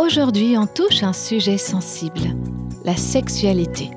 Aujourd'hui, 0.00 0.56
on 0.56 0.66
touche 0.66 1.02
un 1.02 1.12
sujet 1.12 1.58
sensible, 1.58 2.34
la 2.86 2.96
sexualité. 2.96 3.90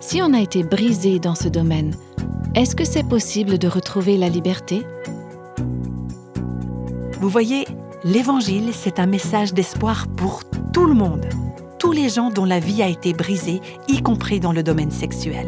Si 0.00 0.22
on 0.22 0.32
a 0.32 0.40
été 0.40 0.62
brisé 0.62 1.18
dans 1.18 1.34
ce 1.34 1.48
domaine, 1.48 1.94
est-ce 2.54 2.74
que 2.74 2.86
c'est 2.86 3.06
possible 3.06 3.58
de 3.58 3.68
retrouver 3.68 4.16
la 4.16 4.30
liberté? 4.30 4.82
Vous 7.20 7.28
voyez, 7.28 7.66
l'Évangile, 8.02 8.70
c'est 8.72 8.98
un 8.98 9.04
message 9.04 9.52
d'espoir 9.52 10.06
pour 10.16 10.40
tout 10.72 10.86
le 10.86 10.94
monde, 10.94 11.26
tous 11.78 11.92
les 11.92 12.08
gens 12.08 12.30
dont 12.30 12.46
la 12.46 12.58
vie 12.58 12.82
a 12.82 12.88
été 12.88 13.12
brisée, 13.12 13.60
y 13.88 14.00
compris 14.00 14.40
dans 14.40 14.52
le 14.52 14.62
domaine 14.62 14.90
sexuel. 14.90 15.46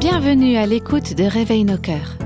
Bienvenue 0.00 0.56
à 0.56 0.66
l'écoute 0.66 1.14
de 1.14 1.22
Réveil 1.22 1.62
nos 1.64 1.78
cœurs. 1.78 2.18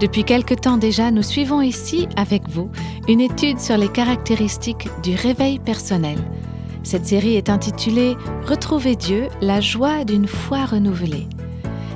Depuis 0.00 0.24
quelque 0.24 0.54
temps 0.54 0.78
déjà, 0.78 1.10
nous 1.10 1.22
suivons 1.22 1.60
ici, 1.60 2.08
avec 2.16 2.48
vous, 2.48 2.70
une 3.06 3.20
étude 3.20 3.60
sur 3.60 3.76
les 3.76 3.88
caractéristiques 3.88 4.88
du 5.02 5.14
réveil 5.14 5.58
personnel. 5.58 6.16
Cette 6.82 7.04
série 7.04 7.36
est 7.36 7.50
intitulée 7.50 8.16
Retrouver 8.46 8.96
Dieu, 8.96 9.28
la 9.42 9.60
joie 9.60 10.06
d'une 10.06 10.26
foi 10.26 10.64
renouvelée. 10.64 11.26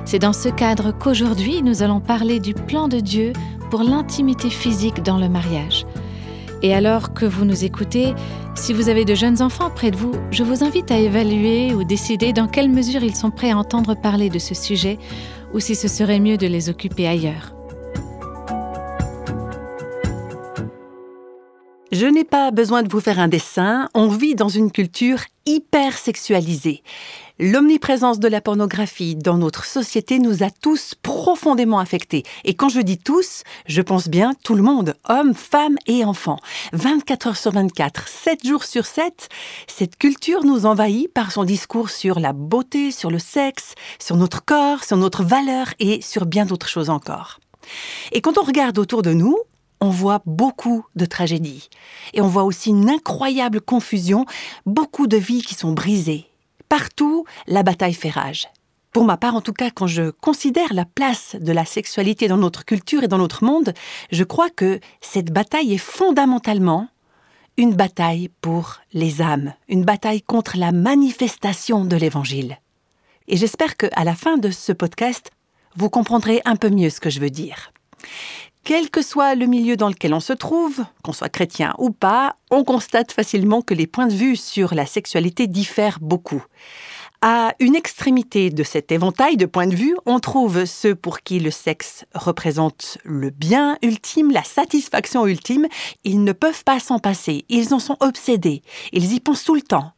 C'est 0.05 0.19
dans 0.19 0.33
ce 0.33 0.49
cadre 0.49 0.91
qu'aujourd'hui 0.95 1.63
nous 1.63 1.81
allons 1.81 1.99
parler 1.99 2.39
du 2.39 2.53
plan 2.53 2.87
de 2.87 2.99
Dieu 2.99 3.33
pour 3.71 3.81
l'intimité 3.81 4.51
physique 4.51 5.01
dans 5.01 5.17
le 5.17 5.27
mariage. 5.27 5.87
Et 6.61 6.75
alors 6.75 7.11
que 7.15 7.25
vous 7.25 7.43
nous 7.43 7.65
écoutez, 7.65 8.13
si 8.53 8.71
vous 8.71 8.87
avez 8.87 9.05
de 9.05 9.15
jeunes 9.15 9.41
enfants 9.41 9.71
près 9.71 9.89
de 9.89 9.97
vous, 9.97 10.13
je 10.29 10.43
vous 10.43 10.63
invite 10.63 10.91
à 10.91 10.99
évaluer 10.99 11.73
ou 11.73 11.83
décider 11.83 12.33
dans 12.33 12.47
quelle 12.47 12.69
mesure 12.69 13.03
ils 13.03 13.15
sont 13.15 13.31
prêts 13.31 13.49
à 13.49 13.57
entendre 13.57 13.95
parler 13.95 14.29
de 14.29 14.39
ce 14.39 14.53
sujet 14.53 14.99
ou 15.55 15.59
si 15.59 15.73
ce 15.73 15.87
serait 15.87 16.19
mieux 16.19 16.37
de 16.37 16.45
les 16.45 16.69
occuper 16.69 17.07
ailleurs. 17.07 17.54
Je 21.97 22.07
n'ai 22.07 22.25
pas 22.25 22.51
besoin 22.51 22.83
de 22.83 22.91
vous 22.91 22.99
faire 22.99 23.19
un 23.19 23.29
dessin, 23.29 23.87
on 23.93 24.09
vit 24.09 24.35
dans 24.35 24.49
une 24.49 24.69
culture 24.69 25.21
hyper 25.45 25.97
sexualisée. 25.97 26.83
L'omniprésence 27.39 28.19
de 28.19 28.27
la 28.27 28.41
pornographie 28.41 29.15
dans 29.15 29.37
notre 29.37 29.63
société 29.63 30.19
nous 30.19 30.43
a 30.43 30.49
tous 30.49 30.95
profondément 31.01 31.79
affectés. 31.79 32.23
Et 32.43 32.53
quand 32.53 32.67
je 32.67 32.81
dis 32.81 32.97
tous, 32.97 33.43
je 33.65 33.81
pense 33.81 34.09
bien 34.09 34.33
tout 34.43 34.55
le 34.55 34.61
monde, 34.61 34.95
hommes, 35.07 35.33
femmes 35.33 35.77
et 35.87 36.03
enfants. 36.03 36.39
24 36.73 37.27
heures 37.27 37.37
sur 37.37 37.53
24, 37.53 38.09
7 38.09 38.45
jours 38.45 38.65
sur 38.65 38.85
7, 38.85 39.29
cette 39.65 39.95
culture 39.95 40.43
nous 40.43 40.65
envahit 40.65 41.07
par 41.13 41.31
son 41.31 41.45
discours 41.45 41.89
sur 41.89 42.19
la 42.19 42.33
beauté, 42.33 42.91
sur 42.91 43.09
le 43.09 43.19
sexe, 43.19 43.73
sur 43.99 44.17
notre 44.17 44.43
corps, 44.43 44.83
sur 44.83 44.97
notre 44.97 45.23
valeur 45.23 45.67
et 45.79 46.01
sur 46.01 46.25
bien 46.25 46.45
d'autres 46.45 46.67
choses 46.67 46.89
encore. 46.89 47.39
Et 48.11 48.19
quand 48.19 48.37
on 48.37 48.43
regarde 48.43 48.77
autour 48.79 49.01
de 49.01 49.13
nous, 49.13 49.37
on 49.81 49.89
voit 49.89 50.21
beaucoup 50.25 50.85
de 50.95 51.05
tragédies. 51.05 51.69
Et 52.13 52.21
on 52.21 52.27
voit 52.27 52.43
aussi 52.43 52.69
une 52.69 52.89
incroyable 52.89 53.61
confusion, 53.61 54.25
beaucoup 54.65 55.07
de 55.07 55.17
vies 55.17 55.41
qui 55.41 55.55
sont 55.55 55.73
brisées. 55.73 56.25
Partout, 56.69 57.25
la 57.47 57.63
bataille 57.63 57.93
fait 57.93 58.09
rage. 58.09 58.47
Pour 58.91 59.03
ma 59.03 59.17
part, 59.17 59.35
en 59.35 59.41
tout 59.41 59.53
cas, 59.53 59.71
quand 59.71 59.87
je 59.87 60.09
considère 60.09 60.73
la 60.73 60.85
place 60.85 61.35
de 61.39 61.51
la 61.51 61.65
sexualité 61.65 62.27
dans 62.27 62.37
notre 62.37 62.63
culture 62.63 63.03
et 63.03 63.09
dans 63.09 63.17
notre 63.17 63.43
monde, 63.43 63.73
je 64.11 64.23
crois 64.23 64.49
que 64.49 64.79
cette 65.01 65.33
bataille 65.33 65.73
est 65.73 65.77
fondamentalement 65.77 66.87
une 67.57 67.73
bataille 67.73 68.29
pour 68.41 68.77
les 68.93 69.21
âmes, 69.21 69.53
une 69.67 69.83
bataille 69.83 70.21
contre 70.21 70.57
la 70.57 70.71
manifestation 70.71 71.85
de 71.85 71.95
l'Évangile. 71.95 72.57
Et 73.27 73.37
j'espère 73.37 73.75
qu'à 73.75 74.03
la 74.03 74.15
fin 74.15 74.37
de 74.37 74.51
ce 74.51 74.71
podcast, 74.71 75.31
vous 75.75 75.89
comprendrez 75.89 76.41
un 76.45 76.55
peu 76.55 76.69
mieux 76.69 76.89
ce 76.89 76.99
que 76.99 77.09
je 77.09 77.19
veux 77.19 77.29
dire. 77.29 77.71
Quel 78.65 78.89
que 78.89 79.03
soit 79.03 79.35
le 79.35 79.45
milieu 79.45 79.77
dans 79.77 79.89
lequel 79.89 80.11
on 80.15 80.19
se 80.19 80.33
trouve, 80.33 80.83
qu'on 81.03 81.13
soit 81.13 81.29
chrétien 81.29 81.75
ou 81.77 81.91
pas, 81.91 82.35
on 82.49 82.63
constate 82.63 83.11
facilement 83.11 83.61
que 83.61 83.75
les 83.75 83.85
points 83.85 84.07
de 84.07 84.13
vue 84.13 84.35
sur 84.35 84.73
la 84.73 84.87
sexualité 84.87 85.45
diffèrent 85.45 85.99
beaucoup. 86.01 86.43
À 87.21 87.53
une 87.59 87.75
extrémité 87.75 88.49
de 88.49 88.63
cet 88.63 88.91
éventail 88.91 89.37
de 89.37 89.45
points 89.45 89.67
de 89.67 89.75
vue, 89.75 89.95
on 90.07 90.19
trouve 90.19 90.65
ceux 90.65 90.95
pour 90.95 91.19
qui 91.19 91.39
le 91.39 91.51
sexe 91.51 92.05
représente 92.15 92.97
le 93.03 93.29
bien 93.29 93.77
ultime, 93.83 94.31
la 94.31 94.43
satisfaction 94.43 95.27
ultime. 95.27 95.67
Ils 96.03 96.23
ne 96.23 96.33
peuvent 96.33 96.63
pas 96.63 96.79
s'en 96.79 96.97
passer, 96.97 97.45
ils 97.49 97.71
en 97.71 97.79
sont 97.79 97.97
obsédés, 97.99 98.63
ils 98.91 99.13
y 99.13 99.19
pensent 99.19 99.43
tout 99.43 99.53
le 99.53 99.61
temps. 99.61 99.91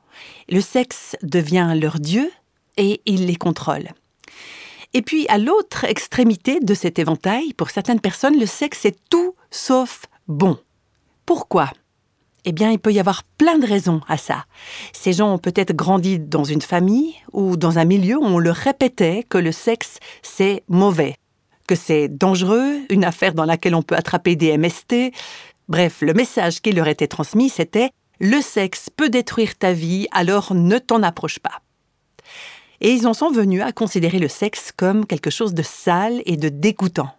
Le 0.50 0.60
sexe 0.60 1.16
devient 1.24 1.72
leur 1.74 2.02
Dieu 2.02 2.30
et 2.76 3.00
ils 3.06 3.28
les 3.28 3.38
contrôlent. 3.38 3.94
Et 4.98 5.04
puis, 5.04 5.28
à 5.30 5.38
l'autre 5.38 5.84
extrémité 5.84 6.60
de 6.60 6.74
cet 6.74 6.98
éventail, 6.98 7.54
pour 7.54 7.70
certaines 7.70 8.00
personnes, 8.00 8.40
le 8.40 8.48
sexe 8.48 8.84
est 8.84 8.98
tout 9.12 9.36
sauf 9.52 10.08
bon. 10.28 10.58
Pourquoi? 11.24 11.70
Eh 12.46 12.52
bien, 12.52 12.72
il 12.72 12.80
peut 12.80 12.92
y 12.92 13.00
avoir 13.00 13.22
plein 13.38 13.60
de 13.60 13.68
raisons 13.68 14.02
à 14.08 14.18
ça. 14.18 14.46
Ces 14.94 15.14
gens 15.14 15.36
ont 15.36 15.38
peut-être 15.38 15.76
grandi 15.76 16.18
dans 16.18 16.44
une 16.44 16.64
famille 16.64 17.14
ou 17.32 17.58
dans 17.58 17.78
un 17.78 17.86
milieu 17.86 18.18
où 18.18 18.24
on 18.24 18.40
leur 18.40 18.56
répétait 18.56 19.24
que 19.30 19.38
le 19.38 19.52
sexe, 19.52 20.00
c'est 20.24 20.64
mauvais, 20.68 21.14
que 21.68 21.76
c'est 21.76 22.08
dangereux, 22.08 22.80
une 22.90 23.06
affaire 23.06 23.36
dans 23.36 23.46
laquelle 23.46 23.76
on 23.76 23.84
peut 23.84 23.96
attraper 23.96 24.36
des 24.36 24.58
MST. 24.58 25.14
Bref, 25.70 26.02
le 26.02 26.16
message 26.16 26.60
qui 26.60 26.72
leur 26.72 26.88
était 26.88 27.06
transmis, 27.06 27.50
c'était⁇ 27.50 27.86
Le 28.20 28.42
sexe 28.42 28.90
peut 28.90 29.10
détruire 29.10 29.60
ta 29.60 29.74
vie, 29.74 30.08
alors 30.10 30.56
ne 30.56 30.80
t'en 30.80 31.04
approche 31.04 31.38
pas⁇ 31.38 31.50
et 32.82 32.94
ils 32.94 33.08
en 33.08 33.14
sont 33.14 33.32
venus 33.32 33.62
à 33.62 33.72
considérer 33.72 34.20
le 34.20 34.28
sexe 34.28 34.72
comme 34.76 35.06
quelque 35.06 35.30
chose 35.30 35.54
de 35.54 35.64
sale 35.64 36.22
et 36.26 36.38
de 36.38 36.50
dégoûtant. 36.50 37.10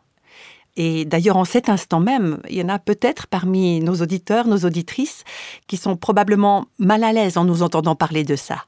Et 0.76 1.04
d'ailleurs, 1.04 1.36
en 1.36 1.44
cet 1.44 1.68
instant 1.68 1.98
même, 1.98 2.40
il 2.48 2.56
y 2.56 2.62
en 2.62 2.68
a 2.68 2.78
peut-être 2.78 3.26
parmi 3.26 3.80
nos 3.80 3.96
auditeurs, 3.96 4.46
nos 4.46 4.64
auditrices, 4.64 5.24
qui 5.66 5.76
sont 5.76 5.96
probablement 5.96 6.66
mal 6.78 7.02
à 7.02 7.12
l'aise 7.12 7.36
en 7.36 7.44
nous 7.44 7.62
entendant 7.62 7.96
parler 7.96 8.22
de 8.22 8.36
ça. 8.36 8.64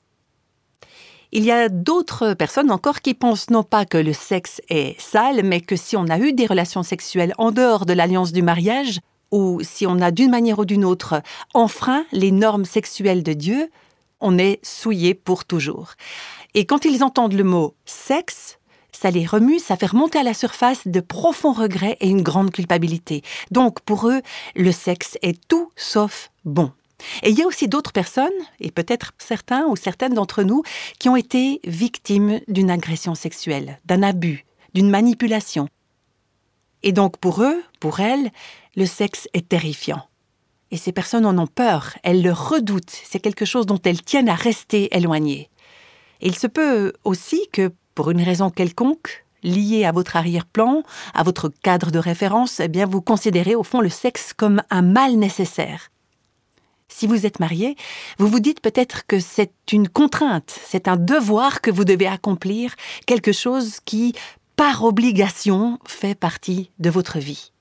Il 1.31 1.45
y 1.45 1.53
a 1.53 1.69
d'autres 1.69 2.35
personnes 2.35 2.73
encore 2.73 3.01
qui 3.01 3.15
pensent 3.15 3.51
non 3.51 3.63
pas 3.63 3.85
que 3.85 3.97
le 3.97 4.13
sexe 4.13 4.61
est 4.69 5.01
sale, 5.01 5.43
mais 5.45 5.61
que 5.61 5.77
si 5.77 5.97
on 5.97 6.09
a 6.09 6.19
eu 6.19 6.33
des 6.33 6.47
relations 6.47 6.83
sexuelles 6.83 7.35
en 7.39 7.53
dehors 7.53 7.87
de 7.87 7.93
l'alliance 7.93 8.33
du 8.33 8.43
mariage, 8.43 8.99
ou 9.31 9.61
si 9.63 9.87
on 9.87 10.01
a 10.01 10.11
d'une 10.11 10.33
manière 10.33 10.59
ou 10.59 10.65
d'une 10.65 10.85
autre 10.85 11.23
enfreint 11.55 12.05
les 12.11 12.33
normes 12.33 12.65
sexuelles 12.65 13.23
de 13.23 13.33
Dieu, 13.33 13.71
on 14.21 14.39
est 14.39 14.59
souillé 14.65 15.15
pour 15.15 15.45
toujours. 15.45 15.93
Et 16.55 16.67
quand 16.67 16.85
ils 16.85 17.05
entendent 17.05 17.35
le 17.35 17.45
mot 17.45 17.75
sexe, 17.85 18.59
ça 18.93 19.11
les 19.11 19.27
remue, 19.27 19.59
ça 19.59 19.77
fait 19.77 19.87
remonter 19.87 20.19
à 20.19 20.23
la 20.23 20.35
surface 20.35 20.87
de 20.87 21.01
profonds 21.01 21.53
regrets 21.53 21.97
et 22.01 22.09
une 22.09 22.23
grande 22.23 22.51
culpabilité. 22.51 23.23
Donc 23.51 23.81
pour 23.81 24.09
eux, 24.09 24.21
le 24.57 24.73
sexe 24.73 25.17
est 25.23 25.41
tout 25.49 25.71
sauf 25.77 26.31
bon. 26.45 26.73
Et 27.23 27.31
il 27.31 27.39
y 27.39 27.43
a 27.43 27.47
aussi 27.47 27.67
d'autres 27.67 27.93
personnes, 27.93 28.29
et 28.61 28.71
peut-être 28.71 29.13
certains 29.17 29.67
ou 29.67 29.77
certaines 29.77 30.15
d'entre 30.15 30.43
nous, 30.43 30.63
qui 30.99 31.09
ont 31.09 31.17
été 31.17 31.61
victimes 31.65 32.41
d'une 32.47 32.71
agression 32.71 33.15
sexuelle, 33.15 33.79
d'un 33.87 34.03
abus, 34.03 34.45
d'une 34.75 34.91
manipulation. 34.91 35.69
Et 36.83 36.93
donc 36.93 37.17
pour 37.17 37.43
eux, 37.43 37.63
pour 37.79 38.01
elles, 38.01 38.31
le 38.77 38.87
sexe 38.87 39.29
est 39.33 39.49
terrifiant. 39.49 40.03
Et 40.71 40.77
ces 40.77 40.93
personnes 40.93 41.27
en 41.27 41.39
ont 41.39 41.47
peur, 41.47 41.97
elles 42.03 42.23
le 42.23 42.33
redoutent, 42.33 43.01
c'est 43.05 43.19
quelque 43.19 43.45
chose 43.45 43.67
dont 43.67 43.81
elles 43.83 44.03
tiennent 44.03 44.29
à 44.29 44.35
rester 44.35 44.95
éloignées 44.95 45.50
il 46.21 46.37
se 46.37 46.47
peut 46.47 46.93
aussi 47.05 47.49
que, 47.53 47.73
pour 47.95 48.11
une 48.11 48.23
raison 48.23 48.51
quelconque, 48.51 49.25
liée 49.43 49.85
à 49.85 49.93
votre 49.93 50.17
arrière-plan, 50.17 50.83
à 51.15 51.23
votre 51.23 51.49
cadre 51.49 51.91
de 51.91 51.99
référence, 51.99 52.61
eh 52.61 52.69
bien 52.69 52.87
vous 52.87 53.01
considérez 53.01 53.55
au 53.55 53.63
fond 53.63 53.81
le 53.81 53.89
sexe 53.89 54.33
comme 54.33 54.63
un 54.71 54.83
mal 54.83 55.17
nécessaire. 55.17 55.91
Si 56.89 57.07
vous 57.07 57.25
êtes 57.25 57.41
marié, 57.41 57.77
vous 58.19 58.27
vous 58.27 58.41
dites 58.41 58.61
peut-être 58.61 59.07
que 59.07 59.21
c'est 59.21 59.53
une 59.73 59.89
contrainte, 59.89 60.59
c'est 60.67 60.89
un 60.89 60.97
devoir 60.97 61.61
que 61.61 61.71
vous 61.71 61.85
devez 61.85 62.09
accomplir, 62.09 62.75
quelque 63.07 63.33
chose 63.33 63.79
qui, 63.85 64.15
par 64.57 64.85
obligation, 64.85 65.79
fait 65.87 66.19
partie 66.19 66.71
de 66.81 66.91
votre 66.91 67.19
vie. 67.19 67.53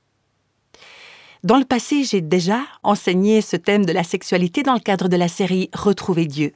Dans 1.44 1.58
le 1.58 1.64
passé, 1.64 2.04
j'ai 2.04 2.20
déjà 2.20 2.62
enseigné 2.84 3.42
ce 3.42 3.56
thème 3.56 3.86
de 3.86 3.94
la 3.94 4.04
sexualité 4.04 4.62
dans 4.62 4.74
le 4.74 4.80
cadre 4.80 5.08
de 5.08 5.16
la 5.16 5.30
série 5.30 5.70
Retrouver 5.74 6.26
Dieu. 6.26 6.54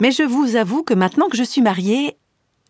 Mais 0.00 0.12
je 0.12 0.22
vous 0.22 0.56
avoue 0.56 0.82
que 0.82 0.92
maintenant 0.92 1.28
que 1.28 1.36
je 1.36 1.42
suis 1.42 1.62
mariée, 1.62 2.18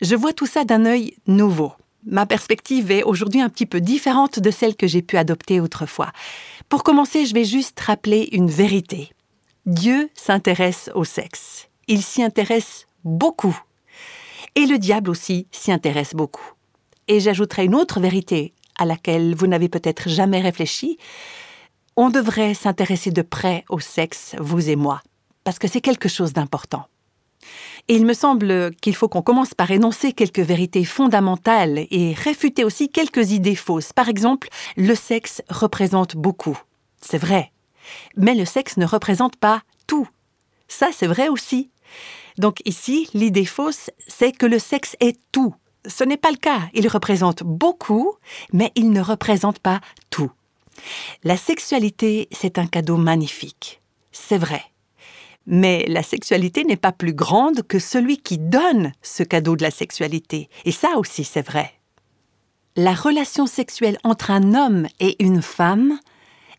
je 0.01 0.15
vois 0.15 0.31
tout 0.31 0.45
ça 0.45 0.63
d'un 0.63 0.85
œil 0.85 1.15
nouveau. 1.27 1.73
Ma 2.05 2.25
perspective 2.25 2.91
est 2.91 3.03
aujourd'hui 3.03 3.41
un 3.41 3.49
petit 3.49 3.65
peu 3.65 3.81
différente 3.81 4.39
de 4.39 4.51
celle 4.51 4.77
que 4.77 4.87
j'ai 4.87 5.01
pu 5.01 5.17
adopter 5.17 5.59
autrefois. 5.59 6.13
Pour 6.69 6.83
commencer, 6.83 7.25
je 7.25 7.33
vais 7.33 7.43
juste 7.43 7.77
rappeler 7.81 8.29
une 8.31 8.49
vérité. 8.49 9.11
Dieu 9.65 10.09
s'intéresse 10.13 10.89
au 10.95 11.03
sexe. 11.03 11.67
Il 11.89 12.01
s'y 12.01 12.23
intéresse 12.23 12.87
beaucoup. 13.03 13.59
Et 14.55 14.65
le 14.65 14.77
diable 14.77 15.09
aussi 15.09 15.47
s'y 15.51 15.73
intéresse 15.73 16.13
beaucoup. 16.13 16.53
Et 17.09 17.19
j'ajouterai 17.19 17.65
une 17.65 17.75
autre 17.75 17.99
vérité 17.99 18.53
à 18.77 18.85
laquelle 18.85 19.35
vous 19.35 19.47
n'avez 19.47 19.67
peut-être 19.67 20.07
jamais 20.07 20.39
réfléchi, 20.39 20.97
on 22.01 22.09
devrait 22.09 22.53
s'intéresser 22.53 23.11
de 23.11 23.21
près 23.21 23.65
au 23.67 23.81
sexe, 23.81 24.33
vous 24.39 24.69
et 24.69 24.77
moi, 24.77 25.01
parce 25.43 25.59
que 25.59 25.67
c'est 25.67 25.81
quelque 25.81 26.07
chose 26.07 26.31
d'important. 26.31 26.85
Et 27.89 27.95
il 27.97 28.05
me 28.05 28.13
semble 28.13 28.73
qu'il 28.77 28.95
faut 28.95 29.09
qu'on 29.09 29.21
commence 29.21 29.53
par 29.53 29.69
énoncer 29.69 30.13
quelques 30.13 30.39
vérités 30.39 30.85
fondamentales 30.85 31.85
et 31.91 32.13
réfuter 32.13 32.63
aussi 32.63 32.87
quelques 32.87 33.31
idées 33.31 33.53
fausses. 33.53 33.91
Par 33.91 34.07
exemple, 34.07 34.47
le 34.77 34.95
sexe 34.95 35.41
représente 35.49 36.15
beaucoup. 36.15 36.57
C'est 37.01 37.17
vrai. 37.17 37.51
Mais 38.15 38.33
le 38.33 38.45
sexe 38.45 38.77
ne 38.77 38.85
représente 38.85 39.35
pas 39.35 39.61
tout. 39.85 40.07
Ça, 40.69 40.91
c'est 40.93 41.07
vrai 41.07 41.27
aussi. 41.27 41.69
Donc 42.37 42.61
ici, 42.63 43.09
l'idée 43.13 43.43
fausse, 43.43 43.89
c'est 44.07 44.31
que 44.31 44.45
le 44.45 44.59
sexe 44.59 44.95
est 45.01 45.19
tout. 45.33 45.53
Ce 45.85 46.05
n'est 46.05 46.15
pas 46.15 46.31
le 46.31 46.37
cas. 46.37 46.61
Il 46.73 46.87
représente 46.87 47.43
beaucoup, 47.43 48.13
mais 48.53 48.71
il 48.75 48.91
ne 48.91 49.01
représente 49.01 49.59
pas 49.59 49.81
tout. 50.09 50.31
La 51.23 51.37
sexualité, 51.37 52.27
c'est 52.31 52.57
un 52.57 52.67
cadeau 52.67 52.97
magnifique. 52.97 53.81
C'est 54.11 54.37
vrai. 54.37 54.63
Mais 55.45 55.85
la 55.87 56.03
sexualité 56.03 56.63
n'est 56.63 56.77
pas 56.77 56.91
plus 56.91 57.13
grande 57.13 57.63
que 57.63 57.79
celui 57.79 58.17
qui 58.17 58.37
donne 58.37 58.91
ce 59.01 59.23
cadeau 59.23 59.55
de 59.55 59.63
la 59.63 59.71
sexualité. 59.71 60.49
Et 60.65 60.71
ça 60.71 60.97
aussi, 60.97 61.23
c'est 61.23 61.45
vrai. 61.45 61.73
La 62.75 62.93
relation 62.93 63.47
sexuelle 63.47 63.97
entre 64.03 64.31
un 64.31 64.53
homme 64.53 64.87
et 64.99 65.21
une 65.23 65.41
femme 65.41 65.99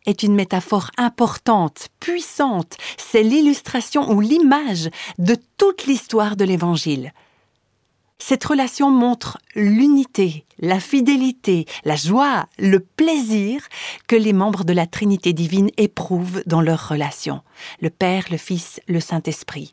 est 0.06 0.22
une 0.22 0.34
métaphore 0.34 0.90
importante, 0.96 1.88
puissante. 2.00 2.76
C'est 2.96 3.22
l'illustration 3.22 4.10
ou 4.10 4.20
l'image 4.20 4.90
de 5.18 5.36
toute 5.56 5.86
l'histoire 5.86 6.36
de 6.36 6.44
l'Évangile. 6.44 7.12
Cette 8.22 8.44
relation 8.44 8.90
montre 8.90 9.38
l'unité, 9.56 10.44
la 10.58 10.78
fidélité, 10.78 11.64
la 11.84 11.96
joie, 11.96 12.46
le 12.58 12.78
plaisir 12.78 13.62
que 14.06 14.14
les 14.14 14.34
membres 14.34 14.62
de 14.62 14.74
la 14.74 14.86
Trinité 14.86 15.32
divine 15.32 15.70
éprouvent 15.78 16.42
dans 16.46 16.60
leur 16.60 16.88
relation, 16.88 17.40
le 17.80 17.88
Père, 17.88 18.26
le 18.30 18.36
Fils, 18.36 18.80
le 18.88 19.00
Saint-Esprit. 19.00 19.72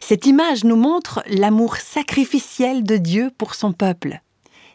Cette 0.00 0.26
image 0.26 0.64
nous 0.64 0.76
montre 0.76 1.22
l'amour 1.28 1.76
sacrificiel 1.76 2.84
de 2.84 2.96
Dieu 2.96 3.30
pour 3.36 3.54
son 3.54 3.72
peuple, 3.72 4.22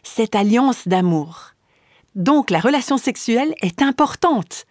cette 0.04 0.36
alliance 0.36 0.86
d'amour. 0.86 1.50
Donc 2.14 2.48
la 2.48 2.60
relation 2.60 2.96
sexuelle 2.96 3.54
est 3.60 3.82
importante. 3.82 4.66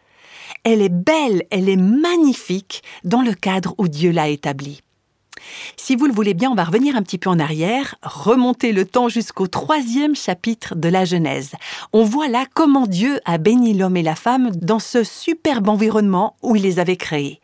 Elle 0.63 0.81
est 0.81 0.89
belle, 0.89 1.43
elle 1.51 1.67
est 1.67 1.77
magnifique 1.77 2.83
dans 3.03 3.21
le 3.21 3.33
cadre 3.33 3.75
où 3.77 3.89
Dieu 3.89 4.11
l'a 4.11 4.29
établie. 4.29 4.81
Si 5.77 5.95
vous 5.95 6.05
le 6.05 6.13
voulez 6.13 6.33
bien, 6.33 6.51
on 6.51 6.55
va 6.55 6.63
revenir 6.63 6.95
un 6.95 7.01
petit 7.01 7.17
peu 7.17 7.29
en 7.29 7.39
arrière, 7.39 7.95
remonter 8.01 8.71
le 8.71 8.85
temps 8.85 9.09
jusqu'au 9.09 9.47
troisième 9.47 10.15
chapitre 10.15 10.75
de 10.75 10.89
la 10.89 11.05
Genèse. 11.05 11.53
On 11.91 12.03
voit 12.03 12.27
là 12.27 12.45
comment 12.53 12.87
Dieu 12.87 13.19
a 13.25 13.37
béni 13.37 13.73
l'homme 13.73 13.97
et 13.97 14.03
la 14.03 14.15
femme 14.15 14.51
dans 14.51 14.79
ce 14.79 15.03
superbe 15.03 15.69
environnement 15.69 16.35
où 16.41 16.55
il 16.55 16.63
les 16.63 16.79
avait 16.79 16.97
créés. 16.97 17.41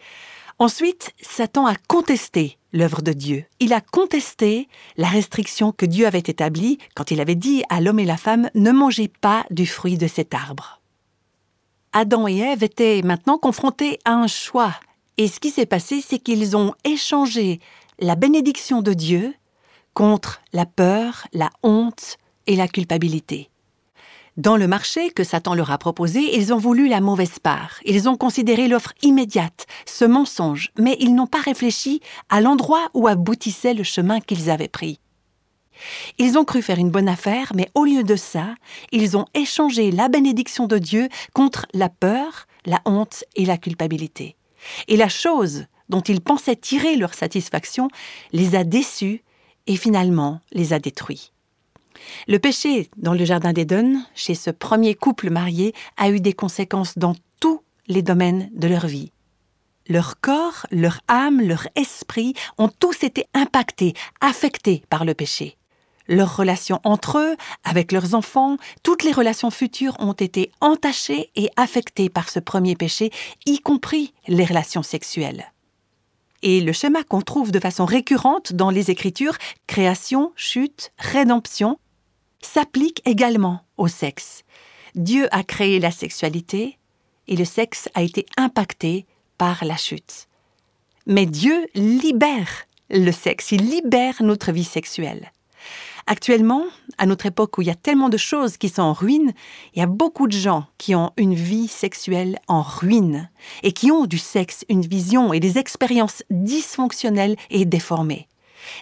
Ensuite, 0.58 1.14
Satan 1.22 1.66
a 1.66 1.76
contesté 1.88 2.58
l'œuvre 2.74 3.02
de 3.02 3.14
Dieu. 3.14 3.46
Il 3.60 3.74
a 3.74 3.82
contesté 3.82 4.68
la 4.98 5.08
restriction 5.08 5.72
que 5.72 5.86
Dieu 5.86 6.06
avait 6.06 6.20
établie 6.20 6.78
quand 6.96 7.12
il 7.12 7.22
avait 7.22 7.36
dit 7.36 7.64
à 7.70 7.82
l'homme 7.82 8.00
et 8.00 8.06
la 8.06 8.18
femme 8.18 8.50
ne 8.56 8.72
mangez 8.72 9.08
pas 9.08 9.46
du 9.52 9.66
fruit 9.66 9.98
de 9.98 10.08
cet 10.08 10.34
arbre. 10.34 10.82
Adam 11.94 12.28
et 12.28 12.38
Ève 12.38 12.64
étaient 12.64 13.02
maintenant 13.04 13.38
confrontés 13.38 14.00
à 14.06 14.14
un 14.14 14.28
choix. 14.28 14.76
Et 15.18 15.28
ce 15.28 15.40
qui 15.40 15.50
s'est 15.50 15.66
passé, 15.66 16.04
c'est 16.06 16.20
qu'ils 16.20 16.56
ont 16.56 16.74
échangé 16.84 17.60
la 18.00 18.16
bénédiction 18.16 18.82
de 18.82 18.94
Dieu 18.94 19.34
contre 19.94 20.42
la 20.54 20.66
peur, 20.66 21.28
la 21.34 21.50
honte 21.64 22.18
et 22.48 22.56
la 22.56 22.68
culpabilité. 22.68 23.50
Dans 24.38 24.56
le 24.56 24.68
marché 24.68 25.10
que 25.10 25.26
Satan 25.26 25.54
leur 25.54 25.72
a 25.72 25.78
proposé, 25.78 26.38
ils 26.38 26.54
ont 26.54 26.58
voulu 26.58 26.88
la 26.88 27.02
mauvaise 27.02 27.40
part. 27.40 27.80
Ils 27.84 28.08
ont 28.08 28.16
considéré 28.16 28.70
l'offre 28.70 28.94
immédiate, 29.02 29.66
ce 29.86 30.06
mensonge, 30.06 30.72
mais 30.78 30.96
ils 31.02 31.14
n'ont 31.14 31.28
pas 31.28 31.42
réfléchi 31.42 32.00
à 32.30 32.40
l'endroit 32.40 32.90
où 32.94 33.08
aboutissait 33.08 33.74
le 33.74 33.84
chemin 33.84 34.22
qu'ils 34.22 34.50
avaient 34.50 34.70
pris. 34.70 35.02
Ils 36.18 36.38
ont 36.38 36.46
cru 36.46 36.62
faire 36.62 36.80
une 36.80 36.92
bonne 36.92 37.10
affaire, 37.10 37.52
mais 37.54 37.70
au 37.74 37.84
lieu 37.84 38.04
de 38.04 38.16
ça, 38.16 38.56
ils 38.94 39.18
ont 39.18 39.26
échangé 39.34 39.92
la 39.92 40.08
bénédiction 40.08 40.68
de 40.68 40.78
Dieu 40.78 41.10
contre 41.34 41.66
la 41.74 41.90
peur, 41.90 42.48
la 42.66 42.80
honte 42.86 43.26
et 43.36 43.46
la 43.46 43.58
culpabilité. 43.58 44.38
Et 44.88 44.96
la 44.96 45.10
chose 45.10 45.66
dont 45.90 46.02
ils 46.02 46.22
pensaient 46.22 46.56
tirer 46.56 46.96
leur 46.96 47.14
satisfaction 47.14 47.90
les 48.32 48.56
a 48.56 48.64
déçus 48.64 49.24
et 49.68 49.76
finalement 49.76 50.42
les 50.52 50.74
a 50.74 50.80
détruits. 50.80 51.32
Le 52.28 52.40
péché 52.40 52.90
dans 52.98 53.14
le 53.14 53.26
Jardin 53.26 53.54
d'Éden, 53.54 54.06
chez 54.16 54.36
ce 54.36 54.50
premier 54.50 54.96
couple 54.96 55.30
marié, 55.30 55.74
a 55.98 56.10
eu 56.10 56.20
des 56.20 56.34
conséquences 56.34 56.98
dans 56.98 57.16
tous 57.40 57.62
les 57.88 58.02
domaines 58.02 58.50
de 58.54 58.68
leur 58.68 58.88
vie. 58.88 59.12
Leur 59.88 60.20
corps, 60.22 60.68
leur 60.72 61.02
âme, 61.08 61.42
leur 61.42 61.68
esprit 61.76 62.36
ont 62.58 62.70
tous 62.70 63.04
été 63.04 63.26
impactés, 63.34 63.94
affectés 64.22 64.84
par 64.90 65.04
le 65.04 65.16
péché. 65.16 65.58
Leurs 66.08 66.38
relations 66.38 66.80
entre 66.84 67.20
eux, 67.20 67.36
avec 67.64 67.92
leurs 67.92 68.16
enfants, 68.16 68.58
toutes 68.84 69.04
les 69.04 69.12
relations 69.12 69.52
futures 69.52 69.96
ont 70.00 70.14
été 70.14 70.52
entachées 70.62 71.32
et 71.36 71.50
affectées 71.56 72.10
par 72.10 72.30
ce 72.30 72.40
premier 72.40 72.76
péché, 72.76 73.12
y 73.46 73.60
compris 73.60 74.14
les 74.28 74.46
relations 74.46 74.84
sexuelles. 74.84 75.52
Et 76.42 76.62
le 76.62 76.72
schéma 76.72 77.04
qu'on 77.04 77.22
trouve 77.22 77.52
de 77.52 77.60
façon 77.60 77.86
récurrente 77.86 78.54
dans 78.54 78.70
les 78.70 78.92
Écritures, 78.92 79.38
création, 79.68 80.32
chute, 80.36 80.92
rédemption, 80.98 81.80
s'applique 82.42 83.02
également 83.06 83.62
au 83.78 83.88
sexe. 83.88 84.44
Dieu 84.96 85.28
a 85.32 85.44
créé 85.44 85.80
la 85.80 85.92
sexualité 85.92 86.78
et 87.28 87.36
le 87.36 87.46
sexe 87.46 87.90
a 87.94 88.02
été 88.02 88.26
impacté 88.38 89.06
par 89.38 89.66
la 89.66 89.78
chute. 89.78 90.28
Mais 91.06 91.26
Dieu 91.26 91.68
libère 91.76 92.66
le 92.90 93.12
sexe, 93.12 93.52
il 93.52 93.70
libère 93.70 94.24
notre 94.24 94.52
vie 94.52 94.64
sexuelle. 94.64 95.32
Actuellement, 96.12 96.64
à 96.98 97.06
notre 97.06 97.28
époque 97.28 97.60
où 97.60 97.62
il 97.62 97.68
y 97.68 97.70
a 97.70 97.76
tellement 97.76 98.10
de 98.10 98.18
choses 98.18 98.58
qui 98.58 98.68
sont 98.68 98.82
en 98.82 98.94
ruine, 98.94 99.32
il 99.76 99.80
y 99.80 99.84
a 99.84 99.86
beaucoup 99.86 100.26
de 100.26 100.32
gens 100.32 100.66
qui 100.80 100.96
ont 100.96 101.12
une 101.18 101.36
vie 101.36 101.68
sexuelle 101.68 102.40
en 102.48 102.64
ruine 102.64 103.30
et 103.62 103.74
qui 103.74 103.92
ont 103.92 104.08
du 104.08 104.18
sexe 104.18 104.66
une 104.70 104.82
vision 104.82 105.34
et 105.34 105.40
des 105.40 105.60
expériences 105.60 106.24
dysfonctionnelles 106.32 107.36
et 107.52 107.64
déformées. 107.66 108.28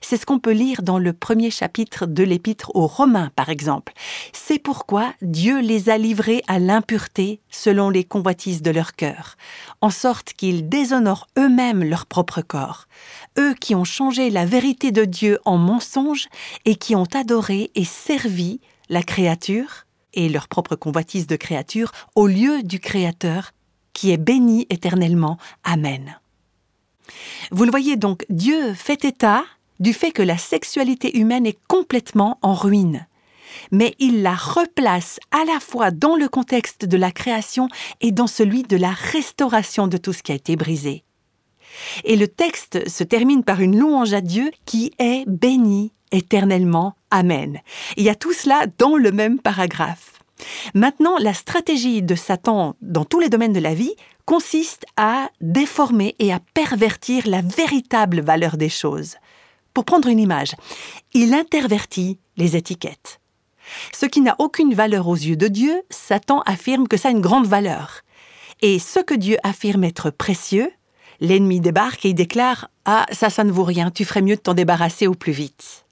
C'est 0.02 0.18
ce 0.18 0.26
qu'on 0.26 0.40
peut 0.40 0.52
lire 0.52 0.82
dans 0.82 1.00
le 1.00 1.14
premier 1.14 1.52
chapitre 1.52 2.06
de 2.06 2.24
l'épître 2.24 2.72
aux 2.76 2.88
Romains, 2.88 3.32
par 3.36 3.50
exemple. 3.50 3.94
C'est 4.34 4.60
pourquoi 4.60 5.14
Dieu 5.22 5.60
les 5.60 5.90
a 5.90 5.98
livrés 5.98 6.44
à 6.48 6.60
l'impureté 6.60 7.42
selon 7.50 7.90
les 7.90 8.04
convoitises 8.04 8.62
de 8.62 8.72
leur 8.72 8.94
cœur, 8.94 9.36
en 9.82 9.90
sorte 9.90 10.34
qu'ils 10.34 10.70
déshonorent 10.70 11.28
eux-mêmes 11.38 11.84
leur 11.84 12.06
propre 12.06 12.42
corps, 12.42 12.88
eux 13.38 13.54
qui 13.54 13.76
ont 13.76 13.84
changé 13.84 14.30
la 14.30 14.46
vérité 14.46 14.92
de 14.92 15.06
Dieu 15.06 15.40
en 15.46 15.58
mensonge 15.58 16.28
et 16.66 16.76
qui 16.76 16.96
ont 16.96 17.08
adoré 17.14 17.72
et 17.76 17.86
servi 17.86 18.60
la 18.90 19.04
créature 19.04 19.86
et 20.14 20.30
leur 20.30 20.48
propre 20.48 20.76
convoitise 20.76 21.28
de 21.28 21.36
créature 21.36 21.92
au 22.16 22.28
lieu 22.28 22.64
du 22.64 22.80
Créateur, 22.80 23.52
qui 23.94 24.12
est 24.12 24.18
béni 24.18 24.66
éternellement. 24.70 25.38
Amen. 25.64 26.20
Vous 27.52 27.64
le 27.64 27.72
voyez 27.72 27.96
donc, 27.96 28.26
Dieu 28.30 28.74
fait 28.74 29.06
état 29.06 29.44
du 29.80 29.94
fait 29.94 30.12
que 30.12 30.22
la 30.22 30.38
sexualité 30.38 31.18
humaine 31.18 31.46
est 31.46 31.58
complètement 31.68 32.40
en 32.42 32.54
ruine. 32.54 33.08
Mais 33.72 33.96
il 34.00 34.22
la 34.22 34.36
replace 34.36 35.20
à 35.32 35.46
la 35.46 35.60
fois 35.60 35.92
dans 35.92 36.16
le 36.16 36.28
contexte 36.28 36.86
de 36.86 36.98
la 36.98 37.12
création 37.12 37.68
et 38.02 38.12
dans 38.12 38.28
celui 38.28 38.64
de 38.64 38.78
la 38.78 38.92
restauration 38.92 39.88
de 39.88 39.98
tout 39.98 40.14
ce 40.14 40.24
qui 40.24 40.32
a 40.32 40.36
été 40.36 40.56
brisé. 40.56 41.04
Et 42.04 42.16
le 42.16 42.28
texte 42.28 42.88
se 42.90 43.04
termine 43.04 43.44
par 43.44 43.62
une 43.62 43.78
louange 43.78 44.14
à 44.14 44.22
Dieu 44.22 44.52
qui 44.66 44.94
est 45.00 45.26
béni 45.28 45.92
éternellement. 46.12 46.96
Amen. 47.12 47.60
Il 47.98 48.04
y 48.04 48.10
a 48.10 48.16
tout 48.16 48.34
cela 48.34 48.66
dans 48.78 48.96
le 48.96 49.12
même 49.12 49.40
paragraphe. 49.40 50.14
Maintenant, 50.74 51.18
la 51.20 51.34
stratégie 51.34 52.02
de 52.02 52.16
Satan 52.16 52.76
dans 52.82 53.06
tous 53.06 53.20
les 53.20 53.30
domaines 53.30 53.54
de 53.54 53.60
la 53.60 53.74
vie 53.74 53.96
consiste 54.26 54.86
à 54.98 55.30
déformer 55.42 56.16
et 56.20 56.32
à 56.32 56.40
pervertir 56.54 57.28
la 57.28 57.42
véritable 57.42 58.22
valeur 58.22 58.58
des 58.58 58.70
choses. 58.70 59.16
Pour 59.78 59.86
prendre 59.86 60.08
une 60.08 60.18
image, 60.18 60.56
il 61.14 61.36
intervertit 61.36 62.18
les 62.36 62.56
étiquettes. 62.56 63.20
Ce 63.94 64.08
qui 64.08 64.22
n'a 64.22 64.36
aucune 64.40 64.74
valeur 64.74 65.08
aux 65.08 65.16
yeux 65.16 65.36
de 65.36 65.48
Dieu, 65.48 65.84
Satan 65.92 66.42
affirme 66.48 66.88
que 66.88 66.98
ça 66.98 67.10
a 67.10 67.12
une 67.12 67.22
grande 67.22 67.46
valeur. 67.46 68.02
Et 68.64 68.80
ce 68.80 69.00
que 69.00 69.14
Dieu 69.14 69.38
affirme 69.44 69.84
être 69.84 70.10
précieux, 70.10 70.72
l'ennemi 71.20 71.60
débarque 71.60 72.06
et 72.06 72.10
il 72.10 72.16
déclare 72.16 72.72
Ah, 72.86 73.06
ça, 73.12 73.30
ça 73.30 73.44
ne 73.44 73.52
vaut 73.52 73.66
rien, 73.66 73.92
tu 73.92 74.04
ferais 74.04 74.24
mieux 74.24 74.38
de 74.38 74.42
t'en 74.42 74.56
débarrasser 74.56 75.06
au 75.06 75.14
plus 75.14 75.32
vite. 75.32 75.86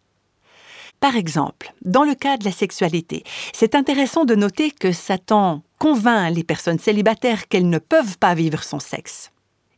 Par 1.00 1.15
exemple, 1.15 1.72
dans 1.84 2.06
le 2.06 2.15
cas 2.15 2.38
de 2.38 2.46
la 2.46 2.51
sexualité, 2.51 3.24
c'est 3.54 3.75
intéressant 3.75 4.25
de 4.25 4.34
noter 4.34 4.72
que 4.72 4.94
Satan 4.94 5.62
convainc 5.77 6.34
les 6.34 6.44
personnes 6.44 6.80
célibataires 6.80 7.48
qu'elles 7.48 7.70
ne 7.70 7.77
peuvent 7.77 8.18
pas 8.18 8.34
vivre 8.34 8.63
son 8.63 8.80
sexe. 8.80 9.30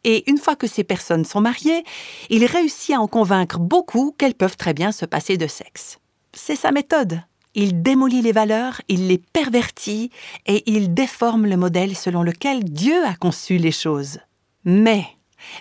Et 0.09 0.23
une 0.29 0.37
fois 0.37 0.55
que 0.55 0.67
ces 0.67 0.85
personnes 0.85 1.25
sont 1.25 1.41
mariées, 1.41 1.83
il 2.29 2.45
réussit 2.45 2.95
à 2.95 3.01
en 3.01 3.07
convaincre 3.07 3.59
beaucoup 3.59 4.15
qu'elles 4.17 4.35
peuvent 4.35 4.55
très 4.55 4.73
bien 4.73 4.93
se 4.93 5.03
passer 5.03 5.35
de 5.35 5.47
sexe. 5.47 5.99
C'est 6.31 6.55
sa 6.55 6.71
méthode. 6.71 7.21
Il 7.55 7.81
démolit 7.81 8.21
les 8.21 8.31
valeurs, 8.31 8.81
il 8.87 9.09
les 9.09 9.17
pervertit 9.17 10.09
et 10.45 10.63
il 10.65 10.93
déforme 10.93 11.45
le 11.45 11.57
modèle 11.57 11.93
selon 11.93 12.23
lequel 12.23 12.63
Dieu 12.63 13.03
a 13.05 13.15
conçu 13.15 13.57
les 13.57 13.73
choses. 13.73 14.19
Mais 14.63 15.05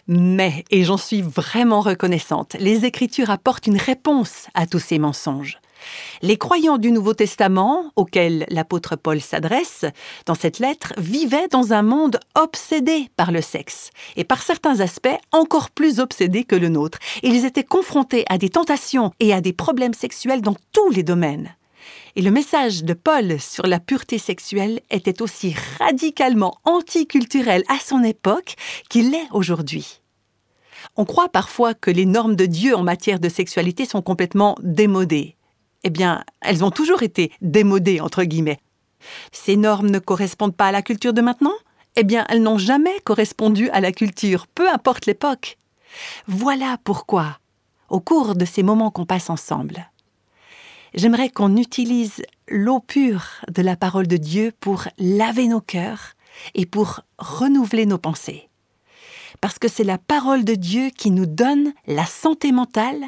Mais, 0.06 0.64
et 0.70 0.84
j'en 0.84 0.96
suis 0.96 1.22
vraiment 1.22 1.80
reconnaissante, 1.80 2.54
les 2.60 2.84
Écritures 2.84 3.30
apportent 3.30 3.66
une 3.66 3.76
réponse 3.76 4.46
à 4.54 4.66
tous 4.68 4.78
ces 4.78 5.00
mensonges. 5.00 5.58
Les 6.22 6.36
croyants 6.36 6.78
du 6.78 6.90
Nouveau 6.90 7.14
Testament, 7.14 7.92
auxquels 7.96 8.46
l'apôtre 8.48 8.96
Paul 8.96 9.20
s'adresse 9.20 9.84
dans 10.24 10.34
cette 10.34 10.58
lettre, 10.58 10.92
vivaient 10.96 11.48
dans 11.48 11.72
un 11.72 11.82
monde 11.82 12.18
obsédé 12.34 13.08
par 13.16 13.32
le 13.32 13.40
sexe, 13.40 13.90
et 14.16 14.24
par 14.24 14.42
certains 14.42 14.80
aspects 14.80 15.08
encore 15.32 15.70
plus 15.70 16.00
obsédé 16.00 16.44
que 16.44 16.56
le 16.56 16.68
nôtre. 16.68 16.98
Ils 17.22 17.44
étaient 17.44 17.64
confrontés 17.64 18.24
à 18.28 18.38
des 18.38 18.50
tentations 18.50 19.12
et 19.20 19.32
à 19.32 19.40
des 19.40 19.52
problèmes 19.52 19.94
sexuels 19.94 20.42
dans 20.42 20.56
tous 20.72 20.90
les 20.90 21.02
domaines. 21.02 21.54
Et 22.16 22.22
le 22.22 22.30
message 22.30 22.82
de 22.82 22.94
Paul 22.94 23.38
sur 23.40 23.66
la 23.66 23.78
pureté 23.78 24.18
sexuelle 24.18 24.80
était 24.90 25.20
aussi 25.20 25.54
radicalement 25.78 26.58
anticulturel 26.64 27.62
à 27.68 27.78
son 27.78 28.02
époque 28.02 28.56
qu'il 28.88 29.10
l'est 29.10 29.28
aujourd'hui. 29.32 30.00
On 30.96 31.04
croit 31.04 31.28
parfois 31.28 31.74
que 31.74 31.90
les 31.90 32.06
normes 32.06 32.36
de 32.36 32.46
Dieu 32.46 32.74
en 32.74 32.82
matière 32.82 33.20
de 33.20 33.28
sexualité 33.28 33.84
sont 33.84 34.02
complètement 34.02 34.56
démodées. 34.62 35.35
Eh 35.86 35.90
bien, 35.90 36.24
elles 36.40 36.64
ont 36.64 36.72
toujours 36.72 37.04
été 37.04 37.30
démodées, 37.40 38.00
entre 38.00 38.24
guillemets. 38.24 38.58
Ces 39.30 39.56
normes 39.56 39.88
ne 39.88 40.00
correspondent 40.00 40.56
pas 40.56 40.66
à 40.66 40.72
la 40.72 40.82
culture 40.82 41.12
de 41.12 41.20
maintenant? 41.20 41.54
Eh 41.94 42.02
bien, 42.02 42.26
elles 42.28 42.42
n'ont 42.42 42.58
jamais 42.58 42.98
correspondu 43.04 43.70
à 43.70 43.80
la 43.80 43.92
culture, 43.92 44.48
peu 44.48 44.68
importe 44.68 45.06
l'époque. 45.06 45.58
Voilà 46.26 46.76
pourquoi, 46.82 47.38
au 47.88 48.00
cours 48.00 48.34
de 48.34 48.44
ces 48.44 48.64
moments 48.64 48.90
qu'on 48.90 49.06
passe 49.06 49.30
ensemble, 49.30 49.88
j'aimerais 50.92 51.30
qu'on 51.30 51.56
utilise 51.56 52.20
l'eau 52.48 52.80
pure 52.80 53.24
de 53.48 53.62
la 53.62 53.76
parole 53.76 54.08
de 54.08 54.16
Dieu 54.16 54.52
pour 54.58 54.88
laver 54.98 55.46
nos 55.46 55.60
cœurs 55.60 56.14
et 56.54 56.66
pour 56.66 57.02
renouveler 57.18 57.86
nos 57.86 57.98
pensées. 57.98 58.48
Parce 59.40 59.60
que 59.60 59.68
c'est 59.68 59.84
la 59.84 59.98
parole 59.98 60.44
de 60.44 60.56
Dieu 60.56 60.90
qui 60.90 61.12
nous 61.12 61.26
donne 61.26 61.72
la 61.86 62.06
santé 62.06 62.50
mentale, 62.50 63.04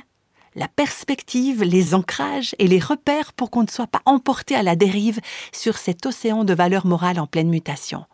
la 0.58 0.68
perspective, 0.68 1.62
les 1.62 1.94
ancrages 1.94 2.54
et 2.58 2.66
les 2.66 2.80
repères 2.80 3.32
pour 3.32 3.50
qu'on 3.50 3.62
ne 3.62 3.68
soit 3.68 3.86
pas 3.86 4.02
emporté 4.04 4.56
à 4.56 4.64
la 4.64 4.74
dérive 4.74 5.20
sur 5.52 5.78
cet 5.78 6.04
océan 6.04 6.42
de 6.42 6.52
valeurs 6.52 6.84
morales 6.84 7.20
en 7.20 7.28
pleine 7.28 7.48
mutation. 7.48 8.04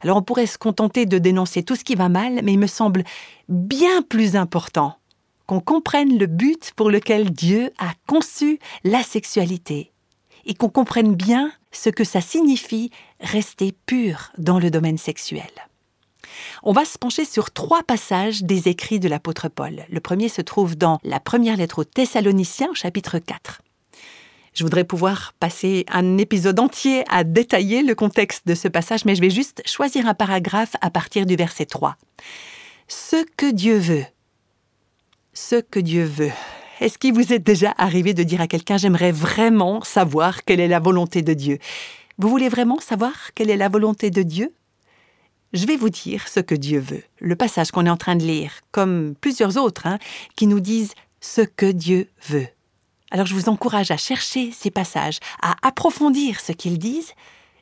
Alors 0.00 0.16
on 0.16 0.22
pourrait 0.22 0.46
se 0.46 0.56
contenter 0.56 1.04
de 1.04 1.18
dénoncer 1.18 1.62
tout 1.62 1.76
ce 1.76 1.84
qui 1.84 1.94
va 1.94 2.08
mal, 2.08 2.40
mais 2.42 2.54
il 2.54 2.58
me 2.58 2.66
semble 2.66 3.04
bien 3.48 4.00
plus 4.00 4.36
important 4.36 4.96
qu'on 5.46 5.60
comprenne 5.60 6.16
le 6.16 6.26
but 6.26 6.72
pour 6.76 6.90
lequel 6.90 7.30
Dieu 7.30 7.70
a 7.78 7.92
conçu 8.06 8.58
la 8.82 9.02
sexualité 9.02 9.92
et 10.46 10.54
qu'on 10.54 10.70
comprenne 10.70 11.14
bien 11.14 11.52
ce 11.72 11.90
que 11.90 12.04
ça 12.04 12.22
signifie 12.22 12.90
rester 13.20 13.72
pur 13.84 14.32
dans 14.38 14.58
le 14.58 14.70
domaine 14.70 14.96
sexuel. 14.96 15.50
On 16.62 16.72
va 16.72 16.84
se 16.84 16.98
pencher 16.98 17.24
sur 17.24 17.50
trois 17.50 17.82
passages 17.82 18.42
des 18.42 18.68
écrits 18.68 19.00
de 19.00 19.08
l'apôtre 19.08 19.48
Paul. 19.48 19.84
Le 19.90 20.00
premier 20.00 20.28
se 20.28 20.42
trouve 20.42 20.76
dans 20.76 20.98
la 21.04 21.20
première 21.20 21.56
lettre 21.56 21.80
aux 21.80 21.84
Thessaloniciens, 21.84 22.74
chapitre 22.74 23.18
4. 23.18 23.62
Je 24.52 24.64
voudrais 24.64 24.84
pouvoir 24.84 25.32
passer 25.38 25.86
un 25.88 26.18
épisode 26.18 26.58
entier 26.58 27.04
à 27.08 27.24
détailler 27.24 27.82
le 27.82 27.94
contexte 27.94 28.46
de 28.46 28.54
ce 28.54 28.68
passage, 28.68 29.04
mais 29.04 29.14
je 29.14 29.20
vais 29.20 29.30
juste 29.30 29.62
choisir 29.64 30.06
un 30.06 30.14
paragraphe 30.14 30.74
à 30.80 30.90
partir 30.90 31.24
du 31.24 31.36
verset 31.36 31.66
3. 31.66 31.96
Ce 32.88 33.24
que 33.36 33.50
Dieu 33.50 33.78
veut, 33.78 34.04
ce 35.32 35.56
que 35.56 35.78
Dieu 35.78 36.04
veut. 36.04 36.32
Est-ce 36.80 36.98
qu'il 36.98 37.12
vous 37.12 37.32
est 37.32 37.38
déjà 37.38 37.74
arrivé 37.78 38.14
de 38.14 38.22
dire 38.22 38.40
à 38.40 38.48
quelqu'un 38.48 38.78
j'aimerais 38.78 39.12
vraiment 39.12 39.82
savoir 39.82 40.44
quelle 40.44 40.60
est 40.60 40.68
la 40.68 40.80
volonté 40.80 41.22
de 41.22 41.34
Dieu? 41.34 41.58
Vous 42.18 42.28
voulez 42.28 42.48
vraiment 42.48 42.80
savoir 42.80 43.32
quelle 43.34 43.50
est 43.50 43.56
la 43.56 43.68
volonté 43.68 44.10
de 44.10 44.22
Dieu? 44.22 44.52
Je 45.52 45.66
vais 45.66 45.76
vous 45.76 45.90
dire 45.90 46.28
ce 46.28 46.38
que 46.38 46.54
Dieu 46.54 46.78
veut. 46.78 47.02
Le 47.18 47.34
passage 47.34 47.72
qu'on 47.72 47.86
est 47.86 47.90
en 47.90 47.96
train 47.96 48.14
de 48.14 48.22
lire, 48.22 48.52
comme 48.70 49.14
plusieurs 49.20 49.56
autres, 49.56 49.86
hein, 49.88 49.98
qui 50.36 50.46
nous 50.46 50.60
disent 50.60 50.94
ce 51.20 51.40
que 51.40 51.70
Dieu 51.70 52.08
veut. 52.28 52.46
Alors 53.10 53.26
je 53.26 53.34
vous 53.34 53.48
encourage 53.48 53.90
à 53.90 53.96
chercher 53.96 54.52
ces 54.52 54.70
passages, 54.70 55.18
à 55.42 55.56
approfondir 55.66 56.38
ce 56.38 56.52
qu'ils 56.52 56.78
disent, 56.78 57.12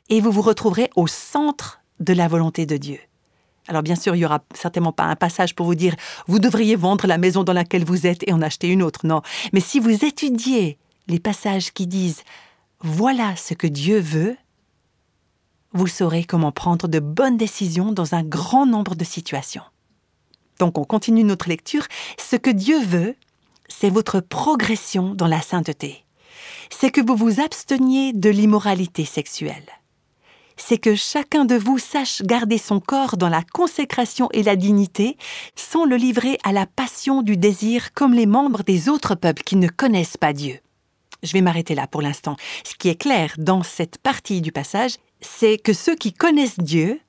et 0.09 0.21
vous 0.21 0.31
vous 0.31 0.43
retrouverez 0.43 0.91
au 0.95 1.07
centre 1.07 1.81
de 1.99 2.13
la 2.13 2.27
volonté 2.27 2.67
de 2.67 2.77
Dieu. 2.77 2.99
Alors 3.67 3.81
bien 3.81 3.95
sûr, 3.95 4.15
il 4.15 4.19
y 4.19 4.25
aura 4.25 4.43
certainement 4.53 4.91
pas 4.91 5.05
un 5.05 5.15
passage 5.15 5.55
pour 5.55 5.65
vous 5.65 5.75
dire 5.75 5.95
vous 6.27 6.39
devriez 6.39 6.75
vendre 6.75 7.07
la 7.07 7.17
maison 7.17 7.43
dans 7.43 7.53
laquelle 7.53 7.85
vous 7.85 8.05
êtes 8.05 8.27
et 8.27 8.33
en 8.33 8.41
acheter 8.43 8.67
une 8.67 8.83
autre, 8.83 9.07
non. 9.07 9.21
Mais 9.51 9.59
si 9.59 9.79
vous 9.79 10.05
étudiez 10.05 10.77
les 11.07 11.19
passages 11.19 11.71
qui 11.71 11.87
disent 11.87 12.23
voilà 12.81 13.35
ce 13.35 13.55
que 13.55 13.67
Dieu 13.67 13.99
veut, 13.99 14.37
vous 15.73 15.87
saurez 15.87 16.23
comment 16.23 16.51
prendre 16.51 16.87
de 16.87 16.99
bonnes 16.99 17.37
décisions 17.37 17.91
dans 17.91 18.15
un 18.15 18.23
grand 18.23 18.65
nombre 18.65 18.95
de 18.95 19.03
situations. 19.03 19.63
Donc 20.59 20.77
on 20.77 20.83
continue 20.83 21.23
notre 21.23 21.49
lecture. 21.49 21.85
Ce 22.17 22.35
que 22.35 22.49
Dieu 22.49 22.83
veut, 22.83 23.15
c'est 23.67 23.89
votre 23.89 24.19
progression 24.19 25.13
dans 25.13 25.27
la 25.27 25.41
sainteté. 25.41 26.03
C'est 26.69 26.91
que 26.91 27.01
vous 27.01 27.15
vous 27.15 27.39
absteniez 27.39 28.13
de 28.13 28.29
l'immoralité 28.29 29.05
sexuelle 29.05 29.65
c'est 30.59 30.77
que 30.77 30.95
chacun 30.95 31.45
de 31.45 31.55
vous 31.55 31.79
sache 31.79 32.21
garder 32.21 32.57
son 32.57 32.79
corps 32.79 33.17
dans 33.17 33.29
la 33.29 33.41
consécration 33.41 34.29
et 34.33 34.43
la 34.43 34.55
dignité, 34.55 35.17
sans 35.55 35.85
le 35.85 35.95
livrer 35.95 36.37
à 36.43 36.51
la 36.51 36.65
passion 36.65 37.21
du 37.21 37.37
désir 37.37 37.93
comme 37.93 38.13
les 38.13 38.25
membres 38.25 38.63
des 38.63 38.89
autres 38.89 39.15
peuples 39.15 39.43
qui 39.43 39.55
ne 39.55 39.67
connaissent 39.67 40.17
pas 40.17 40.33
Dieu. 40.33 40.59
Je 41.23 41.33
vais 41.33 41.41
m'arrêter 41.41 41.75
là 41.75 41.87
pour 41.87 42.01
l'instant. 42.01 42.35
Ce 42.63 42.75
qui 42.75 42.89
est 42.89 43.01
clair 43.01 43.33
dans 43.37 43.63
cette 43.63 43.97
partie 43.97 44.41
du 44.41 44.51
passage, 44.51 44.97
c'est 45.21 45.57
que 45.57 45.73
ceux 45.73 45.95
qui 45.95 46.13
connaissent 46.13 46.59
Dieu 46.59 46.99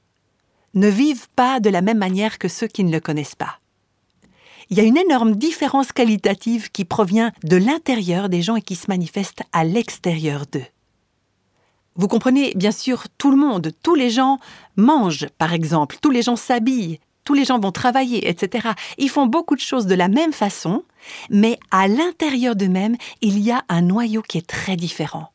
ne 0.75 0.89
vivent 0.89 1.29
pas 1.37 1.61
de 1.61 1.71
la 1.71 1.83
même 1.83 1.99
manière 1.99 2.39
que 2.39 2.49
ceux 2.49 2.67
qui 2.67 2.85
ne 2.85 2.93
le 2.93 3.01
connaissent 3.01 3.35
pas. 3.35 3.59
Il 4.71 4.79
y 4.79 4.81
a 4.81 4.85
une 4.85 4.97
énorme 4.97 5.35
différence 5.35 5.91
qualitative 5.91 6.71
qui 6.71 6.85
provient 6.85 7.33
de 7.43 7.57
l'intérieur 7.57 8.29
des 8.29 8.41
gens 8.41 8.55
et 8.55 8.63
qui 8.63 8.77
se 8.77 8.87
manifeste 8.89 9.43
à 9.53 9.65
l'extérieur 9.65 10.47
d'eux. 10.47 10.67
Vous 11.97 12.07
comprenez, 12.07 12.53
bien 12.55 12.71
sûr, 12.71 13.05
tout 13.19 13.33
le 13.33 13.37
monde, 13.37 13.73
tous 13.83 13.97
les 13.97 14.11
gens 14.11 14.39
mangent, 14.77 15.27
par 15.39 15.53
exemple, 15.53 15.97
tous 16.01 16.11
les 16.11 16.23
gens 16.23 16.37
s'habillent, 16.37 17.01
tous 17.25 17.35
les 17.35 17.45
gens 17.45 17.59
vont 17.59 17.73
travailler, 17.73 18.29
etc. 18.29 18.71
Ils 18.97 19.11
font 19.11 19.27
beaucoup 19.27 19.57
de 19.57 19.61
choses 19.61 19.87
de 19.87 19.95
la 19.97 20.09
même 20.09 20.33
façon, 20.33 20.85
mais 21.31 21.59
à 21.73 21.89
l'intérieur 21.89 22.55
d'eux-mêmes, 22.55 22.97
il 23.23 23.41
y 23.41 23.51
a 23.51 23.65
un 23.69 23.83
noyau 23.83 24.23
qui 24.23 24.39
est 24.39 24.47
très 24.47 24.77
différent. 24.77 25.31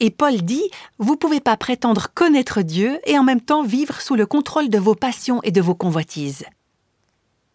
Et 0.00 0.10
Paul 0.10 0.42
dit, 0.42 0.68
vous 0.98 1.12
ne 1.12 1.18
pouvez 1.18 1.40
pas 1.40 1.56
prétendre 1.58 2.08
connaître 2.14 2.62
Dieu 2.62 2.98
et 3.04 3.18
en 3.18 3.22
même 3.22 3.42
temps 3.42 3.62
vivre 3.62 4.00
sous 4.00 4.16
le 4.16 4.26
contrôle 4.26 4.70
de 4.70 4.78
vos 4.78 4.94
passions 4.94 5.40
et 5.42 5.50
de 5.50 5.60
vos 5.60 5.74
convoitises. 5.74 6.44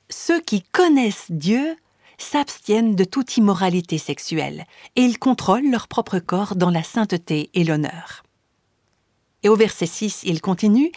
Ceux 0.10 0.40
qui 0.40 0.62
connaissent 0.62 1.26
Dieu 1.30 1.76
s'abstiennent 2.20 2.96
de 2.96 3.04
toute 3.04 3.36
immoralité 3.38 3.98
sexuelle 3.98 4.66
et 4.96 5.02
ils 5.02 5.18
contrôlent 5.18 5.70
leur 5.70 5.88
propre 5.88 6.20
corps 6.20 6.56
dans 6.56 6.70
la 6.70 6.84
sainteté 6.84 7.50
et 7.56 7.64
l'honneur. 7.64 8.24
Et 9.42 9.50
au 9.50 9.56
verset 9.56 9.86
6, 9.86 10.22
il 10.24 10.42
continue, 10.42 10.92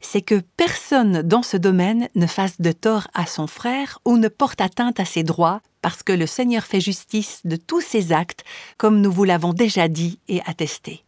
c'est 0.00 0.22
que 0.22 0.42
personne 0.56 1.22
dans 1.22 1.42
ce 1.42 1.56
domaine 1.56 2.08
ne 2.14 2.26
fasse 2.26 2.60
de 2.60 2.72
tort 2.72 3.08
à 3.12 3.26
son 3.26 3.46
frère 3.46 3.98
ou 4.06 4.16
ne 4.16 4.28
porte 4.28 4.60
atteinte 4.60 5.00
à 5.00 5.04
ses 5.04 5.22
droits, 5.22 5.60
parce 5.82 6.02
que 6.02 6.12
le 6.12 6.26
Seigneur 6.26 6.64
fait 6.64 6.80
justice 6.80 7.40
de 7.44 7.56
tous 7.56 7.80
ses 7.80 8.12
actes, 8.12 8.44
comme 8.76 9.00
nous 9.00 9.12
vous 9.12 9.24
l'avons 9.24 9.52
déjà 9.52 9.88
dit 9.88 10.18
et 10.28 10.40
attesté. 10.46 11.04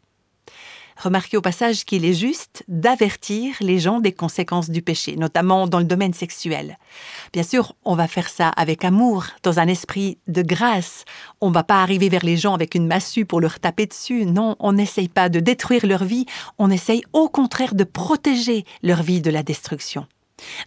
Remarquez 1.03 1.37
au 1.37 1.41
passage 1.41 1.85
qu'il 1.85 2.05
est 2.05 2.15
juste 2.15 2.63
d'avertir 2.69 3.57
les 3.61 3.79
gens 3.79 3.99
des 3.99 4.13
conséquences 4.13 4.71
du 4.71 4.83
péché, 4.83 5.17
notamment 5.17 5.67
dans 5.67 5.79
le 5.79 5.85
domaine 5.85 6.13
sexuel. 6.13 6.79
Bien 7.33 7.43
sûr, 7.43 7.75
on 7.85 7.97
va 7.97 8.07
faire 8.07 8.29
ça 8.29 8.51
avec 8.51 8.85
amour, 8.85 9.27
dans 9.43 9.59
un 9.59 9.67
esprit 9.67 10.19
de 10.29 10.43
grâce. 10.43 11.05
On 11.41 11.49
ne 11.49 11.55
va 11.55 11.65
pas 11.65 11.83
arriver 11.83 12.09
vers 12.09 12.25
les 12.25 12.37
gens 12.37 12.55
avec 12.55 12.75
une 12.75 12.87
massue 12.87 13.25
pour 13.25 13.41
leur 13.41 13.59
taper 13.59 13.87
dessus. 13.87 14.27
Non, 14.27 14.55
on 14.61 14.75
n'essaye 14.75 15.09
pas 15.09 15.29
de 15.29 15.41
détruire 15.41 15.87
leur 15.87 16.05
vie, 16.05 16.27
on 16.59 16.71
essaye 16.71 17.03
au 17.13 17.29
contraire 17.29 17.75
de 17.75 17.85
protéger 17.85 18.65
leur 18.83 19.03
vie 19.03 19.21
de 19.21 19.31
la 19.31 19.43
destruction. 19.43 20.07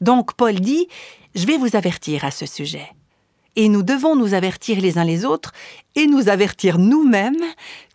Donc 0.01 0.33
Paul 0.33 0.59
dit, 0.59 0.87
je 1.35 1.45
vais 1.45 1.57
vous 1.57 1.75
avertir 1.75 2.25
à 2.25 2.31
ce 2.31 2.45
sujet 2.45 2.89
et 3.55 3.69
nous 3.69 3.83
devons 3.83 4.15
nous 4.15 4.33
avertir 4.33 4.81
les 4.81 4.97
uns 4.97 5.03
les 5.03 5.25
autres 5.25 5.51
et 5.95 6.07
nous 6.07 6.29
avertir 6.29 6.77
nous-mêmes 6.77 7.43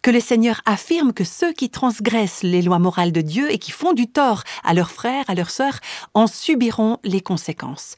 que 0.02 0.11
le 0.11 0.21
Seigneur 0.21 0.62
affirme 0.64 1.12
que 1.12 1.25
ceux 1.25 1.52
qui 1.52 1.71
transgressent 1.71 2.43
les 2.43 2.62
lois 2.62 2.79
morales 2.79 3.12
de 3.12 3.21
Dieu 3.21 3.52
et 3.52 3.59
qui 3.59 3.71
font 3.71 3.93
du 3.93 4.07
tort 4.07 4.43
à 4.64 4.75
leurs 4.75 4.90
frères, 4.90 5.25
à 5.29 5.35
leurs 5.35 5.50
sœurs, 5.50 5.81
en 6.14 6.26
subiront 6.26 6.99
les 7.05 7.21
conséquences. 7.21 7.97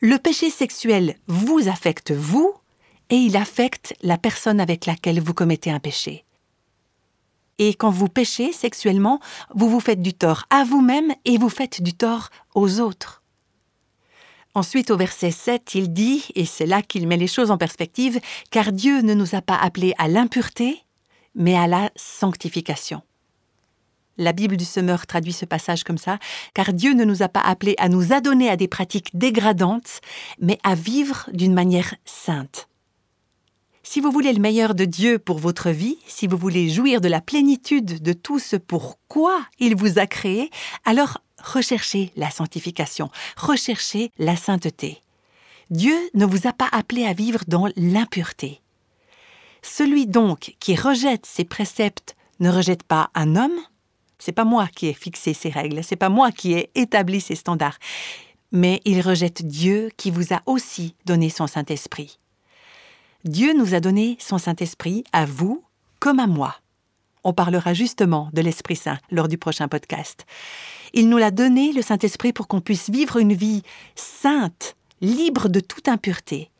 Le 0.00 0.18
péché 0.18 0.50
sexuel 0.50 1.16
vous 1.26 1.68
affecte 1.68 2.12
vous 2.12 2.54
et 3.10 3.16
il 3.16 3.36
affecte 3.36 3.94
la 4.02 4.18
personne 4.18 4.60
avec 4.60 4.86
laquelle 4.86 5.20
vous 5.20 5.34
commettez 5.34 5.70
un 5.70 5.80
péché. 5.80 6.24
Et 7.58 7.74
quand 7.74 7.90
vous 7.90 8.08
péchez 8.08 8.52
sexuellement, 8.52 9.18
vous 9.54 9.68
vous 9.68 9.80
faites 9.80 10.02
du 10.02 10.14
tort 10.14 10.44
à 10.50 10.62
vous-même 10.62 11.12
et 11.24 11.38
vous 11.38 11.48
faites 11.48 11.82
du 11.82 11.92
tort 11.92 12.28
aux 12.54 12.80
autres. 12.80 13.22
Ensuite, 14.54 14.90
au 14.90 14.96
verset 14.96 15.30
7, 15.30 15.74
il 15.74 15.92
dit, 15.92 16.24
et 16.34 16.44
c'est 16.44 16.66
là 16.66 16.82
qu'il 16.82 17.06
met 17.06 17.16
les 17.16 17.26
choses 17.26 17.50
en 17.50 17.58
perspective, 17.58 18.18
car 18.50 18.72
Dieu 18.72 19.02
ne 19.02 19.14
nous 19.14 19.34
a 19.34 19.42
pas 19.42 19.56
appelés 19.56 19.94
à 19.98 20.08
l'impureté, 20.08 20.82
mais 21.34 21.56
à 21.56 21.66
la 21.66 21.90
sanctification. 21.96 23.02
La 24.16 24.32
Bible 24.32 24.56
du 24.56 24.64
Semeur 24.64 25.06
traduit 25.06 25.32
ce 25.32 25.44
passage 25.44 25.84
comme 25.84 25.98
ça, 25.98 26.18
car 26.54 26.72
Dieu 26.72 26.92
ne 26.92 27.04
nous 27.04 27.22
a 27.22 27.28
pas 27.28 27.40
appelés 27.40 27.76
à 27.78 27.88
nous 27.88 28.12
adonner 28.12 28.50
à 28.50 28.56
des 28.56 28.66
pratiques 28.66 29.16
dégradantes, 29.16 30.00
mais 30.40 30.58
à 30.64 30.74
vivre 30.74 31.30
d'une 31.32 31.54
manière 31.54 31.94
sainte. 32.04 32.68
Si 33.84 34.00
vous 34.00 34.10
voulez 34.10 34.32
le 34.32 34.40
meilleur 34.40 34.74
de 34.74 34.84
Dieu 34.84 35.18
pour 35.18 35.38
votre 35.38 35.70
vie, 35.70 35.98
si 36.06 36.26
vous 36.26 36.36
voulez 36.36 36.68
jouir 36.68 37.00
de 37.00 37.08
la 37.08 37.20
plénitude 37.20 38.02
de 38.02 38.12
tout 38.12 38.40
ce 38.40 38.56
pour 38.56 38.98
quoi 39.06 39.38
il 39.60 39.76
vous 39.76 39.98
a 39.98 40.06
créé, 40.06 40.50
alors 40.84 41.18
recherchez 41.52 42.12
la 42.16 42.30
sanctification, 42.30 43.10
recherchez 43.36 44.10
la 44.18 44.36
sainteté. 44.36 45.02
Dieu 45.70 45.96
ne 46.14 46.24
vous 46.24 46.46
a 46.46 46.52
pas 46.52 46.68
appelé 46.72 47.04
à 47.04 47.12
vivre 47.12 47.40
dans 47.46 47.68
l'impureté. 47.76 48.60
Celui 49.62 50.06
donc 50.06 50.54
qui 50.60 50.74
rejette 50.74 51.26
ses 51.26 51.44
préceptes 51.44 52.16
ne 52.40 52.50
rejette 52.50 52.82
pas 52.82 53.10
un 53.14 53.36
homme. 53.36 53.58
C'est 54.18 54.32
pas 54.32 54.44
moi 54.44 54.68
qui 54.74 54.86
ai 54.86 54.94
fixé 54.94 55.34
ces 55.34 55.50
règles, 55.50 55.84
c'est 55.84 55.96
pas 55.96 56.08
moi 56.08 56.32
qui 56.32 56.54
ai 56.54 56.70
établi 56.74 57.20
ces 57.20 57.34
standards, 57.34 57.78
mais 58.50 58.80
il 58.84 59.00
rejette 59.00 59.46
Dieu 59.46 59.90
qui 59.96 60.10
vous 60.10 60.32
a 60.32 60.42
aussi 60.46 60.94
donné 61.04 61.30
son 61.30 61.46
Saint-Esprit. 61.46 62.18
Dieu 63.24 63.52
nous 63.52 63.74
a 63.74 63.80
donné 63.80 64.16
son 64.20 64.38
Saint-Esprit 64.38 65.04
à 65.12 65.26
vous 65.26 65.62
comme 66.00 66.20
à 66.20 66.26
moi. 66.26 66.56
On 67.24 67.32
parlera 67.32 67.74
justement 67.74 68.30
de 68.32 68.40
l'Esprit 68.40 68.76
Saint 68.76 68.98
lors 69.10 69.28
du 69.28 69.38
prochain 69.38 69.68
podcast. 69.68 70.24
Il 70.94 71.08
nous 71.08 71.18
l'a 71.18 71.30
donné, 71.30 71.72
le 71.72 71.82
Saint-Esprit, 71.82 72.32
pour 72.32 72.48
qu'on 72.48 72.60
puisse 72.60 72.90
vivre 72.90 73.18
une 73.18 73.34
vie 73.34 73.62
sainte, 73.94 74.76
libre 75.00 75.48
de 75.48 75.60
toute 75.60 75.88
impureté. 75.88 76.50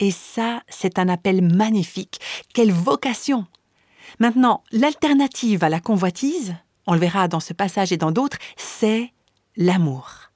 Et 0.00 0.10
ça, 0.10 0.62
c'est 0.68 0.98
un 0.98 1.08
appel 1.08 1.42
magnifique. 1.42 2.20
Quelle 2.52 2.72
vocation 2.72 3.46
Maintenant, 4.20 4.62
l'alternative 4.72 5.64
à 5.64 5.68
la 5.68 5.80
convoitise, 5.80 6.54
on 6.86 6.94
le 6.94 7.00
verra 7.00 7.28
dans 7.28 7.40
ce 7.40 7.52
passage 7.52 7.92
et 7.92 7.96
dans 7.96 8.12
d'autres, 8.12 8.38
c'est 8.56 9.12
l'amour. 9.56 10.30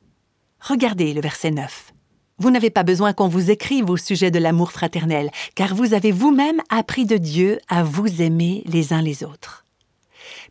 Regardez 0.60 1.14
le 1.14 1.20
verset 1.20 1.50
9. 1.50 1.92
Vous 2.38 2.50
n'avez 2.50 2.70
pas 2.70 2.84
besoin 2.84 3.12
qu'on 3.12 3.28
vous 3.28 3.50
écrive 3.50 3.90
au 3.90 3.96
sujet 3.96 4.30
de 4.30 4.38
l'amour 4.38 4.70
fraternel, 4.72 5.30
car 5.54 5.74
vous 5.74 5.92
avez 5.92 6.12
vous-même 6.12 6.60
appris 6.68 7.04
de 7.04 7.16
Dieu 7.16 7.58
à 7.68 7.82
vous 7.82 8.22
aimer 8.22 8.62
les 8.66 8.92
uns 8.92 9.02
les 9.02 9.24
autres. 9.24 9.66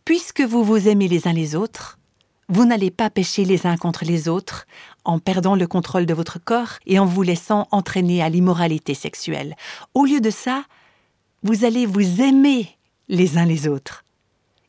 Puisque 0.07 0.39
vous 0.39 0.63
vous 0.63 0.87
aimez 0.87 1.09
les 1.09 1.27
uns 1.27 1.33
les 1.33 1.53
autres, 1.53 1.99
vous 2.47 2.63
n'allez 2.63 2.91
pas 2.91 3.09
pécher 3.09 3.43
les 3.43 3.67
uns 3.67 3.75
contre 3.75 4.05
les 4.05 4.29
autres 4.29 4.65
en 5.03 5.19
perdant 5.19 5.53
le 5.53 5.67
contrôle 5.67 6.05
de 6.05 6.13
votre 6.13 6.39
corps 6.41 6.79
et 6.85 6.97
en 6.97 7.05
vous 7.05 7.23
laissant 7.23 7.67
entraîner 7.71 8.23
à 8.23 8.29
l'immoralité 8.29 8.93
sexuelle. 8.93 9.57
Au 9.93 10.05
lieu 10.05 10.21
de 10.21 10.29
ça, 10.29 10.63
vous 11.43 11.65
allez 11.65 11.85
vous 11.85 12.21
aimer 12.21 12.69
les 13.09 13.37
uns 13.37 13.43
les 13.43 13.67
autres. 13.67 14.05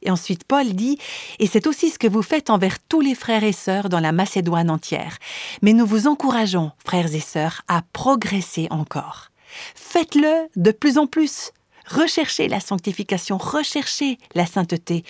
Et 0.02 0.10
ensuite 0.10 0.42
Paul 0.42 0.72
dit, 0.72 0.98
et 1.38 1.46
c'est 1.46 1.68
aussi 1.68 1.90
ce 1.90 2.00
que 2.00 2.08
vous 2.08 2.22
faites 2.22 2.50
envers 2.50 2.80
tous 2.80 3.00
les 3.00 3.14
frères 3.14 3.44
et 3.44 3.52
sœurs 3.52 3.88
dans 3.88 4.00
la 4.00 4.10
Macédoine 4.10 4.70
entière, 4.70 5.18
mais 5.62 5.72
nous 5.72 5.86
vous 5.86 6.08
encourageons, 6.08 6.72
frères 6.84 7.14
et 7.14 7.20
sœurs, 7.20 7.62
à 7.68 7.82
progresser 7.92 8.66
encore. 8.70 9.30
Faites-le 9.76 10.48
de 10.56 10.72
plus 10.72 10.98
en 10.98 11.06
plus. 11.06 11.52
Recherchez 11.88 12.48
la 12.48 12.60
sanctification, 12.60 13.38
recherchez 13.38 14.18
la 14.34 14.46
sainteté. 14.46 15.04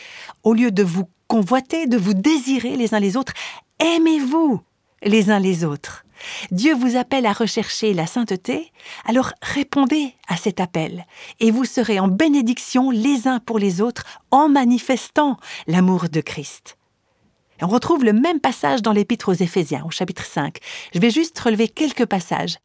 Au 0.44 0.54
lieu 0.54 0.70
de 0.70 0.82
vous 0.82 1.08
convoiter, 1.26 1.86
de 1.86 1.96
vous 1.96 2.14
désirer 2.14 2.76
les 2.76 2.94
uns 2.94 3.00
les 3.00 3.16
autres, 3.16 3.32
aimez-vous 3.80 4.60
les 5.02 5.30
uns 5.30 5.40
les 5.40 5.64
autres. 5.64 6.04
Dieu 6.50 6.74
vous 6.74 6.96
appelle 6.96 7.26
à 7.26 7.32
rechercher 7.32 7.94
la 7.94 8.06
sainteté, 8.06 8.72
alors 9.04 9.32
répondez 9.42 10.14
à 10.26 10.36
cet 10.36 10.60
appel, 10.60 11.06
et 11.40 11.50
vous 11.50 11.64
serez 11.64 12.00
en 12.00 12.08
bénédiction 12.08 12.90
les 12.90 13.28
uns 13.28 13.38
pour 13.38 13.58
les 13.58 13.80
autres 13.80 14.04
en 14.30 14.48
manifestant 14.48 15.36
l'amour 15.66 16.08
de 16.08 16.20
Christ. 16.20 16.76
on 17.62 17.68
retrouve 17.68 18.04
le 18.04 18.12
même 18.12 18.40
passage 18.40 18.82
dans 18.82 18.92
l'Épître 18.92 19.28
aux 19.28 19.34
Éphésiens, 19.34 19.84
au 19.84 19.90
chapitre 19.90 20.24
5. 20.24 20.58
Je 20.94 20.98
vais 20.98 21.10
juste 21.10 21.38
relever 21.38 21.68
quelques 21.68 22.06
passages. 22.06 22.58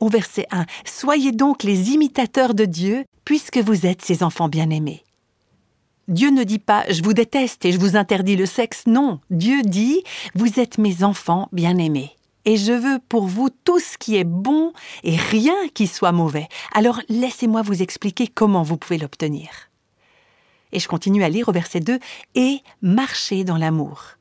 Au 0.00 0.08
verset 0.08 0.46
1, 0.50 0.64
Soyez 0.84 1.32
donc 1.32 1.62
les 1.62 1.90
imitateurs 1.90 2.54
de 2.54 2.64
Dieu, 2.64 3.04
puisque 3.24 3.58
vous 3.58 3.86
êtes 3.86 4.02
ses 4.02 4.22
enfants 4.22 4.48
bien-aimés. 4.48 5.04
Dieu 6.06 6.30
ne 6.30 6.44
dit 6.44 6.58
pas 6.58 6.84
je 6.90 7.02
vous 7.02 7.12
déteste 7.12 7.64
et 7.66 7.72
je 7.72 7.78
vous 7.78 7.96
interdis 7.96 8.36
le 8.36 8.46
sexe, 8.46 8.86
non. 8.86 9.20
Dieu 9.30 9.62
dit 9.62 10.02
vous 10.34 10.58
êtes 10.58 10.78
mes 10.78 11.04
enfants 11.04 11.48
bien-aimés 11.52 12.16
et 12.48 12.56
je 12.56 12.72
veux 12.72 12.98
pour 13.10 13.26
vous 13.26 13.50
tout 13.50 13.78
ce 13.78 13.98
qui 13.98 14.16
est 14.16 14.24
bon 14.24 14.72
et 15.04 15.16
rien 15.16 15.68
qui 15.74 15.86
soit 15.86 16.12
mauvais. 16.12 16.48
Alors 16.72 17.02
laissez-moi 17.10 17.60
vous 17.60 17.82
expliquer 17.82 18.26
comment 18.26 18.62
vous 18.62 18.78
pouvez 18.78 18.96
l'obtenir. 18.96 19.50
Et 20.72 20.78
je 20.78 20.88
continue 20.88 21.24
à 21.24 21.28
lire 21.28 21.50
au 21.50 21.52
verset 21.52 21.80
2, 21.80 21.98
et 22.34 22.60
marchez 22.80 23.44
dans 23.44 23.58
l'amour. 23.58 24.16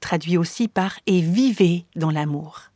Traduit 0.00 0.36
aussi 0.36 0.68
par 0.68 0.98
et 1.06 1.22
vivez 1.22 1.86
dans 1.96 2.10
l'amour. 2.10 2.70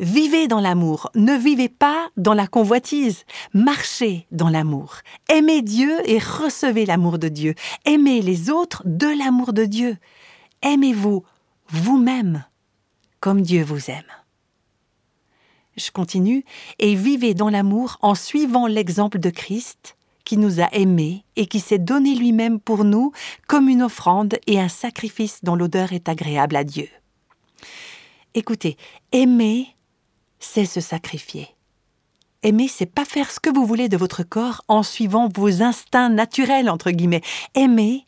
Vivez 0.00 0.46
dans 0.46 0.60
l'amour, 0.60 1.10
ne 1.14 1.34
vivez 1.34 1.68
pas 1.68 2.08
dans 2.16 2.34
la 2.34 2.46
convoitise, 2.46 3.24
marchez 3.52 4.26
dans 4.30 4.48
l'amour. 4.48 4.98
Aimez 5.28 5.62
Dieu 5.62 5.98
et 6.08 6.18
recevez 6.18 6.86
l'amour 6.86 7.18
de 7.18 7.28
Dieu. 7.28 7.54
Aimez 7.84 8.22
les 8.22 8.50
autres 8.50 8.82
de 8.84 9.06
l'amour 9.06 9.52
de 9.52 9.64
Dieu. 9.64 9.96
Aimez-vous 10.62 11.24
vous-même 11.68 12.44
comme 13.20 13.42
Dieu 13.42 13.64
vous 13.64 13.90
aime. 13.90 14.04
Je 15.76 15.90
continue, 15.90 16.44
et 16.78 16.94
vivez 16.94 17.34
dans 17.34 17.50
l'amour 17.50 17.98
en 18.00 18.14
suivant 18.14 18.66
l'exemple 18.66 19.18
de 19.18 19.30
Christ, 19.30 19.96
qui 20.24 20.36
nous 20.36 20.60
a 20.60 20.68
aimés 20.72 21.24
et 21.36 21.46
qui 21.46 21.58
s'est 21.58 21.78
donné 21.78 22.14
lui-même 22.14 22.60
pour 22.60 22.84
nous 22.84 23.12
comme 23.46 23.68
une 23.68 23.82
offrande 23.82 24.36
et 24.46 24.60
un 24.60 24.68
sacrifice 24.68 25.42
dont 25.42 25.56
l'odeur 25.56 25.92
est 25.92 26.08
agréable 26.08 26.56
à 26.56 26.64
Dieu. 26.64 26.88
Écoutez, 28.34 28.76
aimer, 29.10 29.68
c'est 30.40 30.64
se 30.64 30.80
sacrifier. 30.80 31.48
Aimer, 32.42 32.68
c'est 32.68 32.86
pas 32.86 33.04
faire 33.04 33.30
ce 33.30 33.40
que 33.40 33.50
vous 33.50 33.66
voulez 33.66 33.88
de 33.88 33.96
votre 33.96 34.22
corps 34.22 34.62
en 34.68 34.82
suivant 34.82 35.28
vos 35.34 35.62
instincts 35.62 36.08
naturels, 36.08 36.70
entre 36.70 36.92
guillemets. 36.92 37.22
Aimer, 37.54 38.06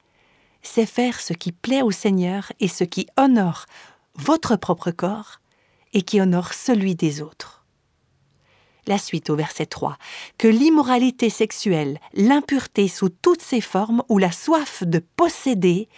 c'est 0.62 0.86
faire 0.86 1.20
ce 1.20 1.32
qui 1.32 1.50
plaît 1.50 1.82
au 1.82 1.90
Seigneur 1.90 2.52
et 2.60 2.68
ce 2.68 2.84
qui 2.84 3.06
honore 3.16 3.66
votre 4.14 4.56
propre 4.56 4.90
corps 4.92 5.40
et 5.92 6.02
qui 6.02 6.20
honore 6.20 6.52
celui 6.52 6.94
des 6.94 7.22
autres. 7.22 7.64
La 8.86 8.98
suite 8.98 9.30
au 9.30 9.36
verset 9.36 9.66
3. 9.66 9.98
Que 10.38 10.48
l'immoralité 10.48 11.28
sexuelle, 11.28 12.00
l'impureté 12.14 12.88
sous 12.88 13.08
toutes 13.08 13.42
ses 13.42 13.60
formes 13.60 14.02
ou 14.08 14.18
la 14.18 14.32
soif 14.32 14.84
de 14.84 15.00
posséder 15.16 15.88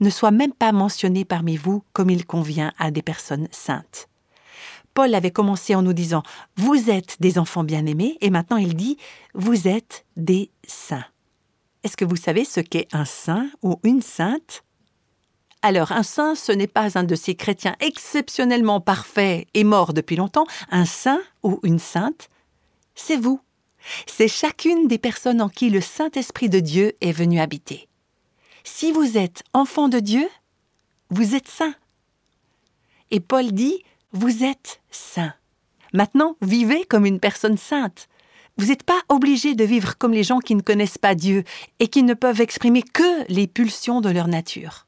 ne 0.00 0.10
soit 0.10 0.30
même 0.30 0.52
pas 0.52 0.72
mentionnée 0.72 1.24
parmi 1.24 1.56
vous 1.56 1.82
comme 1.92 2.10
il 2.10 2.26
convient 2.26 2.72
à 2.78 2.90
des 2.90 3.02
personnes 3.02 3.48
saintes. 3.52 4.08
Paul 4.96 5.14
avait 5.14 5.30
commencé 5.30 5.74
en 5.74 5.82
nous 5.82 5.92
disant 5.92 6.22
Vous 6.56 6.88
êtes 6.88 7.18
des 7.20 7.38
enfants 7.38 7.64
bien-aimés 7.64 8.16
et 8.22 8.30
maintenant 8.30 8.56
il 8.56 8.74
dit 8.74 8.96
Vous 9.34 9.68
êtes 9.68 10.06
des 10.16 10.50
saints. 10.66 11.04
Est-ce 11.84 11.98
que 11.98 12.06
vous 12.06 12.16
savez 12.16 12.46
ce 12.46 12.60
qu'est 12.60 12.88
un 12.92 13.04
saint 13.04 13.50
ou 13.62 13.78
une 13.84 14.00
sainte? 14.00 14.64
Alors 15.60 15.92
un 15.92 16.02
saint, 16.02 16.34
ce 16.34 16.50
n'est 16.50 16.66
pas 16.66 16.98
un 16.98 17.04
de 17.04 17.14
ces 17.14 17.34
chrétiens 17.34 17.76
exceptionnellement 17.80 18.80
parfaits 18.80 19.46
et 19.52 19.64
morts 19.64 19.92
depuis 19.92 20.16
longtemps. 20.16 20.46
Un 20.70 20.86
saint 20.86 21.20
ou 21.42 21.60
une 21.62 21.78
sainte, 21.78 22.30
c'est 22.94 23.18
vous. 23.18 23.38
C'est 24.06 24.28
chacune 24.28 24.88
des 24.88 24.98
personnes 24.98 25.42
en 25.42 25.50
qui 25.50 25.68
le 25.68 25.82
Saint-Esprit 25.82 26.48
de 26.48 26.60
Dieu 26.60 26.94
est 27.02 27.12
venu 27.12 27.38
habiter. 27.38 27.86
Si 28.64 28.92
vous 28.92 29.18
êtes 29.18 29.44
enfant 29.52 29.90
de 29.90 30.00
Dieu, 30.00 30.26
vous 31.10 31.34
êtes 31.34 31.48
saint. 31.48 31.74
Et 33.10 33.20
Paul 33.20 33.52
dit, 33.52 33.82
vous 34.16 34.44
êtes 34.44 34.80
saint. 34.90 35.34
Maintenant, 35.92 36.36
vivez 36.40 36.84
comme 36.84 37.06
une 37.06 37.20
personne 37.20 37.58
sainte. 37.58 38.08
Vous 38.56 38.66
n'êtes 38.66 38.82
pas 38.82 39.00
obligé 39.10 39.54
de 39.54 39.64
vivre 39.64 39.98
comme 39.98 40.12
les 40.12 40.24
gens 40.24 40.38
qui 40.38 40.54
ne 40.54 40.62
connaissent 40.62 40.96
pas 40.96 41.14
Dieu 41.14 41.44
et 41.80 41.88
qui 41.88 42.02
ne 42.02 42.14
peuvent 42.14 42.40
exprimer 42.40 42.82
que 42.82 43.30
les 43.30 43.46
pulsions 43.46 44.00
de 44.00 44.08
leur 44.08 44.28
nature. 44.28 44.86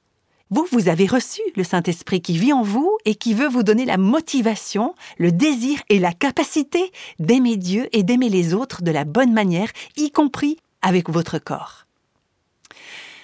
Vous, 0.50 0.66
vous 0.72 0.88
avez 0.88 1.06
reçu 1.06 1.42
le 1.56 1.64
Saint-Esprit 1.64 2.22
qui 2.22 2.38
vit 2.38 2.54
en 2.54 2.62
vous 2.62 2.96
et 3.04 3.16
qui 3.16 3.34
veut 3.34 3.48
vous 3.48 3.62
donner 3.62 3.84
la 3.84 3.98
motivation, 3.98 4.94
le 5.18 5.30
désir 5.30 5.78
et 5.90 5.98
la 5.98 6.14
capacité 6.14 6.90
d'aimer 7.18 7.58
Dieu 7.58 7.86
et 7.92 8.02
d'aimer 8.02 8.30
les 8.30 8.54
autres 8.54 8.82
de 8.82 8.90
la 8.90 9.04
bonne 9.04 9.34
manière, 9.34 9.68
y 9.98 10.10
compris 10.10 10.56
avec 10.80 11.10
votre 11.10 11.38
corps. 11.38 11.84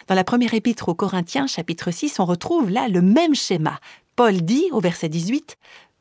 Dans 0.07 0.15
la 0.15 0.25
première 0.25 0.53
épître 0.53 0.91
aux 0.91 0.95
Corinthiens, 0.95 1.47
chapitre 1.47 1.91
6, 1.91 2.21
on 2.21 2.27
retrouve 2.27 2.69
là 2.69 2.89
le 2.89 3.01
même 3.01 3.35
schéma. 3.35 3.81
Paul 4.17 4.43
dit 4.43 4.69
au 4.71 4.81
verset 4.81 5.09
18 5.09 5.57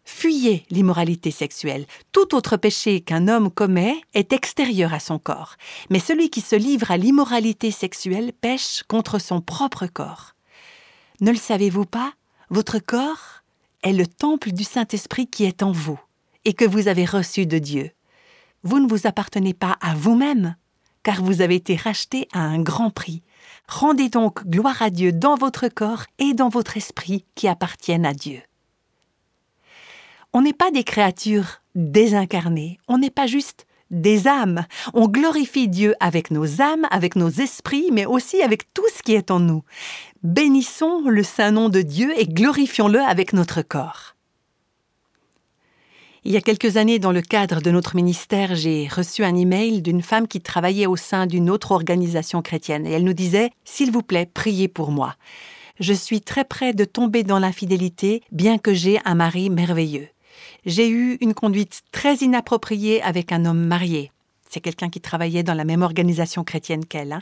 Fuyez 0.05 0.65
l'immoralité 0.69 1.31
sexuelle. 1.31 1.85
Tout 2.11 2.35
autre 2.35 2.57
péché 2.57 3.01
qu'un 3.01 3.27
homme 3.27 3.49
commet 3.49 4.01
est 4.13 4.33
extérieur 4.33 4.93
à 4.93 4.99
son 4.99 5.17
corps. 5.17 5.55
Mais 5.89 5.99
celui 5.99 6.29
qui 6.29 6.41
se 6.41 6.55
livre 6.55 6.91
à 6.91 6.97
l'immoralité 6.97 7.71
sexuelle 7.71 8.33
pêche 8.33 8.83
contre 8.87 9.19
son 9.19 9.41
propre 9.41 9.87
corps. 9.87 10.35
Ne 11.21 11.31
le 11.31 11.37
savez-vous 11.37 11.85
pas? 11.85 12.13
Votre 12.49 12.79
corps 12.79 13.43
est 13.81 13.93
le 13.93 14.07
temple 14.07 14.51
du 14.51 14.63
Saint-Esprit 14.63 15.27
qui 15.27 15.45
est 15.45 15.63
en 15.63 15.71
vous 15.71 15.99
et 16.45 16.53
que 16.53 16.65
vous 16.65 16.87
avez 16.87 17.05
reçu 17.05 17.45
de 17.45 17.57
Dieu. 17.57 17.91
Vous 18.63 18.79
ne 18.79 18.87
vous 18.87 19.07
appartenez 19.07 19.53
pas 19.53 19.77
à 19.81 19.93
vous-même, 19.93 20.55
car 21.03 21.21
vous 21.21 21.41
avez 21.41 21.55
été 21.55 21.75
racheté 21.75 22.27
à 22.33 22.39
un 22.39 22.61
grand 22.61 22.89
prix. 22.89 23.23
Rendez 23.67 24.09
donc 24.09 24.45
gloire 24.47 24.81
à 24.81 24.89
Dieu 24.89 25.11
dans 25.11 25.35
votre 25.35 25.67
corps 25.67 26.05
et 26.19 26.33
dans 26.33 26.49
votre 26.49 26.77
esprit 26.77 27.25
qui 27.35 27.47
appartiennent 27.47 28.05
à 28.05 28.13
Dieu. 28.13 28.41
On 30.33 30.41
n'est 30.41 30.53
pas 30.53 30.71
des 30.71 30.83
créatures 30.83 31.61
désincarnées, 31.75 32.79
on 32.87 32.97
n'est 32.97 33.11
pas 33.11 33.27
juste 33.27 33.67
des 33.91 34.27
âmes. 34.27 34.65
On 34.95 35.07
glorifie 35.07 35.67
Dieu 35.67 35.93
avec 35.99 36.31
nos 36.31 36.59
âmes, 36.59 36.87
avec 36.89 37.15
nos 37.15 37.29
esprits, 37.29 37.89
mais 37.91 38.07
aussi 38.07 38.41
avec 38.41 38.73
tout 38.73 38.87
ce 38.95 39.03
qui 39.03 39.13
est 39.13 39.29
en 39.29 39.39
nous. 39.39 39.63
Bénissons 40.23 41.03
le 41.07 41.21
saint 41.21 41.51
nom 41.51 41.69
de 41.69 41.81
Dieu 41.81 42.13
et 42.17 42.25
glorifions-le 42.25 42.99
avec 42.99 43.33
notre 43.33 43.61
corps. 43.61 44.15
Il 46.25 46.31
y 46.31 46.37
a 46.37 46.41
quelques 46.41 46.77
années, 46.77 46.99
dans 46.99 47.11
le 47.11 47.21
cadre 47.21 47.61
de 47.61 47.69
notre 47.69 47.95
ministère, 47.95 48.55
j'ai 48.55 48.87
reçu 48.87 49.23
un 49.23 49.35
email 49.35 49.81
d'une 49.81 50.01
femme 50.01 50.27
qui 50.27 50.41
travaillait 50.41 50.87
au 50.87 50.95
sein 50.95 51.27
d'une 51.27 51.49
autre 51.49 51.73
organisation 51.73 52.41
chrétienne 52.41 52.87
et 52.87 52.91
elle 52.91 53.03
nous 53.03 53.13
disait 53.13 53.51
S'il 53.65 53.91
vous 53.91 54.03
plaît, 54.03 54.29
priez 54.33 54.69
pour 54.69 54.89
moi. 54.89 55.15
Je 55.79 55.93
suis 55.93 56.21
très 56.21 56.45
près 56.45 56.73
de 56.73 56.85
tomber 56.85 57.23
dans 57.23 57.39
l'infidélité, 57.39 58.21
bien 58.31 58.57
que 58.57 58.73
j'ai 58.73 58.99
un 59.05 59.15
mari 59.15 59.49
merveilleux 59.49 60.07
j'ai 60.65 60.89
eu 60.89 61.17
une 61.21 61.33
conduite 61.33 61.81
très 61.91 62.15
inappropriée 62.15 63.01
avec 63.01 63.31
un 63.31 63.45
homme 63.45 63.65
marié. 63.65 64.11
C'est 64.49 64.61
quelqu'un 64.61 64.89
qui 64.89 65.01
travaillait 65.01 65.43
dans 65.43 65.53
la 65.53 65.65
même 65.65 65.81
organisation 65.81 66.43
chrétienne 66.43 66.85
qu'elle. 66.85 67.13
Hein. 67.13 67.21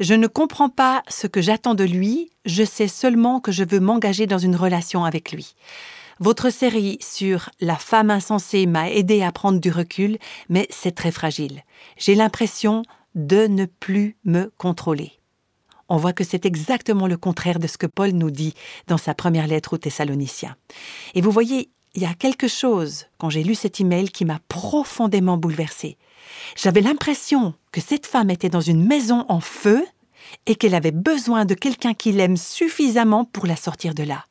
Je 0.00 0.14
ne 0.14 0.26
comprends 0.26 0.68
pas 0.68 1.02
ce 1.08 1.26
que 1.26 1.40
j'attends 1.40 1.74
de 1.74 1.84
lui, 1.84 2.30
je 2.44 2.64
sais 2.64 2.88
seulement 2.88 3.40
que 3.40 3.52
je 3.52 3.64
veux 3.64 3.80
m'engager 3.80 4.26
dans 4.26 4.38
une 4.38 4.56
relation 4.56 5.04
avec 5.04 5.32
lui. 5.32 5.54
Votre 6.20 6.50
série 6.50 6.98
sur 7.00 7.50
la 7.60 7.76
femme 7.76 8.10
insensée 8.10 8.66
m'a 8.66 8.90
aidé 8.90 9.22
à 9.22 9.32
prendre 9.32 9.60
du 9.60 9.70
recul, 9.70 10.18
mais 10.48 10.66
c'est 10.70 10.94
très 10.94 11.10
fragile. 11.10 11.62
J'ai 11.96 12.14
l'impression 12.14 12.82
de 13.14 13.46
ne 13.46 13.64
plus 13.64 14.16
me 14.24 14.52
contrôler. 14.56 15.12
On 15.88 15.96
voit 15.96 16.12
que 16.12 16.24
c'est 16.24 16.46
exactement 16.46 17.06
le 17.06 17.16
contraire 17.16 17.58
de 17.58 17.66
ce 17.66 17.76
que 17.76 17.86
Paul 17.86 18.10
nous 18.10 18.30
dit 18.30 18.54
dans 18.86 18.98
sa 18.98 19.14
première 19.14 19.46
lettre 19.46 19.74
aux 19.74 19.78
Thessaloniciens. 19.78 20.56
Et 21.14 21.20
vous 21.20 21.30
voyez, 21.30 21.70
il 21.94 22.02
y 22.02 22.06
a 22.06 22.14
quelque 22.14 22.48
chose, 22.48 23.06
quand 23.18 23.30
j'ai 23.30 23.42
lu 23.42 23.54
cet 23.54 23.80
email, 23.80 24.10
qui 24.10 24.24
m'a 24.24 24.38
profondément 24.48 25.36
bouleversée. 25.36 25.98
J'avais 26.56 26.80
l'impression 26.80 27.54
que 27.70 27.80
cette 27.80 28.06
femme 28.06 28.30
était 28.30 28.48
dans 28.48 28.60
une 28.60 28.86
maison 28.86 29.26
en 29.28 29.40
feu 29.40 29.84
et 30.46 30.54
qu'elle 30.54 30.74
avait 30.74 30.92
besoin 30.92 31.44
de 31.44 31.54
quelqu'un 31.54 31.92
qui 31.94 32.12
l'aime 32.12 32.36
suffisamment 32.36 33.24
pour 33.24 33.46
la 33.46 33.56
sortir 33.56 33.94
de 33.94 34.04
là. 34.04 34.24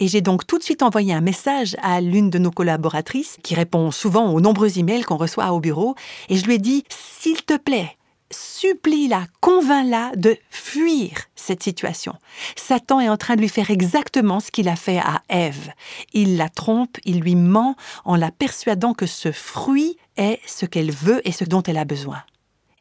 Et 0.00 0.08
j'ai 0.08 0.20
donc 0.20 0.46
tout 0.46 0.58
de 0.58 0.62
suite 0.62 0.82
envoyé 0.82 1.14
un 1.14 1.20
message 1.20 1.76
à 1.80 2.00
l'une 2.00 2.28
de 2.28 2.38
nos 2.38 2.50
collaboratrices, 2.50 3.38
qui 3.42 3.54
répond 3.54 3.90
souvent 3.90 4.32
aux 4.32 4.40
nombreux 4.40 4.78
emails 4.78 5.04
qu'on 5.04 5.16
reçoit 5.16 5.52
au 5.52 5.60
bureau, 5.60 5.94
et 6.28 6.36
je 6.36 6.44
lui 6.44 6.54
ai 6.54 6.58
dit 6.58 6.84
S'il 6.88 7.42
te 7.42 7.56
plaît, 7.56 7.96
supplie-la, 8.32 9.26
convainc-la 9.40 10.12
de 10.16 10.36
fuir 10.50 11.12
cette 11.36 11.62
situation. 11.62 12.14
Satan 12.56 13.00
est 13.00 13.08
en 13.08 13.16
train 13.16 13.36
de 13.36 13.40
lui 13.40 13.48
faire 13.48 13.70
exactement 13.70 14.40
ce 14.40 14.50
qu'il 14.50 14.68
a 14.68 14.76
fait 14.76 14.98
à 14.98 15.22
Ève. 15.28 15.72
Il 16.12 16.36
la 16.36 16.48
trompe, 16.48 16.98
il 17.04 17.20
lui 17.20 17.36
ment 17.36 17.76
en 18.04 18.16
la 18.16 18.30
persuadant 18.30 18.94
que 18.94 19.06
ce 19.06 19.32
fruit 19.32 19.96
est 20.16 20.40
ce 20.46 20.66
qu'elle 20.66 20.90
veut 20.90 21.26
et 21.26 21.32
ce 21.32 21.44
dont 21.44 21.62
elle 21.62 21.78
a 21.78 21.84
besoin. 21.84 22.22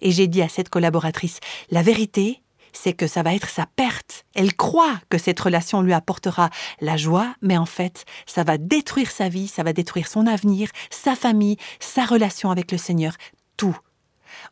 Et 0.02 0.12
j'ai 0.12 0.28
dit 0.28 0.42
à 0.42 0.50
cette 0.50 0.70
collaboratrice, 0.70 1.40
la 1.70 1.84
vérité, 1.84 2.42
c'est 2.74 2.94
que 2.94 3.08
ça 3.08 3.22
va 3.22 3.36
être 3.36 3.50
sa 3.50 3.66
perte. 3.66 4.26
Elle 4.34 4.56
croit 4.56 5.00
que 5.10 5.18
cette 5.18 5.40
relation 5.40 5.82
lui 5.82 5.94
apportera 5.94 6.50
la 6.80 6.98
joie, 6.98 7.36
mais 7.42 7.58
en 7.58 7.66
fait, 7.66 8.06
ça 8.26 8.44
va 8.44 8.58
détruire 8.58 9.12
sa 9.12 9.30
vie, 9.30 9.48
ça 9.48 9.64
va 9.64 9.74
détruire 9.74 10.08
son 10.08 10.26
avenir, 10.26 10.70
sa 10.90 11.16
famille, 11.16 11.58
sa 11.80 12.06
relation 12.06 12.50
avec 12.50 12.72
le 12.72 12.78
Seigneur, 12.78 13.14
tout 13.58 13.78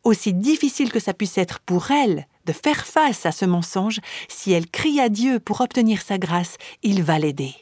aussi 0.03 0.33
difficile 0.33 0.91
que 0.91 0.99
ça 0.99 1.13
puisse 1.13 1.37
être 1.37 1.59
pour 1.59 1.91
elle 1.91 2.27
de 2.45 2.53
faire 2.53 2.85
face 2.85 3.25
à 3.25 3.31
ce 3.31 3.45
mensonge, 3.45 3.99
si 4.27 4.51
elle 4.51 4.67
crie 4.67 4.99
à 4.99 5.09
Dieu 5.09 5.39
pour 5.39 5.61
obtenir 5.61 6.01
sa 6.01 6.17
grâce, 6.17 6.57
il 6.81 7.03
va 7.03 7.19
l'aider. 7.19 7.53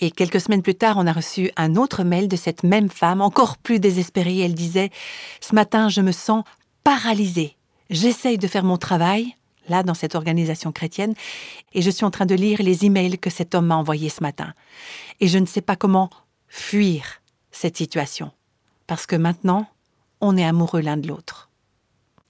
Et 0.00 0.10
quelques 0.10 0.40
semaines 0.40 0.62
plus 0.62 0.74
tard, 0.74 0.96
on 0.98 1.06
a 1.06 1.12
reçu 1.12 1.50
un 1.56 1.76
autre 1.76 2.04
mail 2.04 2.28
de 2.28 2.36
cette 2.36 2.62
même 2.62 2.90
femme, 2.90 3.20
encore 3.20 3.56
plus 3.56 3.80
désespérée. 3.80 4.40
Elle 4.40 4.54
disait 4.54 4.90
Ce 5.40 5.54
matin, 5.54 5.88
je 5.88 6.02
me 6.02 6.12
sens 6.12 6.44
paralysée. 6.84 7.56
J'essaye 7.88 8.36
de 8.36 8.46
faire 8.46 8.64
mon 8.64 8.76
travail, 8.76 9.34
là, 9.68 9.82
dans 9.82 9.94
cette 9.94 10.14
organisation 10.14 10.70
chrétienne, 10.70 11.14
et 11.72 11.82
je 11.82 11.90
suis 11.90 12.04
en 12.04 12.10
train 12.10 12.26
de 12.26 12.34
lire 12.34 12.62
les 12.62 12.84
emails 12.84 13.18
que 13.18 13.30
cet 13.30 13.54
homme 13.54 13.66
m'a 13.66 13.76
envoyés 13.76 14.10
ce 14.10 14.22
matin. 14.22 14.52
Et 15.20 15.28
je 15.28 15.38
ne 15.38 15.46
sais 15.46 15.62
pas 15.62 15.76
comment 15.76 16.10
fuir 16.48 17.22
cette 17.50 17.76
situation. 17.76 18.30
Parce 18.86 19.06
que 19.06 19.16
maintenant, 19.16 19.66
on 20.20 20.36
est 20.36 20.44
amoureux 20.44 20.80
l'un 20.80 20.96
de 20.96 21.08
l'autre. 21.08 21.50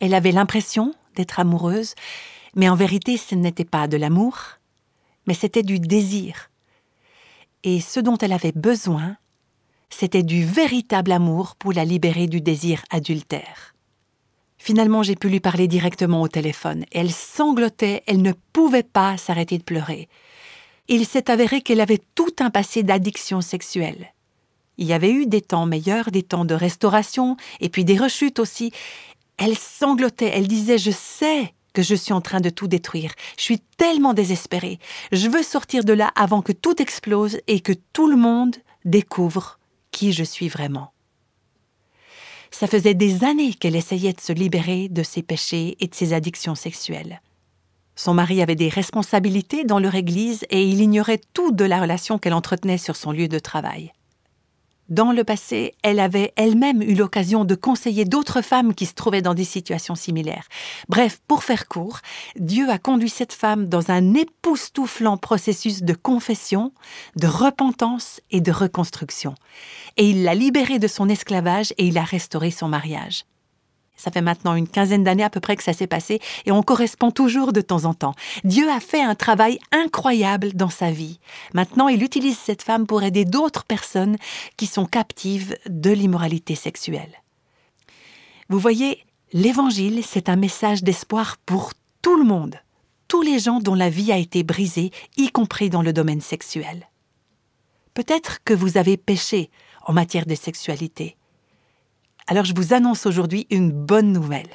Elle 0.00 0.14
avait 0.14 0.32
l'impression 0.32 0.94
d'être 1.14 1.40
amoureuse, 1.40 1.94
mais 2.54 2.68
en 2.68 2.74
vérité 2.74 3.16
ce 3.16 3.34
n'était 3.34 3.64
pas 3.64 3.88
de 3.88 3.96
l'amour, 3.96 4.38
mais 5.26 5.34
c'était 5.34 5.62
du 5.62 5.78
désir. 5.78 6.50
Et 7.64 7.80
ce 7.80 8.00
dont 8.00 8.18
elle 8.18 8.32
avait 8.32 8.52
besoin, 8.52 9.16
c'était 9.90 10.22
du 10.22 10.44
véritable 10.44 11.12
amour 11.12 11.56
pour 11.56 11.72
la 11.72 11.84
libérer 11.84 12.26
du 12.26 12.40
désir 12.40 12.82
adultère. 12.90 13.74
Finalement, 14.58 15.02
j'ai 15.02 15.14
pu 15.14 15.28
lui 15.28 15.40
parler 15.40 15.68
directement 15.68 16.22
au 16.22 16.28
téléphone. 16.28 16.84
Elle 16.90 17.12
sanglotait, 17.12 18.02
elle 18.06 18.22
ne 18.22 18.32
pouvait 18.52 18.82
pas 18.82 19.16
s'arrêter 19.16 19.58
de 19.58 19.62
pleurer. 19.62 20.08
Il 20.88 21.06
s'est 21.06 21.30
avéré 21.30 21.60
qu'elle 21.60 21.80
avait 21.80 22.02
tout 22.14 22.34
un 22.40 22.50
passé 22.50 22.82
d'addiction 22.82 23.40
sexuelle. 23.40 24.12
Il 24.78 24.86
y 24.86 24.92
avait 24.92 25.10
eu 25.10 25.26
des 25.26 25.40
temps 25.40 25.66
meilleurs, 25.66 26.10
des 26.10 26.22
temps 26.22 26.44
de 26.44 26.54
restauration, 26.54 27.36
et 27.60 27.68
puis 27.68 27.84
des 27.84 27.96
rechutes 27.96 28.38
aussi. 28.38 28.72
Elle 29.38 29.56
sanglotait, 29.56 30.30
elle 30.32 30.48
disait 30.48 30.78
Je 30.78 30.90
sais 30.90 31.52
que 31.72 31.82
je 31.82 31.94
suis 31.94 32.12
en 32.12 32.20
train 32.20 32.40
de 32.40 32.48
tout 32.48 32.68
détruire. 32.68 33.12
Je 33.36 33.42
suis 33.42 33.60
tellement 33.76 34.14
désespérée. 34.14 34.78
Je 35.12 35.28
veux 35.28 35.42
sortir 35.42 35.84
de 35.84 35.92
là 35.92 36.10
avant 36.14 36.40
que 36.40 36.52
tout 36.52 36.80
explose 36.80 37.38
et 37.46 37.60
que 37.60 37.74
tout 37.92 38.08
le 38.08 38.16
monde 38.16 38.56
découvre 38.86 39.58
qui 39.90 40.12
je 40.12 40.24
suis 40.24 40.48
vraiment. 40.48 40.92
Ça 42.50 42.66
faisait 42.66 42.94
des 42.94 43.24
années 43.24 43.52
qu'elle 43.52 43.76
essayait 43.76 44.14
de 44.14 44.20
se 44.20 44.32
libérer 44.32 44.88
de 44.88 45.02
ses 45.02 45.22
péchés 45.22 45.76
et 45.80 45.88
de 45.88 45.94
ses 45.94 46.14
addictions 46.14 46.54
sexuelles. 46.54 47.20
Son 47.96 48.14
mari 48.14 48.40
avait 48.40 48.54
des 48.54 48.68
responsabilités 48.68 49.64
dans 49.64 49.78
leur 49.78 49.94
église 49.94 50.44
et 50.50 50.62
il 50.62 50.80
ignorait 50.80 51.20
tout 51.34 51.50
de 51.50 51.64
la 51.64 51.80
relation 51.80 52.18
qu'elle 52.18 52.34
entretenait 52.34 52.78
sur 52.78 52.96
son 52.96 53.10
lieu 53.10 53.28
de 53.28 53.38
travail. 53.38 53.92
Dans 54.88 55.10
le 55.10 55.24
passé, 55.24 55.74
elle 55.82 55.98
avait 55.98 56.32
elle-même 56.36 56.80
eu 56.80 56.94
l'occasion 56.94 57.44
de 57.44 57.56
conseiller 57.56 58.04
d'autres 58.04 58.40
femmes 58.40 58.72
qui 58.72 58.86
se 58.86 58.94
trouvaient 58.94 59.22
dans 59.22 59.34
des 59.34 59.44
situations 59.44 59.96
similaires. 59.96 60.46
Bref, 60.88 61.20
pour 61.26 61.42
faire 61.42 61.66
court, 61.66 61.98
Dieu 62.36 62.70
a 62.70 62.78
conduit 62.78 63.08
cette 63.08 63.32
femme 63.32 63.68
dans 63.68 63.90
un 63.90 64.14
époustouflant 64.14 65.16
processus 65.16 65.82
de 65.82 65.92
confession, 65.92 66.72
de 67.16 67.26
repentance 67.26 68.20
et 68.30 68.40
de 68.40 68.52
reconstruction. 68.52 69.34
Et 69.96 70.08
il 70.08 70.22
l'a 70.22 70.34
libérée 70.34 70.78
de 70.78 70.88
son 70.88 71.08
esclavage 71.08 71.72
et 71.78 71.86
il 71.86 71.98
a 71.98 72.04
restauré 72.04 72.52
son 72.52 72.68
mariage. 72.68 73.24
Ça 73.96 74.10
fait 74.10 74.20
maintenant 74.20 74.54
une 74.54 74.68
quinzaine 74.68 75.04
d'années 75.04 75.24
à 75.24 75.30
peu 75.30 75.40
près 75.40 75.56
que 75.56 75.62
ça 75.62 75.72
s'est 75.72 75.86
passé 75.86 76.20
et 76.44 76.52
on 76.52 76.62
correspond 76.62 77.10
toujours 77.10 77.52
de 77.52 77.60
temps 77.60 77.84
en 77.84 77.94
temps. 77.94 78.14
Dieu 78.44 78.70
a 78.70 78.80
fait 78.80 79.02
un 79.02 79.14
travail 79.14 79.58
incroyable 79.72 80.52
dans 80.52 80.70
sa 80.70 80.90
vie. 80.90 81.18
Maintenant, 81.54 81.88
il 81.88 82.02
utilise 82.02 82.38
cette 82.38 82.62
femme 82.62 82.86
pour 82.86 83.02
aider 83.02 83.24
d'autres 83.24 83.64
personnes 83.64 84.16
qui 84.56 84.66
sont 84.66 84.86
captives 84.86 85.56
de 85.66 85.90
l'immoralité 85.90 86.54
sexuelle. 86.54 87.22
Vous 88.48 88.58
voyez, 88.58 89.04
l'Évangile, 89.32 90.02
c'est 90.04 90.28
un 90.28 90.36
message 90.36 90.82
d'espoir 90.82 91.38
pour 91.46 91.72
tout 92.02 92.16
le 92.18 92.24
monde, 92.24 92.56
tous 93.08 93.22
les 93.22 93.38
gens 93.38 93.60
dont 93.60 93.74
la 93.74 93.90
vie 93.90 94.12
a 94.12 94.18
été 94.18 94.42
brisée, 94.42 94.92
y 95.16 95.30
compris 95.30 95.70
dans 95.70 95.82
le 95.82 95.92
domaine 95.92 96.20
sexuel. 96.20 96.88
Peut-être 97.94 98.44
que 98.44 98.54
vous 98.54 98.76
avez 98.76 98.96
péché 98.96 99.50
en 99.86 99.92
matière 99.92 100.26
de 100.26 100.34
sexualité 100.34 101.16
alors 102.26 102.44
je 102.44 102.54
vous 102.54 102.74
annonce 102.74 103.06
aujourd'hui 103.06 103.46
une 103.50 103.70
bonne 103.70 104.12
nouvelle. 104.12 104.50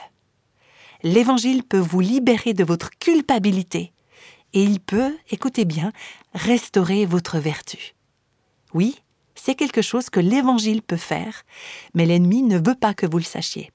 L'Évangile 1.03 1.63
peut 1.63 1.79
vous 1.79 1.99
libérer 1.99 2.53
de 2.53 2.63
votre 2.63 2.91
culpabilité 2.91 3.91
et 4.53 4.63
il 4.63 4.79
peut, 4.79 5.15
écoutez 5.29 5.65
bien, 5.65 5.91
restaurer 6.33 7.05
votre 7.05 7.39
vertu. 7.39 7.95
Oui, 8.73 8.99
c'est 9.35 9.55
quelque 9.55 9.81
chose 9.81 10.09
que 10.09 10.19
l'Évangile 10.19 10.81
peut 10.81 10.97
faire, 10.97 11.43
mais 11.93 12.05
l'ennemi 12.05 12.43
ne 12.43 12.57
veut 12.57 12.75
pas 12.79 12.93
que 12.93 13.07
vous 13.07 13.17
le 13.17 13.23
sachiez. 13.23 13.71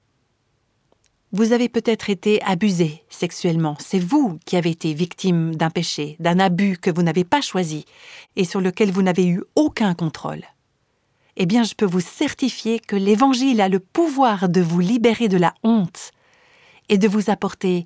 Vous 1.33 1.51
avez 1.51 1.67
peut-être 1.67 2.09
été 2.09 2.41
abusé 2.43 3.03
sexuellement, 3.09 3.75
c'est 3.79 3.99
vous 3.99 4.39
qui 4.45 4.55
avez 4.55 4.69
été 4.69 4.93
victime 4.93 5.55
d'un 5.55 5.69
péché, 5.69 6.15
d'un 6.19 6.39
abus 6.39 6.77
que 6.77 6.89
vous 6.89 7.03
n'avez 7.03 7.25
pas 7.25 7.41
choisi 7.41 7.83
et 8.37 8.45
sur 8.45 8.61
lequel 8.61 8.91
vous 8.91 9.01
n'avez 9.01 9.27
eu 9.27 9.43
aucun 9.55 9.93
contrôle 9.93 10.43
eh 11.39 11.45
bien 11.45 11.63
je 11.63 11.75
peux 11.75 11.85
vous 11.85 12.01
certifier 12.01 12.79
que 12.79 12.95
l'Évangile 12.95 13.61
a 13.61 13.69
le 13.69 13.79
pouvoir 13.79 14.49
de 14.49 14.59
vous 14.59 14.79
libérer 14.79 15.27
de 15.27 15.37
la 15.37 15.53
honte 15.63 16.11
et 16.89 16.97
de 16.97 17.07
vous 17.07 17.29
apporter 17.29 17.85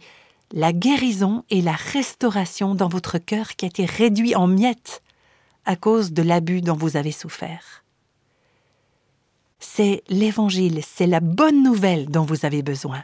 la 0.53 0.71
guérison 0.73 1.43
et 1.49 1.61
la 1.61 1.73
restauration 1.73 2.75
dans 2.75 2.87
votre 2.87 3.17
cœur 3.17 3.55
qui 3.55 3.65
a 3.65 3.67
été 3.67 3.85
réduit 3.85 4.35
en 4.35 4.47
miettes 4.47 5.03
à 5.65 5.75
cause 5.75 6.13
de 6.13 6.21
l'abus 6.21 6.61
dont 6.61 6.75
vous 6.75 6.95
avez 6.95 7.11
souffert. 7.11 7.83
C'est 9.59 10.01
l'Évangile, 10.07 10.81
c'est 10.83 11.07
la 11.07 11.19
bonne 11.19 11.61
nouvelle 11.61 12.07
dont 12.07 12.23
vous 12.23 12.45
avez 12.45 12.63
besoin. 12.63 13.03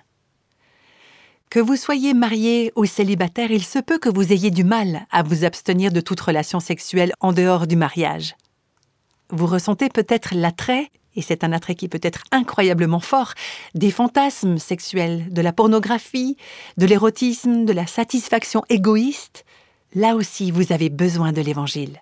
Que 1.50 1.60
vous 1.60 1.76
soyez 1.76 2.14
marié 2.14 2.72
ou 2.76 2.86
célibataire, 2.86 3.52
il 3.52 3.64
se 3.64 3.80
peut 3.80 4.00
que 4.00 4.10
vous 4.10 4.34
ayez 4.34 4.52
du 4.52 4.64
mal 4.64 5.06
à 5.12 5.24
vous 5.24 5.46
abstenir 5.46 5.92
de 5.92 6.02
toute 6.02 6.20
relation 6.20 6.60
sexuelle 6.60 7.14
en 7.20 7.32
dehors 7.32 7.68
du 7.68 7.76
mariage. 7.76 8.36
Vous 9.30 9.46
ressentez 9.46 9.90
peut-être 9.90 10.34
l'attrait, 10.34 10.90
et 11.16 11.22
c'est 11.22 11.44
un 11.44 11.52
attrait 11.52 11.76
qui 11.76 11.90
peut 11.90 12.00
être 12.02 12.24
incroyablement 12.32 13.00
fort, 13.00 13.34
des 13.76 13.92
fantasmes 13.92 14.58
sexuels, 14.58 15.32
de 15.34 15.42
la 15.42 15.52
pornographie, 15.52 16.38
de 16.78 16.86
l'érotisme, 16.86 17.66
de 17.66 17.74
la 17.74 17.88
satisfaction 17.88 18.64
égoïste. 18.70 19.44
Là 19.96 20.16
aussi, 20.16 20.52
vous 20.52 20.72
avez 20.72 20.90
besoin 20.90 21.34
de 21.34 21.42
l'Évangile. 21.42 22.02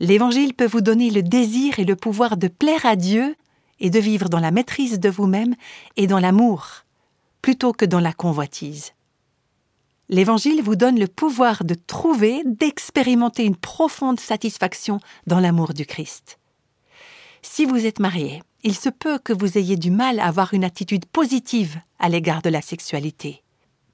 L'Évangile 0.00 0.54
peut 0.54 0.66
vous 0.66 0.80
donner 0.80 1.10
le 1.10 1.22
désir 1.22 1.78
et 1.78 1.84
le 1.84 1.96
pouvoir 1.96 2.36
de 2.36 2.48
plaire 2.48 2.84
à 2.84 2.96
Dieu 2.96 3.36
et 3.78 3.90
de 3.90 3.98
vivre 3.98 4.28
dans 4.28 4.40
la 4.40 4.50
maîtrise 4.50 4.98
de 4.98 5.08
vous-même 5.08 5.54
et 5.96 6.06
dans 6.06 6.18
l'amour, 6.18 6.84
plutôt 7.42 7.72
que 7.72 7.84
dans 7.84 8.00
la 8.00 8.12
convoitise. 8.12 8.92
L'Évangile 10.08 10.62
vous 10.62 10.76
donne 10.76 10.98
le 10.98 11.08
pouvoir 11.08 11.64
de 11.64 11.74
trouver, 11.74 12.42
d'expérimenter 12.44 13.44
une 13.44 13.56
profonde 13.56 14.20
satisfaction 14.20 15.00
dans 15.26 15.40
l'amour 15.40 15.74
du 15.74 15.84
Christ. 15.84 16.38
Si 17.48 17.64
vous 17.64 17.86
êtes 17.86 18.00
marié, 18.00 18.42
il 18.64 18.74
se 18.74 18.90
peut 18.90 19.18
que 19.18 19.32
vous 19.32 19.56
ayez 19.56 19.76
du 19.76 19.90
mal 19.90 20.18
à 20.18 20.26
avoir 20.26 20.52
une 20.52 20.64
attitude 20.64 21.06
positive 21.06 21.80
à 21.98 22.10
l'égard 22.10 22.42
de 22.42 22.50
la 22.50 22.60
sexualité, 22.60 23.42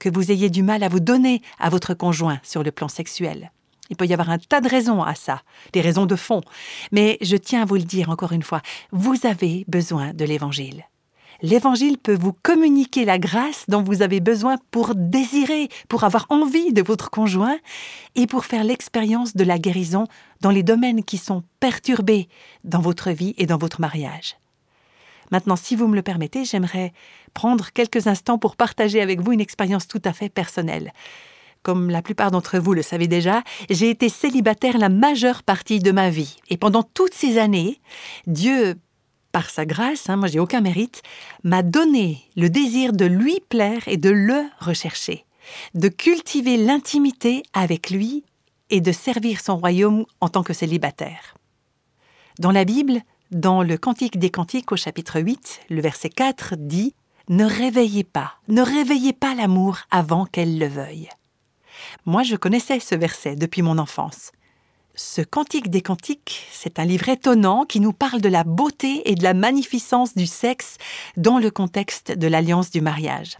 que 0.01 0.09
vous 0.09 0.33
ayez 0.33 0.51
du 0.51 0.65
mal 0.65 0.83
à 0.83 0.89
vous 0.89 0.99
donner 0.99 1.43
à 1.61 1.69
votre 1.69 1.95
conjoint 1.95 2.41
sur 2.43 2.65
le 2.65 2.73
plan 2.73 2.89
sexuel. 2.89 3.53
Il 3.89 3.97
peut 3.97 4.07
y 4.07 4.15
avoir 4.15 4.31
un 4.31 4.39
tas 4.39 4.61
de 4.61 4.69
raisons 4.69 5.03
à 5.03 5.15
ça, 5.15 5.43
des 5.75 5.81
raisons 5.81 6.07
de 6.07 6.17
fond, 6.17 6.41
mais 6.91 7.19
je 7.21 7.37
tiens 7.37 7.63
à 7.63 7.65
vous 7.67 7.77
le 7.77 7.83
dire 7.83 8.11
encore 8.11 8.33
une 8.33 8.43
fois, 8.43 8.63
vous 8.91 9.15
avez 9.25 9.65
besoin 9.69 10.13
de 10.13 10.25
l'Évangile. 10.25 10.85
L'Évangile 11.43 11.99
peut 11.99 12.17
vous 12.17 12.33
communiquer 12.33 13.05
la 13.05 13.19
grâce 13.19 13.65
dont 13.67 13.83
vous 13.83 14.03
avez 14.03 14.21
besoin 14.21 14.59
pour 14.71 14.95
désirer, 14.95 15.69
pour 15.89 16.05
avoir 16.05 16.27
envie 16.29 16.73
de 16.73 16.83
votre 16.83 17.11
conjoint 17.11 17.59
et 18.15 18.29
pour 18.29 18.45
faire 18.45 18.63
l'expérience 18.63 19.35
de 19.35 19.43
la 19.43 19.59
guérison 19.59 20.07
dans 20.41 20.51
les 20.51 20.63
domaines 20.63 21.03
qui 21.03 21.19
sont 21.19 21.43
perturbés 21.59 22.29
dans 22.63 22.81
votre 22.81 23.11
vie 23.11 23.35
et 23.39 23.47
dans 23.47 23.59
votre 23.59 23.81
mariage. 23.81 24.37
Maintenant, 25.33 25.57
si 25.57 25.75
vous 25.75 25.89
me 25.89 25.97
le 25.97 26.03
permettez, 26.03 26.45
j'aimerais 26.45 26.93
prendre 27.35 27.73
quelques 27.73 28.07
instants 28.07 28.39
pour 28.39 28.55
partager 28.55 29.01
avec 29.01 29.21
vous 29.21 29.33
une 29.33 29.41
expérience 29.41 29.89
tout 29.89 30.03
à 30.05 30.13
fait 30.13 30.29
personnelle. 30.29 30.93
Comme 31.65 31.91
la 31.91 32.03
plupart 32.03 32.31
d'entre 32.31 32.59
vous 32.59 32.75
le 32.75 32.83
savez 32.83 33.09
déjà, 33.09 33.43
j'ai 33.69 33.91
été 33.91 34.09
célibataire 34.09 34.79
la 34.79 34.89
majeure 34.89 35.43
partie 35.43 35.81
de 35.81 35.91
ma 35.91 36.11
vie. 36.11 36.37
Et 36.49 36.57
pendant 36.57 36.83
toutes 36.83 37.15
ces 37.15 37.39
années, 37.39 37.81
Dieu 38.27 38.75
par 39.33 39.51
sa 39.51 39.65
grâce, 39.67 40.09
hein, 40.09 40.17
moi 40.17 40.29
j'ai 40.29 40.39
aucun 40.39 40.61
mérite, 40.61 41.03
m'a 41.43 41.63
donné 41.63 42.23
le 42.37 42.51
désir 42.51 42.93
de 42.93 43.07
lui 43.07 43.41
plaire 43.49 43.83
et 43.89 43.97
de 43.97 44.11
le 44.11 44.45
rechercher, 44.61 45.25
de 45.75 45.89
cultiver 45.89 46.57
l'intimité 46.57 47.43
avec 47.53 47.91
lui 47.91 48.25
et 48.71 48.81
de 48.81 48.93
servir 48.93 49.41
son 49.41 49.57
royaume 49.57 50.05
en 50.21 50.29
tant 50.29 50.43
que 50.43 50.53
célibataire. 50.53 51.37
Dans 52.39 52.53
la 52.53 52.65
Bible, 52.65 53.01
dans 53.31 53.63
le 53.63 53.77
Cantique 53.79 54.19
des 54.19 54.31
Cantiques 54.31 54.73
au 54.73 54.77
chapitre 54.77 55.21
8, 55.21 55.63
le 55.71 55.81
verset 55.81 56.11
4 56.11 56.57
dit 56.57 56.95
Ne 57.29 57.45
réveillez 57.45 58.05
pas, 58.05 58.35
ne 58.49 58.63
réveillez 58.63 59.13
pas 59.13 59.35
l'amour 59.35 59.79
avant 59.91 60.27
qu'elle 60.27 60.59
le 60.59 60.67
veuille. 60.67 61.09
Moi 62.05 62.23
je 62.23 62.37
connaissais 62.37 62.81
ce 62.81 62.95
verset 62.95 63.37
depuis 63.37 63.63
mon 63.63 63.79
enfance. 63.79 64.33
Ce 64.95 65.23
Cantique 65.23 65.71
des 65.71 65.81
Cantiques, 65.81 66.47
c'est 66.53 66.79
un 66.79 66.85
livre 66.85 67.09
étonnant 67.09 67.65
qui 67.65 67.81
nous 67.81 67.95
parle 67.95 68.21
de 68.21 68.29
la 68.29 68.45
beauté 68.45 69.11
et 69.11 69.15
de 69.15 69.23
la 69.23 69.33
magnificence 69.33 70.15
du 70.15 70.27
sexe 70.27 70.77
dans 71.17 71.39
le 71.39 71.51
contexte 71.51 72.13
de 72.13 72.27
l'alliance 72.27 72.71
du 72.71 72.83
mariage. 72.83 73.39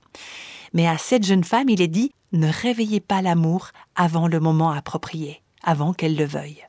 Mais 0.73 0.89
à 0.89 0.97
cette 0.97 1.27
jeune 1.27 1.45
femme, 1.45 1.69
il 1.69 1.83
est 1.83 1.89
dit 1.89 2.11
Ne 2.33 2.49
réveillez 2.49 3.01
pas 3.01 3.21
l'amour 3.21 3.69
avant 3.95 4.29
le 4.29 4.41
moment 4.41 4.71
approprié, 4.71 5.43
avant 5.63 5.93
qu'elle 5.93 6.17
le 6.17 6.25
veuille. 6.25 6.67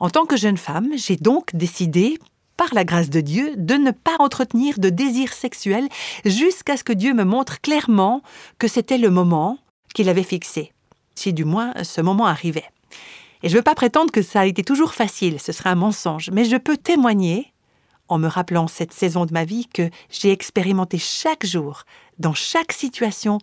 En 0.00 0.08
tant 0.08 0.24
que 0.24 0.38
jeune 0.38 0.56
femme, 0.56 0.92
j'ai 0.96 1.16
donc 1.16 1.54
décidé, 1.54 2.18
par 2.56 2.72
la 2.72 2.84
grâce 2.84 3.10
de 3.10 3.20
Dieu, 3.20 3.52
de 3.58 3.74
ne 3.74 3.90
pas 3.90 4.16
entretenir 4.18 4.78
de 4.78 4.88
désir 4.88 5.34
sexuel 5.34 5.86
jusqu'à 6.24 6.78
ce 6.78 6.84
que 6.84 6.94
Dieu 6.94 7.12
me 7.12 7.24
montre 7.24 7.60
clairement 7.60 8.22
que 8.58 8.66
c'était 8.66 8.98
le 8.98 9.10
moment 9.10 9.58
qu'il 9.94 10.08
avait 10.08 10.22
fixé, 10.22 10.72
si 11.14 11.34
du 11.34 11.44
moins 11.44 11.74
ce 11.84 12.00
moment 12.00 12.26
arrivait. 12.26 12.70
Et 13.42 13.48
je 13.48 13.54
ne 13.54 13.58
veux 13.58 13.64
pas 13.64 13.74
prétendre 13.74 14.10
que 14.10 14.22
ça 14.22 14.40
a 14.40 14.46
été 14.46 14.64
toujours 14.64 14.94
facile, 14.94 15.40
ce 15.40 15.52
serait 15.52 15.70
un 15.70 15.74
mensonge, 15.74 16.30
mais 16.32 16.44
je 16.44 16.56
peux 16.56 16.76
témoigner, 16.76 17.52
en 18.08 18.18
me 18.18 18.26
rappelant 18.26 18.68
cette 18.68 18.92
saison 18.92 19.26
de 19.26 19.32
ma 19.32 19.44
vie, 19.44 19.66
que 19.66 19.90
j'ai 20.10 20.32
expérimenté 20.32 20.98
chaque 20.98 21.46
jour, 21.46 21.84
dans 22.18 22.34
chaque 22.34 22.72
situation, 22.72 23.38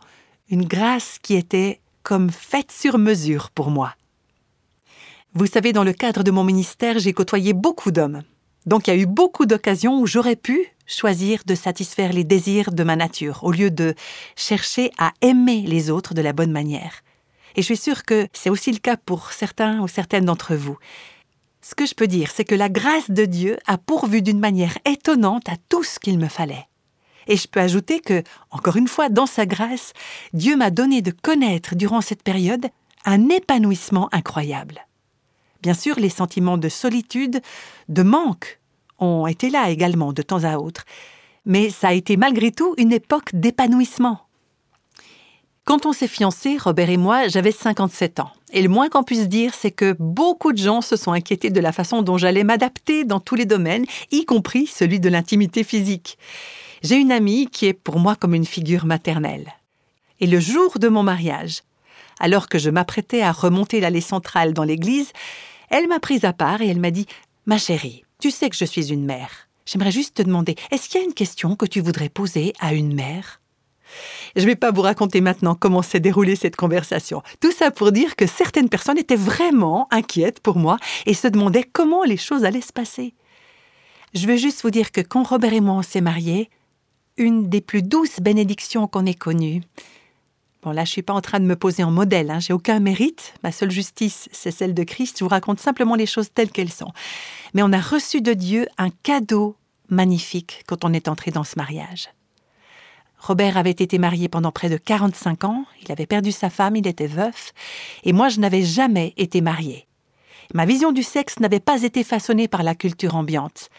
une 0.49 0.65
grâce 0.65 1.17
qui 1.21 1.35
était 1.35 1.79
comme 2.03 2.29
faite 2.29 2.71
sur 2.71 2.97
mesure 2.97 3.49
pour 3.51 3.71
moi. 3.71 3.95
Vous 5.33 5.47
savez, 5.47 5.73
dans 5.73 5.83
le 5.83 5.93
cadre 5.93 6.23
de 6.23 6.31
mon 6.31 6.43
ministère, 6.43 6.99
j'ai 6.99 7.13
côtoyé 7.13 7.53
beaucoup 7.53 7.91
d'hommes. 7.91 8.23
Donc 8.65 8.87
il 8.87 8.93
y 8.93 8.97
a 8.97 9.01
eu 9.01 9.05
beaucoup 9.05 9.45
d'occasions 9.45 9.99
où 9.99 10.07
j'aurais 10.07 10.35
pu 10.35 10.65
choisir 10.87 11.41
de 11.45 11.55
satisfaire 11.55 12.13
les 12.13 12.23
désirs 12.23 12.71
de 12.71 12.83
ma 12.83 12.95
nature, 12.95 13.43
au 13.43 13.51
lieu 13.51 13.71
de 13.71 13.95
chercher 14.35 14.91
à 14.97 15.11
aimer 15.21 15.61
les 15.61 15.89
autres 15.89 16.13
de 16.13 16.21
la 16.21 16.33
bonne 16.33 16.51
manière. 16.51 17.01
Et 17.55 17.61
je 17.61 17.65
suis 17.65 17.77
sûre 17.77 18.03
que 18.03 18.27
c'est 18.33 18.49
aussi 18.49 18.71
le 18.71 18.79
cas 18.79 18.97
pour 18.97 19.31
certains 19.31 19.79
ou 19.81 19.87
certaines 19.87 20.25
d'entre 20.25 20.55
vous. 20.55 20.77
Ce 21.61 21.73
que 21.73 21.85
je 21.85 21.95
peux 21.95 22.07
dire, 22.07 22.29
c'est 22.31 22.45
que 22.45 22.53
la 22.53 22.69
grâce 22.69 23.09
de 23.09 23.25
Dieu 23.25 23.57
a 23.65 23.77
pourvu 23.77 24.21
d'une 24.21 24.39
manière 24.39 24.77
étonnante 24.85 25.49
à 25.49 25.55
tout 25.69 25.83
ce 25.83 25.99
qu'il 25.99 26.19
me 26.19 26.27
fallait. 26.27 26.67
Et 27.27 27.37
je 27.37 27.47
peux 27.47 27.59
ajouter 27.59 28.01
que, 28.01 28.21
encore 28.51 28.75
une 28.75 28.87
fois, 28.87 29.09
dans 29.09 29.25
sa 29.25 29.45
grâce, 29.45 29.93
Dieu 30.33 30.55
m'a 30.55 30.69
donné 30.69 31.01
de 31.01 31.11
connaître 31.11 31.75
durant 31.75 32.01
cette 32.01 32.21
période 32.21 32.67
un 33.05 33.29
épanouissement 33.29 34.09
incroyable. 34.11 34.85
Bien 35.63 35.73
sûr, 35.73 35.97
les 35.97 36.09
sentiments 36.09 36.59
de 36.59 36.69
solitude, 36.69 37.41
de 37.89 38.03
manque, 38.03 38.59
ont 38.99 39.25
été 39.25 39.49
là 39.49 39.69
également 39.69 40.13
de 40.13 40.21
temps 40.21 40.43
à 40.43 40.57
autre, 40.57 40.85
mais 41.45 41.69
ça 41.69 41.87
a 41.89 41.93
été 41.93 42.17
malgré 42.17 42.51
tout 42.51 42.75
une 42.77 42.93
époque 42.93 43.31
d'épanouissement. 43.33 44.24
Quand 45.65 45.87
on 45.87 45.93
s'est 45.93 46.07
fiancés, 46.07 46.59
Robert 46.59 46.91
et 46.91 46.97
moi, 46.97 47.27
j'avais 47.27 47.51
57 47.51 48.19
ans. 48.19 48.29
Et 48.53 48.61
le 48.61 48.69
moins 48.69 48.87
qu'on 48.87 49.01
puisse 49.01 49.27
dire, 49.27 49.55
c'est 49.55 49.71
que 49.71 49.95
beaucoup 49.97 50.53
de 50.53 50.59
gens 50.59 50.81
se 50.81 50.95
sont 50.95 51.11
inquiétés 51.11 51.49
de 51.49 51.59
la 51.59 51.71
façon 51.71 52.03
dont 52.03 52.19
j'allais 52.19 52.43
m'adapter 52.43 53.03
dans 53.03 53.19
tous 53.19 53.33
les 53.33 53.45
domaines, 53.45 53.87
y 54.11 54.25
compris 54.25 54.67
celui 54.67 54.99
de 54.99 55.09
l'intimité 55.09 55.63
physique. 55.63 56.19
J'ai 56.83 56.97
une 56.97 57.11
amie 57.11 57.47
qui 57.47 57.65
est 57.65 57.73
pour 57.73 57.97
moi 57.97 58.15
comme 58.15 58.35
une 58.35 58.45
figure 58.45 58.85
maternelle. 58.85 59.55
Et 60.19 60.27
le 60.27 60.39
jour 60.39 60.77
de 60.77 60.87
mon 60.87 61.01
mariage, 61.01 61.63
alors 62.19 62.47
que 62.47 62.59
je 62.59 62.69
m'apprêtais 62.69 63.23
à 63.23 63.31
remonter 63.31 63.79
l'allée 63.79 64.01
centrale 64.01 64.53
dans 64.53 64.63
l'église, 64.63 65.13
elle 65.71 65.87
m'a 65.87 65.99
prise 65.99 66.25
à 66.25 66.33
part 66.33 66.61
et 66.61 66.67
elle 66.67 66.79
m'a 66.79 66.91
dit 66.91 67.07
Ma 67.47 67.57
chérie, 67.57 68.03
tu 68.19 68.29
sais 68.29 68.51
que 68.51 68.55
je 68.55 68.65
suis 68.65 68.93
une 68.93 69.03
mère. 69.03 69.47
J'aimerais 69.65 69.91
juste 69.91 70.17
te 70.17 70.21
demander, 70.21 70.55
est-ce 70.69 70.87
qu'il 70.87 71.01
y 71.01 71.03
a 71.03 71.07
une 71.07 71.15
question 71.15 71.55
que 71.55 71.65
tu 71.65 71.81
voudrais 71.81 72.09
poser 72.09 72.53
à 72.59 72.75
une 72.75 72.93
mère? 72.93 73.41
Je 74.35 74.41
ne 74.41 74.47
vais 74.47 74.55
pas 74.55 74.71
vous 74.71 74.81
raconter 74.81 75.21
maintenant 75.21 75.55
comment 75.55 75.81
s'est 75.81 75.99
déroulée 75.99 76.35
cette 76.35 76.55
conversation. 76.55 77.21
Tout 77.39 77.51
ça 77.51 77.71
pour 77.71 77.91
dire 77.91 78.15
que 78.15 78.27
certaines 78.27 78.69
personnes 78.69 78.97
étaient 78.97 79.15
vraiment 79.15 79.87
inquiètes 79.91 80.39
pour 80.39 80.57
moi 80.57 80.77
et 81.05 81.13
se 81.13 81.27
demandaient 81.27 81.63
comment 81.63 82.03
les 82.03 82.17
choses 82.17 82.45
allaient 82.45 82.61
se 82.61 82.73
passer. 82.73 83.13
Je 84.13 84.27
veux 84.27 84.37
juste 84.37 84.61
vous 84.61 84.71
dire 84.71 84.91
que 84.91 85.01
quand 85.01 85.23
Robert 85.23 85.53
et 85.53 85.61
moi 85.61 85.75
on 85.75 85.81
s'est 85.81 86.01
mariés, 86.01 86.49
une 87.17 87.49
des 87.49 87.61
plus 87.61 87.81
douces 87.81 88.19
bénédictions 88.19 88.87
qu'on 88.87 89.05
ait 89.05 89.13
connues. 89.13 89.61
Bon, 90.63 90.71
là, 90.71 90.83
je 90.83 90.91
suis 90.91 91.03
pas 91.03 91.13
en 91.13 91.21
train 91.21 91.39
de 91.39 91.45
me 91.45 91.55
poser 91.55 91.83
en 91.83 91.91
modèle, 91.91 92.31
hein, 92.31 92.39
j'ai 92.39 92.51
aucun 92.51 92.79
mérite. 92.79 93.35
Ma 93.43 93.51
seule 93.51 93.69
justice, 93.69 94.27
c'est 94.31 94.49
celle 94.49 94.73
de 94.73 94.83
Christ. 94.83 95.19
Je 95.19 95.23
vous 95.23 95.29
raconte 95.29 95.59
simplement 95.59 95.93
les 95.93 96.07
choses 96.07 96.31
telles 96.33 96.49
qu'elles 96.49 96.71
sont. 96.71 96.91
Mais 97.53 97.61
on 97.61 97.71
a 97.71 97.79
reçu 97.79 98.21
de 98.21 98.33
Dieu 98.33 98.67
un 98.79 98.89
cadeau 98.89 99.55
magnifique 99.89 100.63
quand 100.65 100.83
on 100.83 100.91
est 100.91 101.07
entré 101.07 101.29
dans 101.29 101.43
ce 101.43 101.53
mariage. 101.57 102.09
Robert 103.25 103.57
avait 103.57 103.71
été 103.71 103.97
marié 103.97 104.29
pendant 104.29 104.51
près 104.51 104.69
de 104.69 104.77
45 104.77 105.45
ans, 105.45 105.65
il 105.81 105.91
avait 105.91 106.05
perdu 106.05 106.31
sa 106.31 106.51
femme, 106.51 106.75
il 106.75 106.85
était 106.85 107.07
veuf, 107.07 107.53
et 108.03 108.13
moi 108.13 108.29
je 108.29 108.39
n'avais 108.39 108.61
jamais 108.61 109.15
été 109.17 109.41
mariée. 109.41 109.87
Ma 110.53 110.67
vision 110.67 110.91
du 110.91 111.01
sexe 111.01 111.39
n'avait 111.39 111.59
pas 111.59 111.81
été 111.81 112.03
façonnée 112.03 112.47
par 112.47 112.61
la 112.61 112.75
culture 112.75 113.15
ambiante, 113.15 113.69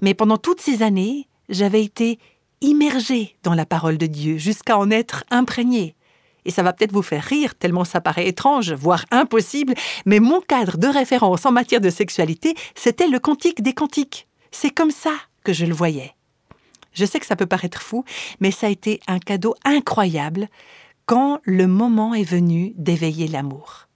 mais 0.00 0.14
pendant 0.14 0.38
toutes 0.38 0.62
ces 0.62 0.82
années, 0.82 1.28
j'avais 1.50 1.84
été 1.84 2.18
immergée 2.62 3.36
dans 3.42 3.52
la 3.52 3.66
parole 3.66 3.98
de 3.98 4.06
Dieu 4.06 4.38
jusqu'à 4.38 4.78
en 4.78 4.90
être 4.90 5.24
imprégnée. 5.30 5.96
Et 6.46 6.50
ça 6.50 6.62
va 6.62 6.72
peut-être 6.72 6.92
vous 6.92 7.02
faire 7.02 7.24
rire, 7.24 7.54
tellement 7.56 7.84
ça 7.84 8.00
paraît 8.00 8.28
étrange, 8.28 8.72
voire 8.72 9.04
impossible, 9.10 9.74
mais 10.06 10.18
mon 10.18 10.40
cadre 10.40 10.78
de 10.78 10.88
référence 10.88 11.44
en 11.44 11.52
matière 11.52 11.82
de 11.82 11.90
sexualité, 11.90 12.54
c'était 12.74 13.08
le 13.08 13.18
cantique 13.18 13.62
des 13.62 13.74
cantiques. 13.74 14.28
C'est 14.50 14.70
comme 14.70 14.92
ça 14.92 15.12
que 15.44 15.52
je 15.52 15.66
le 15.66 15.74
voyais. 15.74 16.14
Je 16.94 17.04
sais 17.04 17.20
que 17.20 17.26
ça 17.26 17.36
peut 17.36 17.46
paraître 17.46 17.82
fou, 17.82 18.04
mais 18.40 18.50
ça 18.50 18.68
a 18.68 18.70
été 18.70 19.00
un 19.06 19.18
cadeau 19.18 19.54
incroyable 19.64 20.48
quand 21.06 21.40
le 21.44 21.66
moment 21.66 22.14
est 22.14 22.24
venu 22.24 22.72
d'éveiller 22.76 23.28
l'amour. 23.28 23.88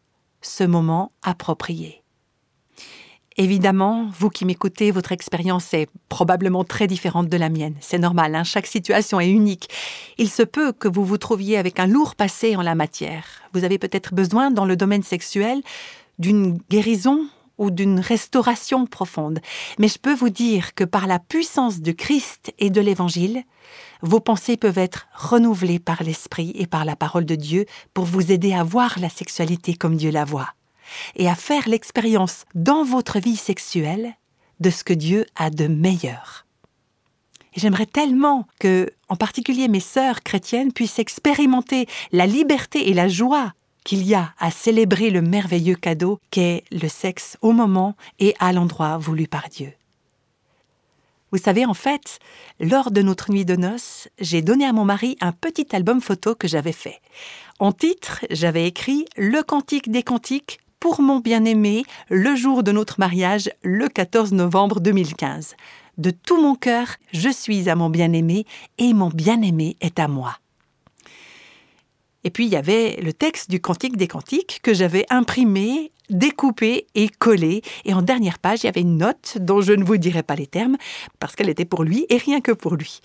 Ce 0.43 0.65
moment 0.65 1.13
approprié. 1.23 2.03
Évidemment, 3.41 4.09
vous 4.19 4.31
qui 4.31 4.45
m'écoutez, 4.45 4.91
votre 4.91 5.13
expérience 5.13 5.73
est 5.73 5.89
probablement 6.09 6.65
très 6.65 6.89
différente 6.89 7.29
de 7.29 7.37
la 7.37 7.49
mienne. 7.49 7.77
C'est 7.81 7.99
normal, 7.99 8.35
hein, 8.35 8.43
chaque 8.43 8.67
situation 8.67 9.21
est 9.21 9.31
unique. 9.31 9.71
Il 10.19 10.29
se 10.29 10.43
peut 10.43 10.73
que 10.73 10.89
vous 10.89 11.05
vous 11.05 11.19
trouviez 11.19 11.57
avec 11.57 11.79
un 11.79 11.87
lourd 11.87 12.17
passé 12.17 12.57
en 12.57 12.63
la 12.63 12.75
matière. 12.75 13.25
Vous 13.53 13.63
avez 13.63 13.79
peut-être 13.79 14.13
besoin, 14.13 14.51
dans 14.51 14.65
le 14.65 14.77
domaine 14.77 15.05
sexuel, 15.05 15.63
d'une 16.19 16.59
guérison 16.69 17.29
ou 17.59 17.71
d'une 17.71 18.01
restauration 18.01 18.87
profonde. 18.87 19.41
Mais 19.79 19.89
je 19.89 19.99
peux 19.99 20.15
vous 20.15 20.31
dire 20.31 20.75
que 20.75 20.85
par 20.85 21.07
la 21.07 21.19
puissance 21.19 21.81
de 21.81 21.93
Christ 21.93 22.53
et 22.59 22.71
de 22.71 22.81
l'Évangile, 22.81 23.43
vos 24.03 24.21
pensées 24.21 24.57
peuvent 24.57 24.79
être 24.79 25.09
renouvelées 25.15 25.81
par 25.81 26.03
l'Esprit 26.03 26.53
et 26.55 26.67
par 26.67 26.85
la 26.85 26.97
parole 26.97 27.25
de 27.25 27.35
Dieu 27.35 27.67
pour 27.95 28.05
vous 28.05 28.33
aider 28.33 28.55
à 28.55 28.63
voir 28.63 28.99
la 29.01 29.09
sexualité 29.09 29.75
comme 29.75 29.97
Dieu 29.97 30.11
la 30.11 30.25
voit 30.25 30.55
et 31.17 31.29
à 31.29 31.35
faire 31.35 31.69
l'expérience 31.69 32.45
dans 32.55 32.85
votre 32.85 33.19
vie 33.19 33.37
sexuelle 33.37 34.15
de 34.61 34.71
ce 34.71 34.85
que 34.85 34.95
Dieu 34.95 35.27
a 35.37 35.51
de 35.51 35.67
meilleur. 35.67 36.47
J'aimerais 37.57 37.87
tellement 37.87 38.47
que, 38.61 38.91
en 39.09 39.17
particulier 39.17 39.69
mes 39.69 39.81
sœurs 39.81 40.23
chrétiennes, 40.23 40.73
puissent 40.73 40.99
expérimenter 40.99 41.87
la 42.13 42.27
liberté 42.27 42.89
et 42.89 42.95
la 42.95 43.09
joie 43.09 43.53
qu'il 43.89 44.07
y 44.07 44.15
a 44.15 44.35
à 44.39 44.51
célébrer 44.51 45.09
le 45.09 45.23
merveilleux 45.23 45.75
cadeau 45.75 46.21
qu'est 46.31 46.63
le 46.71 46.89
sexe 46.89 47.39
au 47.41 47.53
moment 47.53 47.97
et 48.19 48.35
à 48.39 48.53
l'endroit 48.53 48.99
voulu 48.99 49.27
par 49.27 49.49
Dieu. 49.49 49.73
Vous 51.33 51.39
savez, 51.39 51.65
en 51.65 51.73
fait, 51.73 52.19
lors 52.61 52.91
de 52.91 53.01
notre 53.01 53.33
nuit 53.33 53.47
de 53.47 53.57
noces, 53.57 54.09
j'ai 54.19 54.43
donné 54.43 54.67
à 54.67 54.75
mon 54.75 54.85
mari 54.85 55.17
un 55.23 55.33
petit 55.33 55.75
album 55.75 56.03
photo 56.03 56.35
que 56.35 56.47
j'avais 56.47 56.73
fait. 56.73 57.01
En 57.61 57.73
titre, 57.73 58.27
j'avais 58.31 58.67
écrit 58.67 59.07
Le 59.17 59.43
Cantique 59.43 59.91
des 59.91 60.03
Cantiques 60.03 60.61
pour 60.81 61.01
mon 61.01 61.21
bien-aimé 61.21 61.85
le 62.11 62.37
jour 62.37 62.63
de 62.63 62.73
notre 62.73 63.01
mariage, 63.01 63.51
le 63.63 63.89
14 63.89 64.33
novembre 64.33 64.81
2015. 64.81 65.55
De 65.97 66.11
tout 66.11 66.39
mon 66.39 66.57
cœur, 66.57 66.89
je 67.15 67.31
suis 67.31 67.71
à 67.71 67.75
mon 67.75 67.89
bien-aimé 67.89 68.45
et 68.77 68.93
mon 68.93 69.09
bien-aimé 69.09 69.79
est 69.81 69.99
à 69.99 70.09
moi. 70.09 70.37
Et 72.29 72.31
puis 72.31 72.45
il 72.45 72.53
y 72.53 72.57
avait 72.57 73.01
le 73.03 73.15
texte 73.15 73.49
du 73.49 73.59
Cantique 73.59 73.97
des 73.97 74.07
Cantiques 74.07 74.61
que 74.63 74.75
j'avais 74.75 75.07
imprimé, 75.09 75.93
découpé 76.11 76.87
et 76.95 77.09
collé. 77.09 77.63
Et 77.87 77.95
en 77.95 78.03
dernière 78.03 78.39
page, 78.39 78.59
il 78.63 78.67
y 78.67 78.69
avait 78.69 78.83
une 78.83 78.99
note 78.99 79.39
dont 79.41 79.63
je 79.63 79.73
ne 79.73 79.83
vous 79.83 79.97
dirai 79.97 80.23
pas 80.23 80.35
les 80.35 80.47
termes 80.47 80.77
parce 81.21 81.35
qu'elle 81.35 81.49
était 81.49 81.65
pour 81.65 81.85
lui 81.85 82.05
et 82.11 82.19
rien 82.19 82.43
que 82.43 82.53
pour 82.53 82.75
lui. 82.75 83.01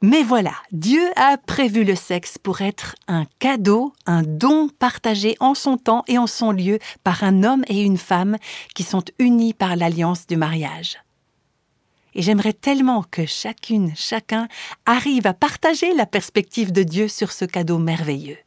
Mais 0.00 0.22
voilà, 0.22 0.54
Dieu 0.70 1.02
a 1.16 1.36
prévu 1.36 1.84
le 1.84 1.94
sexe 1.94 2.38
pour 2.38 2.62
être 2.62 2.96
un 3.08 3.26
cadeau, 3.40 3.92
un 4.06 4.22
don 4.22 4.70
partagé 4.70 5.36
en 5.38 5.54
son 5.54 5.76
temps 5.76 6.02
et 6.08 6.16
en 6.16 6.26
son 6.26 6.50
lieu 6.50 6.78
par 7.04 7.24
un 7.24 7.42
homme 7.42 7.64
et 7.68 7.82
une 7.82 7.98
femme 7.98 8.38
qui 8.74 8.84
sont 8.84 9.04
unis 9.18 9.52
par 9.52 9.76
l'alliance 9.76 10.26
du 10.26 10.38
mariage. 10.38 10.96
Et 12.14 12.22
j'aimerais 12.22 12.54
tellement 12.54 13.02
que 13.02 13.26
chacune, 13.26 13.92
chacun 13.94 14.48
arrive 14.86 15.26
à 15.26 15.34
partager 15.34 15.92
la 15.92 16.06
perspective 16.06 16.72
de 16.72 16.84
Dieu 16.84 17.08
sur 17.08 17.32
ce 17.32 17.44
cadeau 17.44 17.76
merveilleux. 17.76 18.38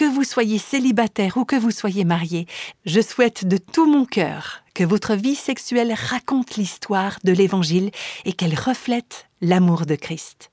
Que 0.00 0.06
vous 0.06 0.24
soyez 0.24 0.56
célibataire 0.56 1.36
ou 1.36 1.44
que 1.44 1.56
vous 1.56 1.70
soyez 1.70 2.06
marié, 2.06 2.46
je 2.86 3.02
souhaite 3.02 3.44
de 3.46 3.58
tout 3.58 3.84
mon 3.84 4.06
cœur 4.06 4.62
que 4.72 4.82
votre 4.82 5.14
vie 5.14 5.34
sexuelle 5.34 5.92
raconte 5.92 6.56
l'histoire 6.56 7.18
de 7.22 7.32
l'Évangile 7.32 7.90
et 8.24 8.32
qu'elle 8.32 8.58
reflète 8.58 9.26
l'amour 9.42 9.84
de 9.84 9.96
Christ. 9.96 10.52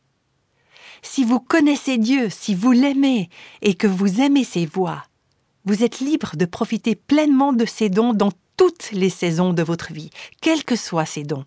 Si 1.01 1.23
vous 1.23 1.39
connaissez 1.39 1.97
Dieu, 1.97 2.27
si 2.29 2.55
vous 2.55 2.73
l'aimez 2.73 3.29
et 3.61 3.75
que 3.75 3.87
vous 3.87 4.19
aimez 4.19 4.43
ses 4.43 4.65
voix, 4.65 5.05
vous 5.63 5.81
êtes 5.81 6.01
libre 6.01 6.35
de 6.35 6.43
profiter 6.43 6.95
pleinement 6.95 7.53
de 7.53 7.63
ses 7.65 7.87
dons 7.87 8.13
dans 8.13 8.33
toutes 8.57 8.91
les 8.91 9.09
saisons 9.09 9.53
de 9.53 9.63
votre 9.63 9.93
vie, 9.93 10.09
quels 10.41 10.63
que 10.63 10.75
soient 10.75 11.05
ces 11.05 11.23
dons 11.23 11.45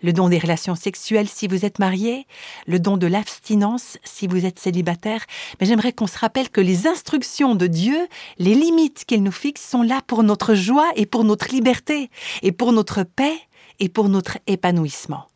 le 0.00 0.12
don 0.12 0.28
des 0.28 0.38
relations 0.38 0.74
sexuelles 0.74 1.28
si 1.28 1.48
vous 1.48 1.64
êtes 1.64 1.78
marié, 1.78 2.26
le 2.66 2.78
don 2.78 2.96
de 2.96 3.06
l'abstinence 3.06 3.98
si 4.04 4.26
vous 4.26 4.46
êtes 4.46 4.58
célibataire, 4.58 5.24
mais 5.60 5.66
j'aimerais 5.66 5.92
qu'on 5.92 6.06
se 6.06 6.18
rappelle 6.18 6.50
que 6.50 6.60
les 6.60 6.86
instructions 6.86 7.54
de 7.54 7.66
Dieu, 7.66 8.08
les 8.38 8.54
limites 8.54 9.04
qu'il 9.04 9.22
nous 9.22 9.32
fixe 9.32 9.68
sont 9.68 9.82
là 9.82 10.00
pour 10.06 10.22
notre 10.22 10.54
joie 10.54 10.90
et 10.96 11.06
pour 11.06 11.24
notre 11.24 11.48
liberté, 11.52 12.10
et 12.42 12.52
pour 12.52 12.72
notre 12.72 13.02
paix 13.02 13.36
et 13.80 13.88
pour 13.88 14.08
notre 14.08 14.38
épanouissement. 14.46 15.26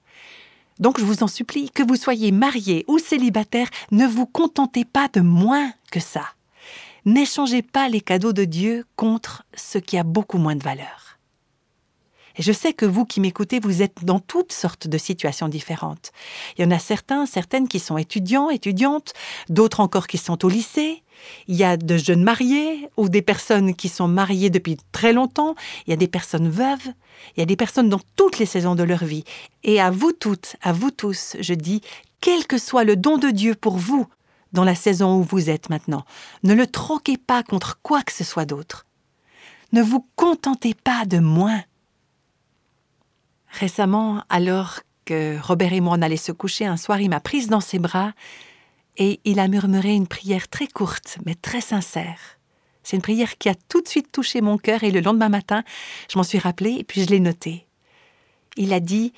Donc 0.79 1.01
je 1.01 1.05
vous 1.05 1.23
en 1.23 1.29
supplie, 1.29 1.71
que 1.71 1.83
vous 1.83 1.97
soyez 1.97 2.33
marié 2.33 2.85
ou 2.87 2.99
célibataire, 2.99 3.69
ne 3.93 4.07
vous 4.07 4.27
contentez 4.27 4.85
pas 4.85 5.09
de 5.12 5.21
moins 5.21 5.73
que 5.91 6.01
ça. 6.01 6.25
N'échangez 7.07 7.62
pas 7.62 7.89
les 7.89 8.01
cadeaux 8.01 8.33
de 8.33 8.45
Dieu 8.45 8.85
contre 8.97 9.45
ce 9.55 9.79
qui 9.79 9.97
a 9.97 10.03
beaucoup 10.03 10.39
moins 10.39 10.57
de 10.57 10.62
valeur. 10.62 11.06
Et 12.38 12.42
je 12.42 12.53
sais 12.53 12.72
que 12.72 12.87
vous 12.87 13.05
qui 13.05 13.20
m'écoutez, 13.20 13.61
vous 13.61 13.83
êtes 13.83 14.05
dans 14.05 14.20
toutes 14.20 14.53
sortes 14.53 14.87
de 14.87 14.99
situations 14.99 15.49
différentes. 15.49 16.12
Il 16.57 16.64
y 16.64 16.68
en 16.68 16.70
a 16.70 16.79
certains, 16.79 17.27
certaines 17.27 17.68
qui 17.68 17.81
sont 17.81 17.96
étudiants, 17.96 18.51
étudiantes, 18.51 19.14
d'autres 19.49 19.81
encore 19.81 20.07
qui 20.07 20.18
sont 20.18 20.44
au 20.44 20.49
lycée. 20.49 21.03
Il 21.49 21.57
y 21.57 21.64
a 21.64 21.77
de 21.77 21.96
jeunes 21.96 22.22
mariés 22.22 22.88
ou 22.96 23.09
des 23.09 23.22
personnes 23.22 23.75
qui 23.75 23.88
sont 23.88 24.09
mariées 24.09 24.51
depuis 24.51 24.77
très 24.92 25.14
longtemps. 25.14 25.55
Il 25.87 25.90
y 25.90 25.94
a 25.94 25.96
des 25.96 26.09
personnes 26.09 26.51
veuves. 26.51 26.92
Il 27.37 27.40
y 27.40 27.42
a 27.42 27.46
des 27.46 27.57
personnes 27.57 27.88
dans 27.88 28.01
toutes 28.16 28.38
les 28.38 28.46
saisons 28.46 28.75
de 28.75 28.83
leur 28.83 29.05
vie. 29.05 29.25
Et 29.64 29.81
à 29.81 29.90
vous 29.90 30.12
toutes, 30.12 30.57
à 30.61 30.72
vous 30.72 30.90
tous, 30.90 31.37
je 31.40 31.55
dis, 31.55 31.81
quel 32.20 32.46
que 32.46 32.59
soit 32.59 32.85
le 32.85 32.96
don 32.96 33.16
de 33.16 33.31
Dieu 33.31 33.55
pour 33.55 33.79
vous 33.79 34.07
dans 34.53 34.64
la 34.64 34.75
saison 34.75 35.18
où 35.18 35.22
vous 35.22 35.51
êtes 35.51 35.70
maintenant, 35.70 36.05
ne 36.42 36.55
le 36.55 36.66
troquez 36.66 37.16
pas 37.16 37.42
contre 37.42 37.79
quoi 37.83 38.03
que 38.03 38.12
ce 38.12 38.25
soit 38.25 38.46
d'autre. 38.46 38.87
Ne 39.72 39.83
vous 39.83 40.07
contentez 40.16 40.75
pas 40.75 41.05
de 41.05 41.18
moins. 41.18 41.62
Récemment, 43.59 44.23
alors 44.29 44.81
que 45.07 45.40
Robert 45.40 45.73
et 45.73 45.81
moi 45.81 45.97
on 45.99 46.03
allait 46.03 46.19
se 46.19 46.33
coucher, 46.33 46.66
un 46.66 46.77
soir, 46.77 47.01
il 47.01 47.09
m'a 47.09 47.21
prise 47.21 47.49
dans 47.49 47.62
ses 47.62 47.79
bras 47.79 48.12
et 48.99 49.19
il 49.25 49.40
a 49.40 49.49
murmuré 49.49 49.95
une 49.95 50.07
prière 50.07 50.49
très 50.49 50.66
courte, 50.66 51.19
mais 51.25 51.35
très 51.35 51.62
sincère. 51.62 52.19
C'est 52.83 52.97
une 52.97 53.03
prière 53.03 53.38
qui 53.38 53.49
a 53.49 53.55
tout 53.55 53.81
de 53.81 53.88
suite 53.88 54.12
touché 54.12 54.42
mon 54.42 54.59
cœur 54.59 54.85
et 54.85 54.90
le 54.90 55.01
lendemain 55.01 55.31
matin, 55.31 55.64
je 56.11 56.19
m'en 56.19 56.23
suis 56.23 56.38
rappelée 56.38 56.77
et 56.79 56.85
puis 56.85 57.03
je 57.03 57.09
l'ai 57.09 57.19
notée. 57.21 57.66
Il 58.57 58.75
a 58.75 58.81
dit 58.81 59.14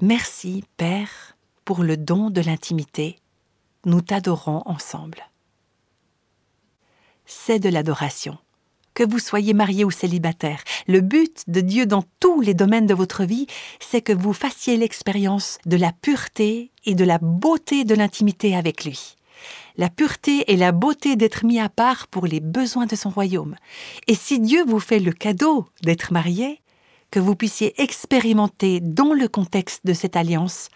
Merci, 0.00 0.64
Père, 0.78 1.36
pour 1.66 1.82
le 1.82 1.98
don 1.98 2.30
de 2.30 2.40
l'intimité. 2.40 3.18
Nous 3.84 4.00
t'adorons 4.00 4.62
ensemble. 4.64 5.28
C'est 7.26 7.58
de 7.58 7.68
l'adoration 7.68 8.38
que 8.98 9.08
vous 9.08 9.20
soyez 9.20 9.54
marié 9.54 9.84
ou 9.84 9.92
célibataire. 9.92 10.64
Le 10.88 11.00
but 11.00 11.44
de 11.46 11.60
Dieu 11.60 11.86
dans 11.86 12.02
tous 12.18 12.40
les 12.40 12.52
domaines 12.52 12.88
de 12.88 12.94
votre 12.94 13.22
vie, 13.22 13.46
c'est 13.78 14.02
que 14.02 14.12
vous 14.12 14.32
fassiez 14.32 14.76
l'expérience 14.76 15.58
de 15.66 15.76
la 15.76 15.92
pureté 15.92 16.72
et 16.84 16.96
de 16.96 17.04
la 17.04 17.18
beauté 17.18 17.84
de 17.84 17.94
l'intimité 17.94 18.56
avec 18.56 18.84
lui. 18.84 19.14
La 19.76 19.88
pureté 19.88 20.50
et 20.50 20.56
la 20.56 20.72
beauté 20.72 21.14
d'être 21.14 21.44
mis 21.44 21.60
à 21.60 21.68
part 21.68 22.08
pour 22.08 22.26
les 22.26 22.40
besoins 22.40 22.86
de 22.86 22.96
son 22.96 23.10
royaume. 23.10 23.54
Et 24.08 24.16
si 24.16 24.40
Dieu 24.40 24.64
vous 24.66 24.80
fait 24.80 24.98
le 24.98 25.12
cadeau 25.12 25.68
d'être 25.84 26.12
marié, 26.12 26.60
que 27.12 27.20
vous 27.20 27.36
puissiez 27.36 27.80
expérimenter 27.80 28.80
dans 28.80 29.14
le 29.14 29.28
contexte 29.28 29.86
de 29.86 29.92
cette 29.92 30.16
alliance 30.16 30.70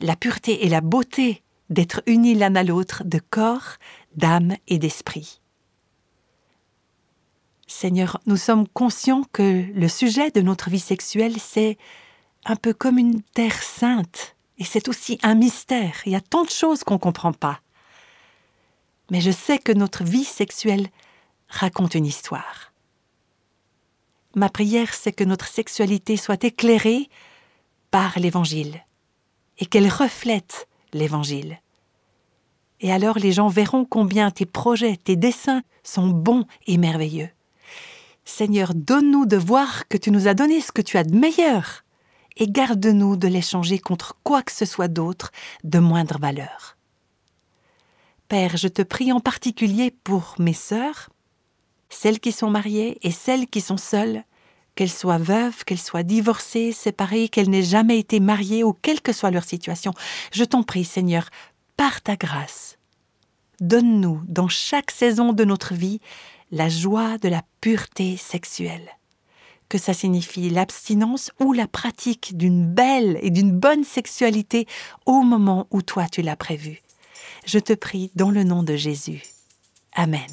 la 0.00 0.16
pureté 0.16 0.64
et 0.64 0.70
la 0.70 0.80
beauté 0.80 1.42
d'être 1.68 2.02
unis 2.06 2.34
l'un 2.34 2.54
à 2.54 2.64
l'autre 2.64 3.02
de 3.04 3.18
corps, 3.18 3.76
d'âme 4.16 4.56
et 4.68 4.78
d'esprit. 4.78 5.42
Seigneur, 7.70 8.18
nous 8.24 8.38
sommes 8.38 8.66
conscients 8.66 9.24
que 9.30 9.66
le 9.74 9.88
sujet 9.88 10.30
de 10.30 10.40
notre 10.40 10.70
vie 10.70 10.80
sexuelle, 10.80 11.38
c'est 11.38 11.76
un 12.46 12.56
peu 12.56 12.72
comme 12.72 12.96
une 12.96 13.20
terre 13.22 13.62
sainte, 13.62 14.36
et 14.56 14.64
c'est 14.64 14.88
aussi 14.88 15.18
un 15.22 15.34
mystère. 15.34 16.00
Il 16.06 16.12
y 16.12 16.16
a 16.16 16.22
tant 16.22 16.44
de 16.44 16.50
choses 16.50 16.82
qu'on 16.82 16.94
ne 16.94 16.98
comprend 16.98 17.34
pas. 17.34 17.60
Mais 19.10 19.20
je 19.20 19.30
sais 19.30 19.58
que 19.58 19.72
notre 19.72 20.02
vie 20.02 20.24
sexuelle 20.24 20.88
raconte 21.48 21.94
une 21.94 22.06
histoire. 22.06 22.72
Ma 24.34 24.48
prière, 24.48 24.94
c'est 24.94 25.12
que 25.12 25.24
notre 25.24 25.46
sexualité 25.46 26.16
soit 26.16 26.44
éclairée 26.44 27.10
par 27.90 28.18
l'Évangile, 28.18 28.82
et 29.58 29.66
qu'elle 29.66 29.88
reflète 29.88 30.68
l'Évangile. 30.94 31.60
Et 32.80 32.92
alors 32.92 33.18
les 33.18 33.32
gens 33.32 33.48
verront 33.48 33.84
combien 33.84 34.30
tes 34.30 34.46
projets, 34.46 34.96
tes 34.96 35.16
dessins 35.16 35.62
sont 35.82 36.08
bons 36.08 36.46
et 36.66 36.78
merveilleux. 36.78 37.28
Seigneur, 38.28 38.74
donne-nous 38.74 39.24
de 39.24 39.38
voir 39.38 39.88
que 39.88 39.96
tu 39.96 40.10
nous 40.10 40.28
as 40.28 40.34
donné 40.34 40.60
ce 40.60 40.70
que 40.70 40.82
tu 40.82 40.98
as 40.98 41.02
de 41.02 41.16
meilleur, 41.16 41.82
et 42.36 42.46
garde-nous 42.46 43.16
de 43.16 43.26
l'échanger 43.26 43.78
contre 43.78 44.16
quoi 44.22 44.42
que 44.42 44.52
ce 44.52 44.66
soit 44.66 44.86
d'autre 44.86 45.32
de 45.64 45.78
moindre 45.78 46.18
valeur. 46.20 46.76
Père, 48.28 48.58
je 48.58 48.68
te 48.68 48.82
prie 48.82 49.12
en 49.12 49.20
particulier 49.20 49.90
pour 50.04 50.34
mes 50.38 50.52
sœurs, 50.52 51.08
celles 51.88 52.20
qui 52.20 52.30
sont 52.30 52.50
mariées 52.50 52.98
et 53.00 53.10
celles 53.10 53.46
qui 53.46 53.62
sont 53.62 53.78
seules, 53.78 54.22
qu'elles 54.74 54.90
soient 54.90 55.18
veuves, 55.18 55.64
qu'elles 55.64 55.78
soient 55.78 56.02
divorcées, 56.02 56.72
séparées, 56.72 57.30
qu'elles 57.30 57.50
n'aient 57.50 57.62
jamais 57.62 57.98
été 57.98 58.20
mariées 58.20 58.62
ou 58.62 58.74
quelle 58.74 59.00
que 59.00 59.14
soit 59.14 59.30
leur 59.30 59.44
situation. 59.44 59.94
Je 60.32 60.44
t'en 60.44 60.62
prie, 60.62 60.84
Seigneur, 60.84 61.30
par 61.78 62.02
ta 62.02 62.14
grâce, 62.14 62.76
donne-nous 63.60 64.20
dans 64.28 64.48
chaque 64.48 64.90
saison 64.90 65.32
de 65.32 65.44
notre 65.44 65.72
vie 65.72 66.00
la 66.50 66.68
joie 66.68 67.18
de 67.18 67.28
la 67.28 67.42
pureté 67.60 68.16
sexuelle. 68.16 68.88
que 69.68 69.76
ça 69.76 69.92
signifie 69.92 70.48
l'abstinence 70.48 71.30
ou 71.40 71.52
la 71.52 71.66
pratique 71.66 72.34
d'une 72.38 72.64
belle 72.64 73.18
et 73.20 73.28
d'une 73.28 73.52
bonne 73.52 73.84
sexualité 73.84 74.66
au 75.04 75.20
moment 75.20 75.66
où 75.70 75.82
toi 75.82 76.06
tu 76.10 76.22
l'as 76.22 76.36
prévu. 76.36 76.80
Je 77.44 77.58
te 77.58 77.74
prie 77.74 78.10
dans 78.14 78.30
le 78.30 78.44
nom 78.44 78.62
de 78.62 78.76
Jésus. 78.76 79.22
Amen. 79.94 80.26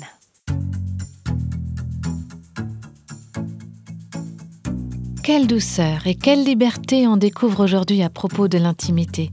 Quelle 5.21 5.47
douceur 5.47 6.07
et 6.07 6.15
quelle 6.15 6.45
liberté 6.45 7.05
on 7.05 7.17
découvre 7.17 7.63
aujourd'hui 7.63 8.03
à 8.03 8.09
propos 8.09 8.47
de 8.47 8.57
l'intimité. 8.57 9.31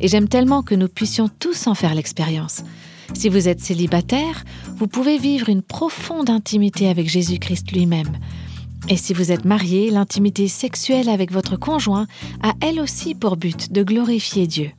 Et 0.00 0.08
j'aime 0.08 0.28
tellement 0.28 0.62
que 0.62 0.74
nous 0.74 0.88
puissions 0.88 1.28
tous 1.28 1.66
en 1.66 1.74
faire 1.74 1.94
l'expérience. 1.94 2.62
Si 3.14 3.28
vous 3.28 3.48
êtes 3.48 3.60
célibataire, 3.60 4.44
vous 4.76 4.88
pouvez 4.88 5.18
vivre 5.18 5.48
une 5.48 5.62
profonde 5.62 6.28
intimité 6.28 6.88
avec 6.88 7.08
Jésus-Christ 7.08 7.72
lui-même. 7.72 8.18
Et 8.88 8.96
si 8.96 9.14
vous 9.14 9.32
êtes 9.32 9.46
marié, 9.46 9.90
l'intimité 9.90 10.46
sexuelle 10.46 11.08
avec 11.08 11.32
votre 11.32 11.56
conjoint 11.56 12.06
a 12.42 12.52
elle 12.60 12.80
aussi 12.80 13.14
pour 13.14 13.36
but 13.36 13.72
de 13.72 13.82
glorifier 13.82 14.46
Dieu. 14.46 14.72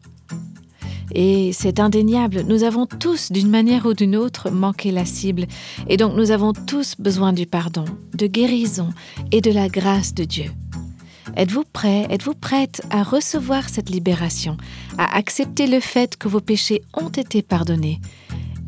Et 1.13 1.53
c'est 1.53 1.79
indéniable, 1.79 2.41
nous 2.47 2.63
avons 2.63 2.86
tous, 2.86 3.31
d'une 3.31 3.49
manière 3.49 3.86
ou 3.86 3.93
d'une 3.93 4.15
autre, 4.15 4.51
manqué 4.51 4.91
la 4.91 5.05
cible, 5.05 5.45
et 5.88 5.97
donc 5.97 6.13
nous 6.15 6.31
avons 6.31 6.51
tous 6.51 6.95
besoin 6.99 7.31
du 7.31 7.45
pardon, 7.45 7.86
de 8.13 8.27
guérison 8.27 8.89
et 9.31 9.41
de 9.41 9.51
la 9.51 9.69
grâce 9.69 10.13
de 10.13 10.25
Dieu. 10.25 10.51
Êtes-vous 11.38 11.63
prêt, 11.71 12.05
êtes-vous 12.09 12.36
prête 12.36 12.81
à 12.89 13.01
recevoir 13.01 13.69
cette 13.69 13.89
libération, 13.89 14.57
à 14.97 15.15
accepter 15.17 15.67
le 15.67 15.79
fait 15.79 16.17
que 16.17 16.27
vos 16.27 16.41
péchés 16.41 16.81
ont 16.93 17.09
été 17.09 17.41
pardonnés 17.41 17.99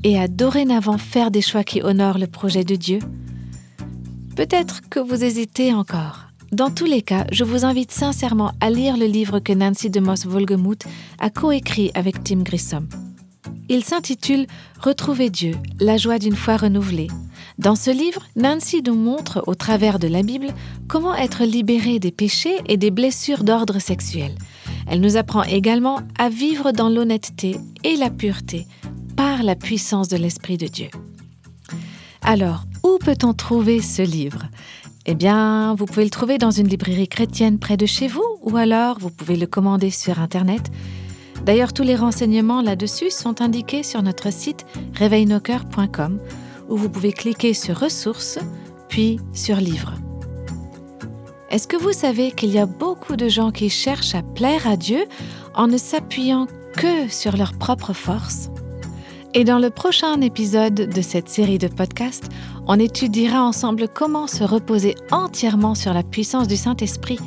et 0.07 0.17
à 0.17 0.29
dorénavant 0.29 0.97
faire 0.97 1.31
des 1.31 1.41
choix 1.41 1.65
qui 1.65 1.81
honorent 1.83 2.17
le 2.17 2.27
projet 2.27 2.63
de 2.63 2.75
Dieu 2.75 2.99
Peut-être 4.37 4.87
que 4.89 5.01
vous 5.01 5.21
hésitez 5.21 5.73
encore. 5.73 6.27
Dans 6.53 6.69
tous 6.69 6.85
les 6.85 7.01
cas, 7.01 7.25
je 7.33 7.43
vous 7.43 7.65
invite 7.65 7.91
sincèrement 7.91 8.53
à 8.61 8.69
lire 8.69 8.95
le 8.95 9.05
livre 9.05 9.39
que 9.39 9.51
Nancy 9.51 9.89
de 9.89 9.99
Moss 9.99 10.25
Volgemuth 10.25 10.85
a 11.19 11.29
coécrit 11.29 11.91
avec 11.93 12.23
Tim 12.23 12.43
Grissom. 12.43 12.87
Il 13.67 13.83
s'intitule 13.83 14.47
Retrouver 14.79 15.29
Dieu, 15.29 15.55
la 15.81 15.97
joie 15.97 16.19
d'une 16.19 16.37
foi 16.37 16.55
renouvelée. 16.55 17.09
Dans 17.57 17.75
ce 17.75 17.91
livre, 17.91 18.23
Nancy 18.37 18.81
nous 18.81 18.95
montre, 18.95 19.43
au 19.45 19.55
travers 19.55 19.99
de 19.99 20.07
la 20.07 20.23
Bible, 20.23 20.53
comment 20.87 21.15
être 21.15 21.43
libéré 21.43 21.99
des 21.99 22.11
péchés 22.11 22.61
et 22.67 22.77
des 22.77 22.91
blessures 22.91 23.43
d'ordre 23.43 23.79
sexuel. 23.79 24.33
Elle 24.89 25.01
nous 25.01 25.17
apprend 25.17 25.43
également 25.43 25.99
à 26.17 26.29
vivre 26.29 26.71
dans 26.71 26.87
l'honnêteté 26.87 27.57
et 27.83 27.97
la 27.97 28.09
pureté 28.09 28.67
par 29.17 29.43
la 29.43 29.55
puissance 29.55 30.07
de 30.07 30.15
l'Esprit 30.15 30.57
de 30.57 30.67
Dieu. 30.67 30.87
Alors, 32.21 32.63
où 32.83 32.99
peut-on 32.99 33.33
trouver 33.33 33.81
ce 33.81 34.03
livre? 34.03 34.43
Eh 35.05 35.15
bien, 35.15 35.73
vous 35.75 35.85
pouvez 35.85 36.03
le 36.03 36.09
trouver 36.09 36.37
dans 36.37 36.51
une 36.51 36.67
librairie 36.67 37.07
chrétienne 37.07 37.57
près 37.57 37.77
de 37.77 37.85
chez 37.85 38.07
vous 38.07 38.23
ou 38.41 38.55
alors 38.55 38.99
vous 38.99 39.09
pouvez 39.09 39.35
le 39.35 39.47
commander 39.47 39.89
sur 39.89 40.19
Internet. 40.19 40.71
D'ailleurs, 41.45 41.73
tous 41.73 41.83
les 41.83 41.95
renseignements 41.95 42.61
là-dessus 42.61 43.09
sont 43.09 43.41
indiqués 43.41 43.83
sur 43.83 44.03
notre 44.03 44.31
site 44.31 44.65
réveilnoscoeurs.com 44.95 46.19
où 46.69 46.77
vous 46.77 46.89
pouvez 46.89 47.11
cliquer 47.11 47.53
sur 47.53 47.79
ressources 47.79 48.39
puis 48.87 49.19
sur 49.33 49.57
livres. 49.57 49.93
Est-ce 51.49 51.67
que 51.67 51.77
vous 51.77 51.93
savez 51.93 52.31
qu'il 52.31 52.51
y 52.51 52.59
a 52.59 52.65
beaucoup 52.65 53.15
de 53.15 53.29
gens 53.29 53.51
qui 53.51 53.69
cherchent 53.69 54.15
à 54.15 54.21
plaire 54.21 54.67
à 54.67 54.75
Dieu 54.77 55.05
en 55.55 55.67
ne 55.67 55.77
s'appuyant 55.77 56.45
que 56.75 57.07
sur 57.09 57.35
leur 57.37 57.53
propre 57.53 57.93
force? 57.93 58.49
Et 59.37 59.43
dans 59.43 59.59
le 59.59 59.69
prochain 59.69 60.19
épisode 60.21 60.73
de 60.73 61.01
cette 61.03 61.29
série 61.29 61.59
de 61.59 61.67
podcasts, 61.67 62.27
on 62.65 62.79
étudiera 62.79 63.43
ensemble 63.43 63.87
comment 63.87 64.25
se 64.25 64.43
reposer 64.43 64.95
entièrement 65.11 65.75
sur 65.75 65.93
la 65.93 66.01
puissance 66.01 66.47
du 66.47 66.57
Saint-Esprit. 66.57 67.19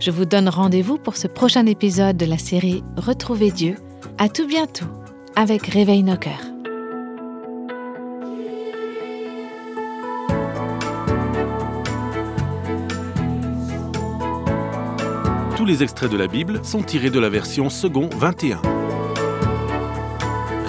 Je 0.00 0.10
vous 0.10 0.24
donne 0.24 0.48
rendez-vous 0.48 0.96
pour 0.96 1.14
ce 1.14 1.26
prochain 1.26 1.66
épisode 1.66 2.16
de 2.16 2.24
la 2.24 2.38
série 2.38 2.82
Retrouver 2.96 3.50
Dieu. 3.50 3.76
À 4.16 4.30
tout 4.30 4.46
bientôt 4.46 4.86
avec 5.36 5.66
Réveil 5.66 6.02
nos 6.02 6.16
cœurs. 6.16 6.40
Tous 15.58 15.66
les 15.66 15.82
extraits 15.82 16.10
de 16.10 16.16
la 16.16 16.28
Bible 16.28 16.64
sont 16.64 16.82
tirés 16.82 17.10
de 17.10 17.20
la 17.20 17.28
version 17.28 17.68
second 17.68 18.08
21. 18.16 18.81